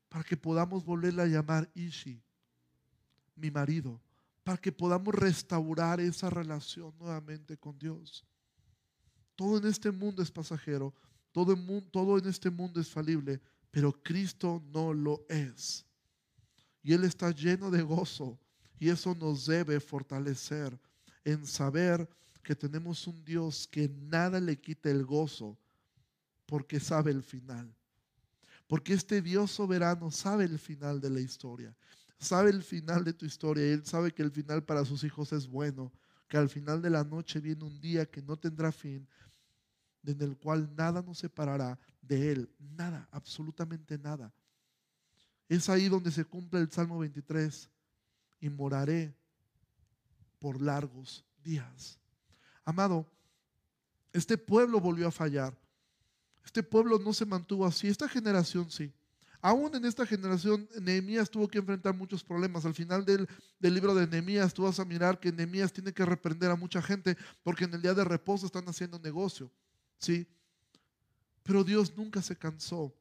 para 0.09 0.23
que 0.23 0.37
podamos 0.37 0.83
volverle 0.83 1.23
a 1.23 1.27
llamar 1.27 1.69
Ishi 1.73 2.21
mi 3.35 3.51
marido, 3.51 4.01
para 4.43 4.57
que 4.57 4.71
podamos 4.71 5.13
restaurar 5.13 5.99
esa 5.99 6.29
relación 6.29 6.93
nuevamente 6.97 7.57
con 7.57 7.77
Dios. 7.77 8.25
Todo 9.35 9.57
en 9.59 9.65
este 9.65 9.91
mundo 9.91 10.23
es 10.23 10.31
pasajero, 10.31 10.93
todo 11.31 11.53
en, 11.53 11.89
todo 11.91 12.17
en 12.17 12.27
este 12.27 12.49
mundo 12.49 12.81
es 12.81 12.89
falible, 12.89 13.39
pero 13.69 13.91
Cristo 14.01 14.63
no 14.73 14.93
lo 14.93 15.23
es. 15.29 15.85
Y 16.81 16.93
Él 16.93 17.03
está 17.03 17.29
lleno 17.31 17.69
de 17.69 17.83
gozo 17.83 18.39
y 18.79 18.89
eso 18.89 19.15
nos 19.15 19.45
debe 19.45 19.79
fortalecer 19.79 20.77
en 21.23 21.45
saber 21.45 22.07
que 22.43 22.55
tenemos 22.55 23.05
un 23.07 23.23
Dios 23.25 23.67
que 23.67 23.89
nada 23.89 24.39
le 24.39 24.59
quita 24.59 24.89
el 24.89 25.05
gozo 25.05 25.57
porque 26.45 26.79
sabe 26.79 27.11
el 27.11 27.23
final. 27.23 27.73
Porque 28.67 28.93
este 28.93 29.21
Dios 29.21 29.51
soberano 29.51 30.11
sabe 30.11 30.45
el 30.45 30.59
final 30.59 31.01
de 31.01 31.09
la 31.09 31.19
historia 31.19 31.75
sabe 32.19 32.49
el 32.49 32.63
final 32.63 33.03
de 33.03 33.13
tu 33.13 33.25
historia 33.25 33.67
y 33.67 33.71
Él 33.71 33.85
sabe 33.85 34.11
que 34.11 34.23
el 34.23 34.31
final 34.31 34.63
para 34.63 34.85
sus 34.85 35.03
hijos 35.03 35.31
es 35.33 35.47
bueno, 35.47 35.91
que 36.27 36.37
al 36.37 36.49
final 36.49 36.81
de 36.81 36.89
la 36.89 37.03
noche 37.03 37.39
viene 37.39 37.63
un 37.63 37.79
día 37.79 38.05
que 38.05 38.21
no 38.21 38.37
tendrá 38.37 38.71
fin, 38.71 39.07
en 40.03 40.21
el 40.21 40.37
cual 40.37 40.73
nada 40.75 41.01
nos 41.01 41.19
separará 41.19 41.77
de 42.01 42.31
Él, 42.31 42.49
nada, 42.59 43.07
absolutamente 43.11 43.97
nada. 43.97 44.33
Es 45.47 45.69
ahí 45.69 45.89
donde 45.89 46.11
se 46.11 46.25
cumple 46.25 46.59
el 46.59 46.71
Salmo 46.71 46.99
23. 46.99 47.69
Y 48.39 48.49
moraré 48.49 49.13
por 50.39 50.61
largos 50.61 51.25
días. 51.43 51.97
Amado, 52.63 53.05
este 54.13 54.37
pueblo 54.37 54.79
volvió 54.79 55.07
a 55.07 55.11
fallar. 55.11 55.57
Este 56.43 56.63
pueblo 56.63 56.99
no 56.99 57.13
se 57.13 57.25
mantuvo 57.25 57.65
así. 57.65 57.87
Esta 57.87 58.07
generación 58.07 58.69
sí. 58.71 58.91
Aún 59.41 59.75
en 59.75 59.85
esta 59.85 60.05
generación, 60.05 60.67
Nehemías 60.81 61.29
tuvo 61.29 61.47
que 61.47 61.59
enfrentar 61.59 61.95
muchos 61.95 62.23
problemas. 62.23 62.65
Al 62.65 62.73
final 62.73 63.05
del, 63.05 63.27
libro 63.59 63.93
de 63.93 64.07
Nehemías, 64.07 64.53
tú 64.53 64.63
vas 64.63 64.79
a 64.79 64.85
mirar 64.85 65.19
que 65.19 65.31
Nehemías 65.31 65.71
tiene 65.71 65.93
que 65.93 66.05
reprender 66.05 66.49
a 66.49 66.55
mucha 66.55 66.81
gente 66.81 67.15
porque 67.43 67.65
en 67.65 67.73
el 67.73 67.81
día 67.81 67.93
de 67.93 68.03
reposo 68.03 68.47
están 68.47 68.67
haciendo 68.67 68.97
negocio. 68.99 69.51
¿sí? 69.99 70.27
Pero 71.43 71.63
Dios 71.63 71.95
nunca 71.95 72.21
se 72.21 72.35
cansó, 72.35 72.93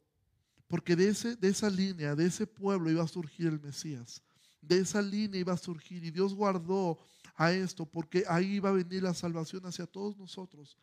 porque 0.68 0.94
de, 0.94 1.08
ese, 1.08 1.36
de 1.36 1.48
esa 1.48 1.70
línea, 1.70 2.14
de 2.14 2.26
ese 2.26 2.46
pueblo 2.46 2.90
iba 2.90 3.02
a 3.02 3.08
surgir 3.08 3.46
el 3.46 3.60
Mesías. 3.60 4.22
De 4.66 4.78
esa 4.78 5.00
línea 5.00 5.40
iba 5.40 5.52
a 5.52 5.58
surgir 5.58 6.04
y 6.04 6.10
Dios 6.10 6.34
guardó 6.34 6.98
a 7.36 7.52
esto 7.52 7.86
porque 7.86 8.24
ahí 8.28 8.54
iba 8.54 8.70
a 8.70 8.72
venir 8.72 9.02
la 9.02 9.14
salvación 9.14 9.64
hacia 9.66 9.86
todos 9.86 10.16
nosotros. 10.16 10.76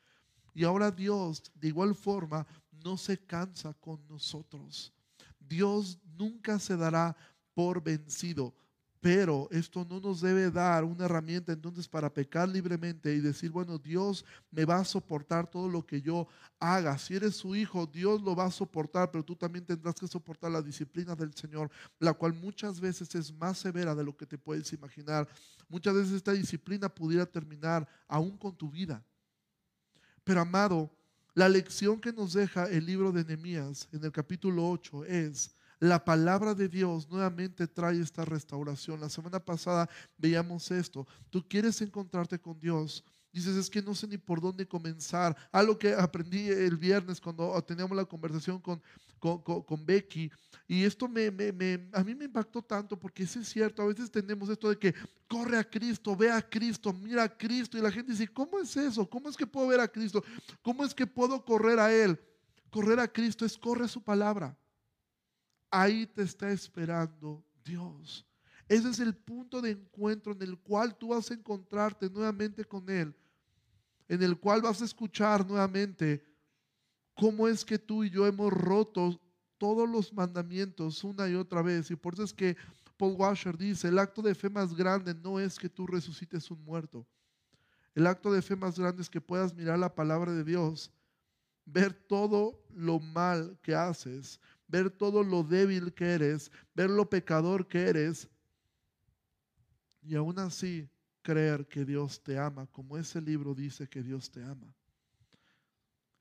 Y 0.53 0.63
ahora 0.63 0.91
Dios, 0.91 1.51
de 1.55 1.67
igual 1.67 1.95
forma, 1.95 2.45
no 2.83 2.97
se 2.97 3.17
cansa 3.17 3.73
con 3.73 4.05
nosotros. 4.07 4.93
Dios 5.39 5.99
nunca 6.17 6.59
se 6.59 6.77
dará 6.77 7.15
por 7.53 7.83
vencido. 7.83 8.53
Pero 9.03 9.49
esto 9.51 9.85
no 9.89 9.99
nos 9.99 10.21
debe 10.21 10.49
dar 10.49 10.85
una 10.85 11.03
herramienta 11.03 11.51
entonces 11.51 11.89
para 11.89 12.09
pecar 12.09 12.47
libremente 12.47 13.13
y 13.13 13.19
decir, 13.19 13.51
bueno, 13.51 13.77
Dios 13.77 14.23
me 14.49 14.63
va 14.63 14.77
a 14.77 14.85
soportar 14.85 15.45
todo 15.45 15.67
lo 15.67 15.85
que 15.85 16.01
yo 16.01 16.25
haga. 16.57 16.97
Si 16.97 17.13
eres 17.13 17.35
su 17.35 17.53
hijo, 17.53 17.85
Dios 17.85 18.21
lo 18.21 18.33
va 18.33 18.45
a 18.45 18.51
soportar, 18.51 19.11
pero 19.11 19.21
tú 19.21 19.35
también 19.35 19.65
tendrás 19.65 19.95
que 19.95 20.07
soportar 20.07 20.51
la 20.51 20.61
disciplina 20.61 21.17
del 21.17 21.33
Señor, 21.33 21.69
la 21.99 22.13
cual 22.13 22.33
muchas 22.33 22.79
veces 22.79 23.13
es 23.13 23.33
más 23.33 23.57
severa 23.57 23.93
de 23.93 24.05
lo 24.05 24.15
que 24.15 24.25
te 24.25 24.37
puedes 24.37 24.71
imaginar. 24.71 25.27
Muchas 25.67 25.95
veces 25.95 26.13
esta 26.13 26.31
disciplina 26.31 26.87
pudiera 26.87 27.25
terminar 27.25 27.85
aún 28.07 28.37
con 28.37 28.55
tu 28.55 28.71
vida. 28.71 29.03
Pero 30.23 30.39
amado, 30.39 30.89
la 31.33 31.49
lección 31.49 31.99
que 31.99 32.13
nos 32.13 32.31
deja 32.31 32.69
el 32.69 32.85
libro 32.85 33.11
de 33.11 33.25
Nehemías 33.25 33.89
en 33.91 34.01
el 34.05 34.13
capítulo 34.13 34.65
8 34.69 35.03
es 35.03 35.53
la 35.79 36.03
palabra 36.03 36.53
de 36.53 36.69
Dios 36.69 37.09
nuevamente 37.09 37.67
trae 37.67 37.99
esta 37.99 38.25
restauración. 38.25 38.99
La 38.99 39.09
semana 39.09 39.39
pasada 39.39 39.89
veíamos 40.17 40.71
esto. 40.71 41.07
Tú 41.29 41.47
quieres 41.47 41.81
encontrarte 41.81 42.39
con 42.39 42.59
Dios. 42.59 43.03
Dices, 43.33 43.55
es 43.55 43.67
que 43.67 43.81
no 43.81 43.95
sé 43.95 44.07
ni 44.07 44.17
por 44.17 44.39
dónde 44.39 44.67
comenzar. 44.67 45.35
Algo 45.51 45.77
que 45.77 45.93
aprendí 45.93 46.49
el 46.49 46.77
viernes 46.77 47.19
cuando 47.19 47.59
teníamos 47.63 47.97
la 47.97 48.05
conversación 48.05 48.59
con, 48.59 48.79
con, 49.19 49.85
Becky. 49.85 50.31
Y 50.67 50.83
esto 50.83 51.07
me, 51.07 51.31
me, 51.31 51.89
a 51.93 52.03
mí 52.03 52.13
me 52.13 52.25
impactó 52.25 52.61
tanto 52.61 52.97
porque 52.97 53.23
es 53.23 53.31
cierto, 53.47 53.81
a 53.81 53.87
veces 53.87 54.11
tenemos 54.11 54.49
esto 54.49 54.69
de 54.69 54.77
que 54.77 54.93
corre 55.27 55.57
a 55.57 55.63
Cristo, 55.63 56.15
ve 56.15 56.31
a 56.31 56.47
Cristo, 56.47 56.93
mira 56.93 57.23
a 57.23 57.37
Cristo. 57.37 57.75
Y 57.75 57.81
la 57.81 57.91
gente 57.91 58.11
dice, 58.11 58.27
¿cómo 58.27 58.59
es 58.59 58.77
eso? 58.77 59.09
¿Cómo 59.09 59.27
es 59.29 59.35
que 59.35 59.47
puedo 59.47 59.67
ver 59.67 59.79
a 59.79 59.87
Cristo? 59.87 60.23
¿Cómo 60.61 60.85
es 60.85 60.93
que 60.93 61.07
puedo 61.07 61.43
correr 61.43 61.79
a 61.79 61.91
Él? 61.91 62.19
Correr 62.69 62.99
a 62.99 63.07
Cristo 63.07 63.45
es 63.45 63.57
corre 63.57 63.87
su 63.87 64.03
palabra. 64.03 64.55
Ahí 65.75 66.05
te 66.05 66.21
está 66.21 66.51
esperando 66.51 67.43
Dios. 67.65 68.23
Ese 68.69 68.91
es 68.91 68.99
el 68.99 69.15
punto 69.15 69.59
de 69.59 69.71
encuentro 69.71 70.31
en 70.31 70.43
el 70.43 70.59
cual 70.59 70.95
tú 70.95 71.07
vas 71.07 71.31
a 71.31 71.33
encontrarte 71.33 72.11
nuevamente 72.11 72.63
con 72.63 72.87
Él, 72.87 73.11
en 74.07 74.21
el 74.21 74.37
cual 74.39 74.61
vas 74.61 74.83
a 74.83 74.85
escuchar 74.85 75.43
nuevamente 75.43 76.23
cómo 77.15 77.47
es 77.47 77.65
que 77.65 77.79
tú 77.79 78.03
y 78.03 78.11
yo 78.11 78.27
hemos 78.27 78.53
roto 78.53 79.19
todos 79.57 79.89
los 79.89 80.13
mandamientos 80.13 81.03
una 81.03 81.27
y 81.27 81.33
otra 81.33 81.63
vez. 81.63 81.89
Y 81.89 81.95
por 81.95 82.13
eso 82.13 82.23
es 82.23 82.33
que 82.33 82.55
Paul 82.95 83.15
Washer 83.17 83.57
dice, 83.57 83.87
el 83.87 83.97
acto 83.97 84.21
de 84.21 84.35
fe 84.35 84.51
más 84.51 84.75
grande 84.75 85.15
no 85.15 85.39
es 85.39 85.57
que 85.57 85.69
tú 85.69 85.87
resucites 85.87 86.51
un 86.51 86.63
muerto. 86.63 87.03
El 87.95 88.05
acto 88.05 88.31
de 88.31 88.43
fe 88.43 88.55
más 88.55 88.77
grande 88.77 89.01
es 89.01 89.09
que 89.09 89.19
puedas 89.19 89.55
mirar 89.55 89.79
la 89.79 89.95
palabra 89.95 90.33
de 90.33 90.43
Dios, 90.43 90.91
ver 91.65 91.93
todo 91.93 92.63
lo 92.69 92.99
mal 92.99 93.57
que 93.61 93.73
haces, 93.73 94.39
ver 94.73 94.89
todo 94.89 95.23
lo 95.23 95.43
débil 95.43 95.93
que 95.93 96.03
eres, 96.15 96.51
ver 96.73 96.89
lo 96.89 97.07
pecador 97.07 97.67
que 97.67 97.79
eres, 97.79 98.27
y 100.01 100.15
aún 100.15 100.39
así 100.39 100.89
creer 101.21 101.67
que 101.67 101.85
Dios 101.85 102.23
te 102.23 102.39
ama, 102.39 102.65
como 102.65 102.97
ese 102.97 103.21
libro 103.21 103.53
dice 103.53 103.87
que 103.87 104.01
Dios 104.01 104.31
te 104.31 104.43
ama. 104.43 104.73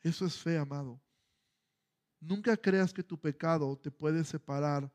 Eso 0.03 0.27
es 0.27 0.39
fe, 0.39 0.59
amado. 0.59 1.01
Nunca 2.21 2.55
creas 2.55 2.93
que 2.93 3.03
tu 3.03 3.19
pecado 3.19 3.75
te 3.79 3.91
puede 3.91 4.23
separar 4.23 4.93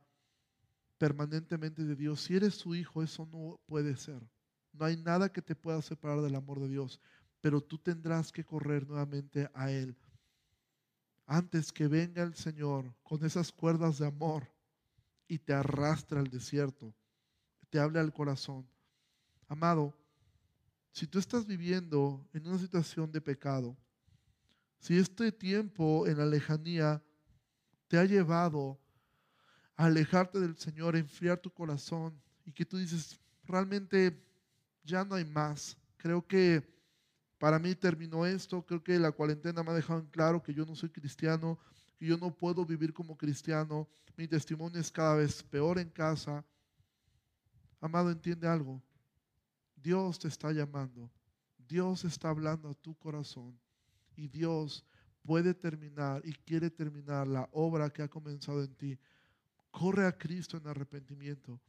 permanentemente 0.99 1.83
de 1.83 1.95
Dios. 1.95 2.21
Si 2.21 2.35
eres 2.35 2.53
su 2.53 2.75
hijo, 2.75 3.01
eso 3.01 3.25
no 3.25 3.59
puede 3.65 3.97
ser. 3.97 4.21
No 4.71 4.85
hay 4.85 4.97
nada 4.97 5.33
que 5.33 5.41
te 5.41 5.55
pueda 5.55 5.81
separar 5.81 6.21
del 6.21 6.35
amor 6.35 6.59
de 6.59 6.69
Dios, 6.69 7.01
pero 7.41 7.59
tú 7.59 7.79
tendrás 7.79 8.31
que 8.31 8.45
correr 8.45 8.87
nuevamente 8.87 9.49
a 9.55 9.71
Él. 9.71 9.97
Antes 11.29 11.73
que 11.73 11.89
venga 11.89 12.23
el 12.23 12.35
Señor 12.35 12.95
con 13.03 13.23
esas 13.25 13.51
cuerdas 13.51 13.99
de 13.99 14.07
amor 14.07 14.47
y 15.27 15.37
te 15.37 15.53
arrastre 15.53 16.19
al 16.19 16.29
desierto, 16.29 16.95
te 17.69 17.79
hable 17.79 17.99
al 17.99 18.13
corazón. 18.13 18.65
Amado, 19.49 19.93
si 20.93 21.05
tú 21.05 21.19
estás 21.19 21.45
viviendo 21.45 22.25
en 22.33 22.47
una 22.47 22.57
situación 22.57 23.11
de 23.11 23.19
pecado, 23.19 23.75
si 24.79 24.97
este 24.97 25.33
tiempo 25.33 26.07
en 26.07 26.17
la 26.17 26.25
lejanía 26.25 27.03
te 27.89 27.97
ha 27.97 28.05
llevado 28.05 28.79
a 29.75 29.85
alejarte 29.85 30.39
del 30.39 30.57
Señor, 30.57 30.95
a 30.95 30.99
enfriar 30.99 31.39
tu 31.39 31.51
corazón 31.51 32.17
y 32.45 32.53
que 32.53 32.65
tú 32.65 32.77
dices, 32.77 33.19
realmente 33.43 34.17
ya 34.85 35.03
no 35.03 35.15
hay 35.15 35.25
más. 35.25 35.77
Creo 35.97 36.25
que 36.25 36.76
para 37.37 37.59
mí 37.59 37.75
terminó 37.75 38.25
esto, 38.25 38.65
creo 38.65 38.83
que 38.83 38.97
la 38.97 39.11
cuarentena 39.11 39.63
me 39.63 39.71
ha 39.71 39.75
dejado 39.75 39.99
en 39.99 40.07
claro 40.07 40.41
que 40.41 40.53
yo 40.53 40.65
no 40.65 40.75
soy 40.75 40.89
cristiano, 40.89 41.59
que 41.97 42.05
yo 42.05 42.17
no 42.17 42.35
puedo 42.35 42.65
vivir 42.65 42.93
como 42.93 43.17
cristiano, 43.17 43.87
mi 44.15 44.27
testimonio 44.27 44.79
es 44.79 44.91
cada 44.91 45.15
vez 45.15 45.43
peor 45.43 45.77
en 45.77 45.89
casa. 45.89 46.43
Amado, 47.79 48.09
entiende 48.09 48.47
algo. 48.47 48.81
Dios 49.75 50.17
te 50.17 50.27
está 50.27 50.51
llamando. 50.51 51.11
Dios 51.67 52.03
está 52.05 52.29
hablando 52.29 52.69
a 52.69 52.73
tu 52.73 52.95
corazón 52.95 53.59
y 54.15 54.27
Dios 54.27 54.83
puede 55.21 55.53
terminar 55.53 56.21
y 56.25 56.33
quiere 56.33 56.69
terminar 56.69 57.27
la 57.27 57.47
obra 57.51 57.89
que 57.89 58.01
ha 58.01 58.07
comenzado 58.07 58.63
en 58.63 58.73
ti. 58.75 58.97
Corre 59.69 60.07
a 60.07 60.17
Cristo 60.17 60.57
en 60.57 60.65
arrepentimiento. 60.65 61.59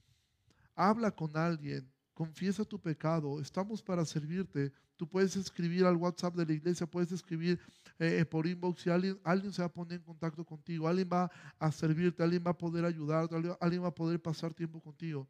Habla 0.74 1.10
con 1.10 1.36
alguien, 1.36 1.90
confiesa 2.18 2.64
tu 2.64 2.80
pecado. 2.80 3.40
Estamos 3.40 3.80
para 3.80 4.04
servirte. 4.04 4.72
Tú 4.96 5.08
puedes 5.08 5.36
escribir 5.36 5.84
al 5.84 5.94
WhatsApp 5.94 6.34
de 6.34 6.44
la 6.44 6.52
iglesia, 6.52 6.84
puedes 6.84 7.12
escribir 7.12 7.60
eh, 7.96 8.24
por 8.24 8.44
inbox 8.44 8.84
y 8.86 8.90
alguien, 8.90 9.20
alguien 9.22 9.52
se 9.52 9.62
va 9.62 9.66
a 9.66 9.72
poner 9.72 10.00
en 10.00 10.04
contacto 10.04 10.44
contigo, 10.44 10.88
alguien 10.88 11.08
va 11.12 11.30
a 11.60 11.70
servirte, 11.70 12.20
alguien 12.24 12.42
va 12.44 12.50
a 12.50 12.58
poder 12.58 12.84
ayudarte, 12.84 13.36
alguien 13.60 13.84
va 13.84 13.86
a 13.86 13.94
poder 13.94 14.20
pasar 14.20 14.52
tiempo 14.52 14.80
contigo. 14.80 15.28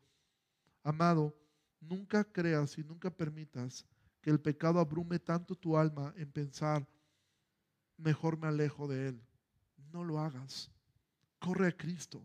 Amado, 0.82 1.36
nunca 1.78 2.24
creas 2.24 2.78
y 2.78 2.84
nunca 2.84 3.11
permitas 3.11 3.84
que 4.22 4.30
el 4.30 4.41
pecado 4.41 4.80
abrume 4.80 5.18
tanto 5.18 5.55
tu 5.55 5.76
alma 5.76 6.14
en 6.16 6.32
pensar, 6.32 6.89
mejor 7.99 8.39
me 8.39 8.47
alejo 8.47 8.89
de 8.89 9.09
Él. 9.09 9.22
No 9.93 10.05
lo 10.05 10.20
hagas. 10.20 10.70
Corre 11.39 11.68
a 11.68 11.76
Cristo. 11.76 12.22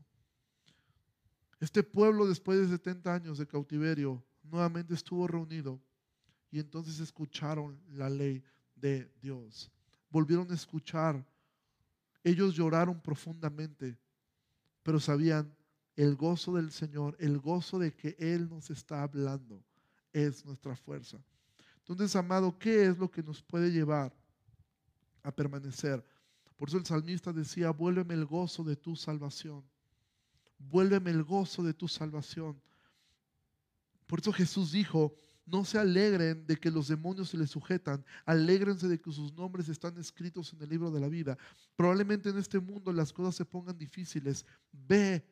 Este 1.60 1.84
pueblo 1.84 2.26
después 2.26 2.58
de 2.62 2.70
70 2.70 3.14
años 3.14 3.38
de 3.38 3.46
cautiverio 3.46 4.24
nuevamente 4.44 4.94
estuvo 4.94 5.28
reunido 5.28 5.82
y 6.52 6.60
entonces 6.60 7.00
escucharon 7.00 7.80
la 7.90 8.10
ley 8.10 8.44
de 8.76 9.12
Dios. 9.22 9.72
Volvieron 10.10 10.52
a 10.52 10.56
escuchar. 10.56 11.26
Ellos 12.24 12.56
lloraron 12.56 13.02
profundamente, 13.02 13.98
pero 14.84 15.00
sabían 15.00 15.54
el 15.96 16.16
gozo 16.16 16.56
del 16.56 16.72
Señor, 16.72 17.16
el 17.20 17.40
gozo 17.40 17.80
de 17.80 17.94
que 17.94 18.16
Él 18.20 18.50
nos 18.50 18.70
está 18.70 19.04
hablando, 19.04 19.64
es 20.12 20.46
nuestra 20.46 20.76
fuerza. 20.76 21.18
Entonces, 21.80 22.16
amado, 22.16 22.58
¿qué 22.58 22.86
es 22.86 22.98
lo 22.98 23.10
que 23.12 23.24
nos 23.24 23.42
puede 23.42 23.72
llevar 23.72 24.14
a 25.24 25.32
permanecer. 25.32 26.06
Por 26.58 26.68
eso 26.68 26.78
el 26.78 26.86
salmista 26.86 27.34
decía, 27.34 27.72
vuélveme 27.72 28.14
el 28.14 28.26
gozo 28.26 28.64
de 28.64 28.76
tu 28.76 28.96
salvación. 28.96 29.64
Vuélveme 30.60 31.12
el 31.12 31.24
gozo 31.24 31.64
de 31.64 31.74
tu 31.74 31.88
salvación. 31.88 32.62
Por 34.08 34.20
eso 34.20 34.32
Jesús 34.32 34.72
dijo, 34.72 35.16
no 35.46 35.66
se 35.66 35.78
alegren 35.78 36.46
de 36.46 36.58
que 36.58 36.72
los 36.72 36.88
demonios 36.88 37.30
se 37.30 37.38
les 37.38 37.50
sujetan, 37.50 38.04
alégrense 38.26 38.88
de 38.88 39.00
que 39.00 39.12
sus 39.12 39.34
nombres 39.34 39.68
están 39.68 39.98
escritos 39.98 40.54
en 40.54 40.62
el 40.62 40.70
libro 40.70 40.90
de 40.92 41.02
la 41.02 41.10
vida. 41.10 41.38
Probablemente 41.76 42.30
en 42.30 42.38
este 42.38 42.60
mundo 42.60 42.94
las 42.94 43.12
cosas 43.12 43.36
se 43.36 43.46
pongan 43.46 43.78
difíciles. 43.78 44.46
Ve, 44.72 45.26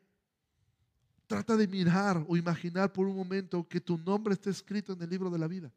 trata 1.27 1.55
de 1.55 1.67
mirar 1.67 2.25
o 2.27 2.35
imaginar 2.35 2.91
por 2.91 3.07
un 3.07 3.15
momento 3.15 3.67
que 3.67 3.79
tu 3.79 3.97
nombre 3.97 4.33
está 4.33 4.49
escrito 4.49 4.93
en 4.93 5.01
el 5.01 5.09
libro 5.09 5.29
de 5.29 5.39
la 5.39 5.47
vida. 5.47 5.71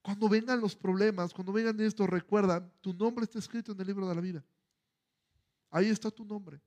Cuando 0.00 0.28
vengan 0.28 0.60
los 0.60 0.76
problemas, 0.76 1.34
cuando 1.34 1.52
vengan 1.52 1.78
esto, 1.80 2.06
recuerda, 2.06 2.66
tu 2.80 2.94
nombre 2.94 3.24
está 3.24 3.38
escrito 3.38 3.72
en 3.72 3.80
el 3.80 3.86
libro 3.86 4.08
de 4.08 4.14
la 4.14 4.20
vida. 4.20 4.44
Ahí 5.70 5.88
está 5.88 6.10
tu 6.10 6.24
nombre. 6.24 6.60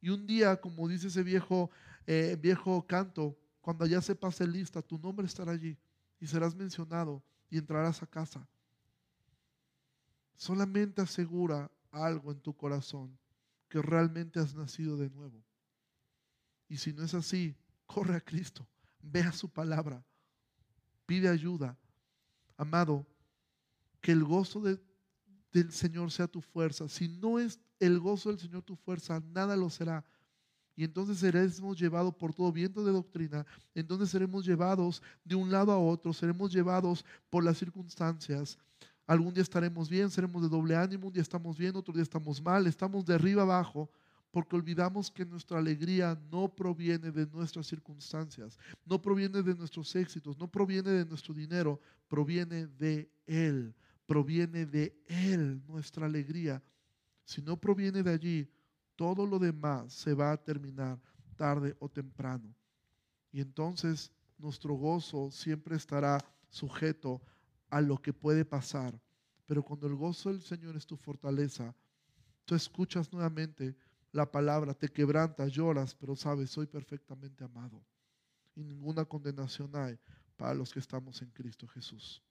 Y 0.00 0.10
un 0.10 0.26
día, 0.26 0.60
como 0.60 0.86
dice 0.86 1.08
ese 1.08 1.22
viejo, 1.22 1.70
eh, 2.06 2.36
viejo 2.40 2.86
canto, 2.86 3.36
cuando 3.64 3.86
ya 3.86 4.02
se 4.02 4.14
pase 4.14 4.46
lista, 4.46 4.82
tu 4.82 4.98
nombre 4.98 5.26
estará 5.26 5.52
allí 5.52 5.74
y 6.20 6.26
serás 6.26 6.54
mencionado 6.54 7.24
y 7.48 7.56
entrarás 7.56 8.02
a 8.02 8.06
casa. 8.06 8.46
Solamente 10.36 11.00
asegura 11.00 11.70
algo 11.90 12.30
en 12.30 12.40
tu 12.40 12.54
corazón, 12.54 13.18
que 13.70 13.80
realmente 13.80 14.38
has 14.38 14.54
nacido 14.54 14.98
de 14.98 15.08
nuevo. 15.08 15.42
Y 16.68 16.76
si 16.76 16.92
no 16.92 17.04
es 17.04 17.14
así, 17.14 17.56
corre 17.86 18.14
a 18.16 18.20
Cristo, 18.20 18.68
ve 19.00 19.22
a 19.22 19.32
su 19.32 19.48
palabra, 19.48 20.04
pide 21.06 21.30
ayuda. 21.30 21.74
Amado, 22.58 23.06
que 24.02 24.12
el 24.12 24.24
gozo 24.24 24.60
del 24.60 25.72
Señor 25.72 26.10
sea 26.10 26.28
tu 26.28 26.42
fuerza. 26.42 26.86
Si 26.86 27.08
no 27.08 27.38
es 27.38 27.58
el 27.80 27.98
gozo 27.98 28.28
del 28.28 28.38
Señor 28.38 28.62
tu 28.62 28.76
fuerza, 28.76 29.20
nada 29.20 29.56
lo 29.56 29.70
será. 29.70 30.04
Y 30.76 30.84
entonces 30.84 31.18
seremos 31.18 31.78
llevados 31.78 32.14
por 32.14 32.34
todo 32.34 32.50
viento 32.50 32.84
de 32.84 32.92
doctrina, 32.92 33.46
entonces 33.74 34.10
seremos 34.10 34.44
llevados 34.44 35.02
de 35.24 35.34
un 35.36 35.50
lado 35.50 35.70
a 35.70 35.78
otro, 35.78 36.12
seremos 36.12 36.52
llevados 36.52 37.04
por 37.30 37.44
las 37.44 37.58
circunstancias. 37.58 38.58
Algún 39.06 39.34
día 39.34 39.42
estaremos 39.42 39.88
bien, 39.88 40.10
seremos 40.10 40.42
de 40.42 40.48
doble 40.48 40.74
ánimo, 40.74 41.08
un 41.08 41.12
día 41.12 41.22
estamos 41.22 41.56
bien, 41.58 41.76
otro 41.76 41.92
día 41.92 42.02
estamos 42.02 42.42
mal, 42.42 42.66
estamos 42.66 43.04
de 43.04 43.14
arriba 43.14 43.42
abajo, 43.42 43.90
porque 44.30 44.56
olvidamos 44.56 45.12
que 45.12 45.24
nuestra 45.24 45.58
alegría 45.58 46.20
no 46.32 46.48
proviene 46.48 47.12
de 47.12 47.24
nuestras 47.26 47.68
circunstancias, 47.68 48.58
no 48.84 49.00
proviene 49.00 49.42
de 49.42 49.54
nuestros 49.54 49.94
éxitos, 49.94 50.36
no 50.38 50.50
proviene 50.50 50.90
de 50.90 51.04
nuestro 51.04 51.32
dinero, 51.32 51.78
proviene 52.08 52.66
de 52.66 53.08
Él, 53.26 53.72
proviene 54.06 54.66
de 54.66 54.92
Él 55.06 55.62
nuestra 55.68 56.06
alegría. 56.06 56.60
Si 57.24 57.42
no 57.42 57.60
proviene 57.60 58.02
de 58.02 58.10
allí, 58.10 58.50
todo 58.96 59.26
lo 59.26 59.38
demás 59.38 59.92
se 59.92 60.14
va 60.14 60.32
a 60.32 60.36
terminar 60.36 60.98
tarde 61.36 61.76
o 61.80 61.88
temprano. 61.88 62.54
Y 63.32 63.40
entonces 63.40 64.12
nuestro 64.38 64.74
gozo 64.74 65.30
siempre 65.30 65.76
estará 65.76 66.18
sujeto 66.48 67.20
a 67.68 67.80
lo 67.80 68.00
que 68.00 68.12
puede 68.12 68.44
pasar. 68.44 69.00
Pero 69.46 69.62
cuando 69.62 69.86
el 69.86 69.94
gozo 69.94 70.30
del 70.30 70.42
Señor 70.42 70.76
es 70.76 70.86
tu 70.86 70.96
fortaleza, 70.96 71.74
tú 72.44 72.54
escuchas 72.54 73.12
nuevamente 73.12 73.76
la 74.12 74.30
palabra, 74.30 74.74
te 74.74 74.88
quebrantas, 74.88 75.50
lloras, 75.50 75.94
pero 75.94 76.14
sabes, 76.14 76.50
soy 76.50 76.66
perfectamente 76.66 77.42
amado. 77.42 77.84
Y 78.54 78.62
ninguna 78.62 79.04
condenación 79.04 79.74
hay 79.74 79.98
para 80.36 80.54
los 80.54 80.72
que 80.72 80.78
estamos 80.78 81.20
en 81.20 81.30
Cristo 81.30 81.66
Jesús. 81.66 82.22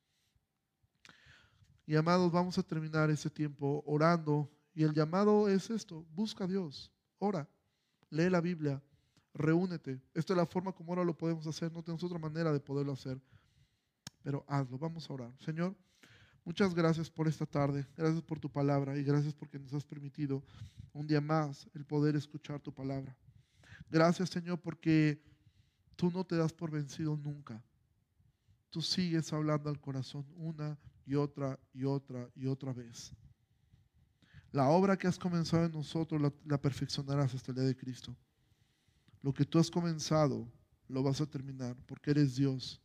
Y 1.85 1.95
amados, 1.95 2.31
vamos 2.31 2.57
a 2.57 2.63
terminar 2.63 3.09
ese 3.09 3.29
tiempo 3.29 3.83
orando 3.85 4.49
y 4.73 4.83
el 4.83 4.93
llamado 4.93 5.47
es 5.49 5.69
esto, 5.69 6.05
busca 6.13 6.45
a 6.45 6.47
Dios, 6.47 6.91
ora, 7.19 7.47
lee 8.09 8.29
la 8.29 8.41
Biblia, 8.41 8.81
reúnete. 9.33 10.01
Esta 10.13 10.33
es 10.33 10.37
la 10.37 10.45
forma 10.45 10.71
como 10.71 10.91
ahora 10.91 11.03
lo 11.03 11.17
podemos 11.17 11.45
hacer, 11.47 11.71
no 11.71 11.83
tenemos 11.83 12.03
otra 12.03 12.19
manera 12.19 12.51
de 12.51 12.59
poderlo 12.59 12.93
hacer, 12.93 13.19
pero 14.21 14.43
hazlo, 14.47 14.77
vamos 14.77 15.09
a 15.09 15.13
orar. 15.13 15.33
Señor, 15.39 15.75
muchas 16.43 16.73
gracias 16.73 17.09
por 17.09 17.27
esta 17.27 17.45
tarde, 17.45 17.85
gracias 17.95 18.21
por 18.21 18.39
tu 18.39 18.49
palabra 18.49 18.97
y 18.97 19.03
gracias 19.03 19.33
porque 19.33 19.59
nos 19.59 19.73
has 19.73 19.85
permitido 19.85 20.43
un 20.91 21.07
día 21.07 21.21
más 21.21 21.67
el 21.73 21.85
poder 21.85 22.15
escuchar 22.15 22.59
tu 22.59 22.73
palabra. 22.73 23.15
Gracias 23.89 24.29
Señor 24.29 24.59
porque 24.59 25.21
tú 25.95 26.09
no 26.09 26.23
te 26.23 26.35
das 26.35 26.53
por 26.53 26.71
vencido 26.71 27.15
nunca. 27.15 27.63
Tú 28.69 28.81
sigues 28.81 29.31
hablando 29.31 29.69
al 29.69 29.79
corazón 29.79 30.25
una 30.35 30.79
y 31.05 31.13
otra 31.15 31.59
y 31.73 31.83
otra 31.83 32.27
y 32.35 32.47
otra 32.47 32.73
vez. 32.73 33.13
La 34.53 34.69
obra 34.69 34.95
que 34.95 35.07
has 35.07 35.17
comenzado 35.17 35.65
en 35.65 35.71
nosotros 35.71 36.21
la, 36.45 36.61
perfeccionarás 36.61 37.33
hasta 37.33 37.51
el 37.51 37.55
día 37.55 37.65
de 37.65 37.75
Cristo. 37.75 38.15
Lo 39.23 39.33
que 39.33 39.45
tú 39.45 39.57
has 39.57 39.71
comenzado 39.71 40.47
lo 40.87 41.01
vas 41.01 41.19
a 41.21 41.25
terminar 41.25 41.75
porque 41.87 42.11
eres 42.11 42.35
Dios 42.35 42.79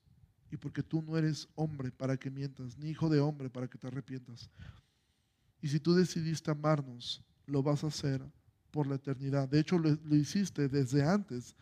y 0.50 0.56
porque 0.56 0.82
tú 0.82 1.02
no 1.02 1.18
eres 1.18 1.46
hombre 1.54 1.92
para 1.92 2.16
que 2.16 2.30
mientas, 2.30 2.78
ni 2.78 2.88
hijo 2.88 3.10
de 3.10 3.20
hombre 3.20 3.50
para 3.50 3.68
que 3.68 3.76
te 3.76 3.86
arrepientas. 3.86 4.48
Y 5.60 5.68
si 5.68 5.78
tú 5.78 5.92
decidiste 5.92 6.50
amarnos, 6.50 7.22
lo 7.44 7.62
vas 7.62 7.84
a 7.84 7.88
hacer 7.88 8.24
por 8.70 8.86
la 8.86 8.94
eternidad. 8.94 9.46
De 9.46 9.60
hecho, 9.60 9.78
lo, 9.78 9.90
lo 9.90 10.16
hiciste 10.16 10.70
desde 10.70 11.04
antes 11.04 11.54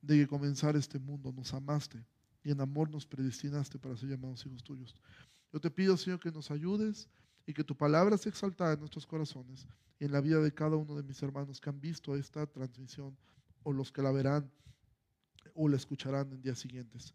de 0.00 0.16
que 0.16 0.28
comenzara 0.28 0.78
este 0.78 1.00
mundo. 1.00 1.32
Nos 1.32 1.52
amaste 1.54 2.06
y 2.44 2.52
en 2.52 2.60
amor 2.60 2.88
nos 2.88 3.04
predestinaste 3.04 3.80
para 3.80 3.96
ser 3.96 4.10
llamados 4.10 4.46
hijos 4.46 4.62
tuyos. 4.62 4.94
Yo 5.52 5.58
te 5.58 5.72
pido, 5.72 5.96
Señor, 5.96 6.20
que 6.20 6.30
nos 6.30 6.52
ayudes 6.52 7.08
y 7.50 7.54
que 7.54 7.64
tu 7.64 7.76
palabra 7.76 8.16
sea 8.16 8.30
exaltada 8.30 8.74
en 8.74 8.80
nuestros 8.80 9.06
corazones 9.06 9.66
y 9.98 10.04
en 10.04 10.12
la 10.12 10.20
vida 10.20 10.40
de 10.40 10.52
cada 10.52 10.76
uno 10.76 10.94
de 10.94 11.02
mis 11.02 11.22
hermanos 11.22 11.60
que 11.60 11.68
han 11.68 11.80
visto 11.80 12.14
esta 12.14 12.46
transmisión 12.46 13.16
o 13.62 13.72
los 13.72 13.90
que 13.90 14.02
la 14.02 14.12
verán 14.12 14.50
o 15.54 15.68
la 15.68 15.76
escucharán 15.76 16.32
en 16.32 16.40
días 16.40 16.58
siguientes. 16.58 17.12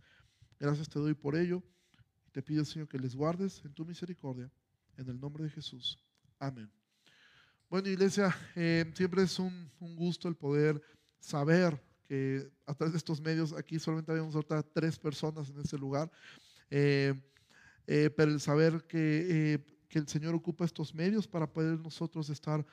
Gracias 0.59 0.89
te 0.89 0.99
doy 0.99 1.13
por 1.13 1.35
ello 1.35 1.63
te 2.35 2.41
pido, 2.41 2.65
Señor, 2.65 2.89
que 2.89 2.99
les 2.99 3.15
guardes 3.15 3.63
en 3.63 3.73
tu 3.73 3.85
misericordia, 3.85 4.51
en 4.97 5.07
el 5.07 5.17
nombre 5.17 5.45
de 5.45 5.49
Jesús. 5.49 5.97
Amén. 6.37 6.69
Bueno, 7.69 7.87
iglesia, 7.87 8.35
eh, 8.57 8.91
siempre 8.93 9.23
es 9.23 9.39
un, 9.39 9.71
gusto 9.79 10.27
el 10.27 10.35
poder 10.35 10.81
saber 11.17 11.81
que 12.03 12.51
a 12.65 12.73
través 12.73 12.91
de 12.91 12.97
estos 12.97 13.21
medios, 13.21 13.53
aquí 13.53 13.79
solamente 13.79 14.11
habíamos 14.11 14.35
ahorita 14.35 14.63
tres 14.63 14.99
personas 14.99 15.49
en 15.49 15.61
este 15.61 15.77
lugar, 15.77 16.11
eh, 16.69 17.13
eh, 17.87 18.09
pero 18.09 18.33
el 18.33 18.41
saber 18.41 18.83
que 18.85 19.65
que 19.87 19.99
el 19.99 20.07
Señor 20.07 20.35
ocupa 20.35 20.65
estos 20.65 20.93
medios 20.93 21.27
para 21.27 21.51
poder 21.51 21.79
nosotros 21.79 22.29
estar 22.29 22.65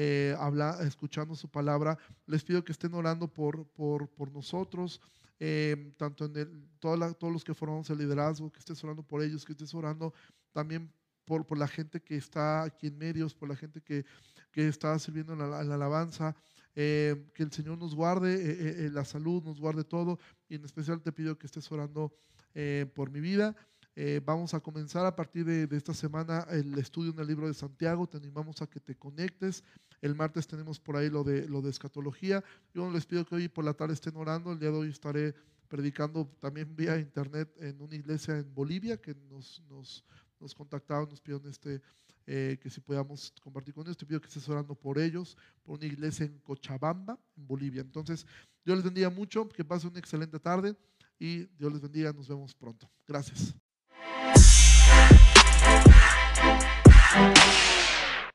eh, 0.00 0.36
escuchando 0.82 1.34
su 1.34 1.48
palabra. 1.48 1.98
Les 2.26 2.44
pido 2.44 2.62
que 2.62 2.70
estén 2.70 2.94
orando 2.94 3.26
por, 3.26 3.66
por, 3.66 4.08
por 4.08 4.30
nosotros, 4.30 5.00
eh, 5.40 5.92
tanto 5.96 6.26
en 6.26 6.36
el, 6.36 6.68
todos 6.78 7.32
los 7.32 7.42
que 7.42 7.52
formamos 7.52 7.90
el 7.90 7.98
liderazgo, 7.98 8.50
que 8.52 8.60
estés 8.60 8.82
orando 8.84 9.02
por 9.02 9.22
ellos, 9.22 9.44
que 9.44 9.52
estés 9.52 9.74
orando 9.74 10.14
también 10.52 10.92
por, 11.24 11.44
por 11.44 11.58
la 11.58 11.66
gente 11.66 12.00
que 12.00 12.16
está 12.16 12.62
aquí 12.62 12.86
en 12.86 12.96
medios, 12.96 13.34
por 13.34 13.48
la 13.48 13.56
gente 13.56 13.80
que, 13.80 14.04
que 14.52 14.68
está 14.68 14.96
sirviendo 15.00 15.32
en 15.32 15.40
la, 15.40 15.58
alabanza. 15.58 16.36
Eh, 16.76 17.26
que 17.34 17.42
el 17.42 17.50
Señor 17.50 17.76
nos 17.76 17.92
guarde 17.92 18.88
la 18.92 19.04
salud, 19.04 19.42
nos 19.42 19.58
guarde 19.58 19.82
todo. 19.82 20.20
Y 20.48 20.54
en 20.54 20.64
especial 20.64 21.02
te 21.02 21.10
pido 21.10 21.36
que 21.36 21.46
estés 21.46 21.72
orando 21.72 22.14
por 22.94 23.10
mi 23.10 23.18
vida. 23.18 23.56
Eh, 24.00 24.20
vamos 24.24 24.54
a 24.54 24.60
comenzar 24.60 25.04
a 25.06 25.16
partir 25.16 25.44
de, 25.44 25.76
esta 25.76 25.92
semana 25.92 26.46
el 26.52 26.78
estudio 26.78 27.10
en 27.10 27.18
el 27.18 27.26
libro 27.26 27.48
de 27.48 27.54
Santiago. 27.54 28.06
Te 28.06 28.16
animamos 28.16 28.62
a 28.62 28.68
que 28.68 28.78
te 28.78 28.94
conectes. 28.94 29.64
El 30.00 30.14
martes 30.14 30.46
tenemos 30.46 30.78
por 30.78 30.96
ahí 30.96 31.10
lo 31.10 31.24
de, 31.24 31.48
lo 31.48 31.62
de 31.62 31.70
escatología. 31.70 32.44
Yo 32.72 32.88
les 32.92 33.04
pido 33.06 33.26
que 33.26 33.34
hoy 33.34 33.48
por 33.48 33.64
la 33.64 33.74
tarde 33.74 33.94
estén 33.94 34.16
orando. 34.16 34.52
El 34.52 34.60
día 34.60 34.70
de 34.70 34.76
hoy 34.76 34.90
estaré 34.90 35.34
predicando 35.66 36.30
también 36.38 36.76
vía 36.76 36.96
internet 36.96 37.52
en 37.58 37.82
una 37.82 37.96
iglesia 37.96 38.38
en 38.38 38.54
Bolivia 38.54 38.98
que 38.98 39.16
nos, 39.28 39.60
nos, 39.68 40.54
contactaron, 40.54 41.08
nos 41.08 41.20
pidieron 41.20 41.50
este, 41.50 41.82
eh, 42.28 42.56
que 42.62 42.70
si 42.70 42.80
podamos 42.80 43.34
compartir 43.42 43.74
con 43.74 43.82
ellos. 43.84 43.96
Te 43.96 44.06
pido 44.06 44.20
que 44.20 44.28
estés 44.28 44.48
orando 44.48 44.76
por 44.76 45.00
ellos, 45.00 45.36
por 45.64 45.76
una 45.76 45.86
iglesia 45.86 46.24
en 46.24 46.38
Cochabamba, 46.38 47.18
en 47.36 47.48
Bolivia. 47.48 47.80
Entonces, 47.80 48.24
Dios 48.64 48.76
les 48.78 48.84
bendiga 48.84 49.10
mucho, 49.10 49.48
que 49.48 49.64
pasen 49.64 49.90
una 49.90 49.98
excelente 49.98 50.38
tarde 50.38 50.76
y 51.18 51.46
Dios 51.58 51.72
les 51.72 51.80
bendiga. 51.82 52.12
Nos 52.12 52.28
vemos 52.28 52.54
pronto. 52.54 52.88
Gracias. 53.04 53.56
Thank 57.10 57.62
you. 57.62 57.67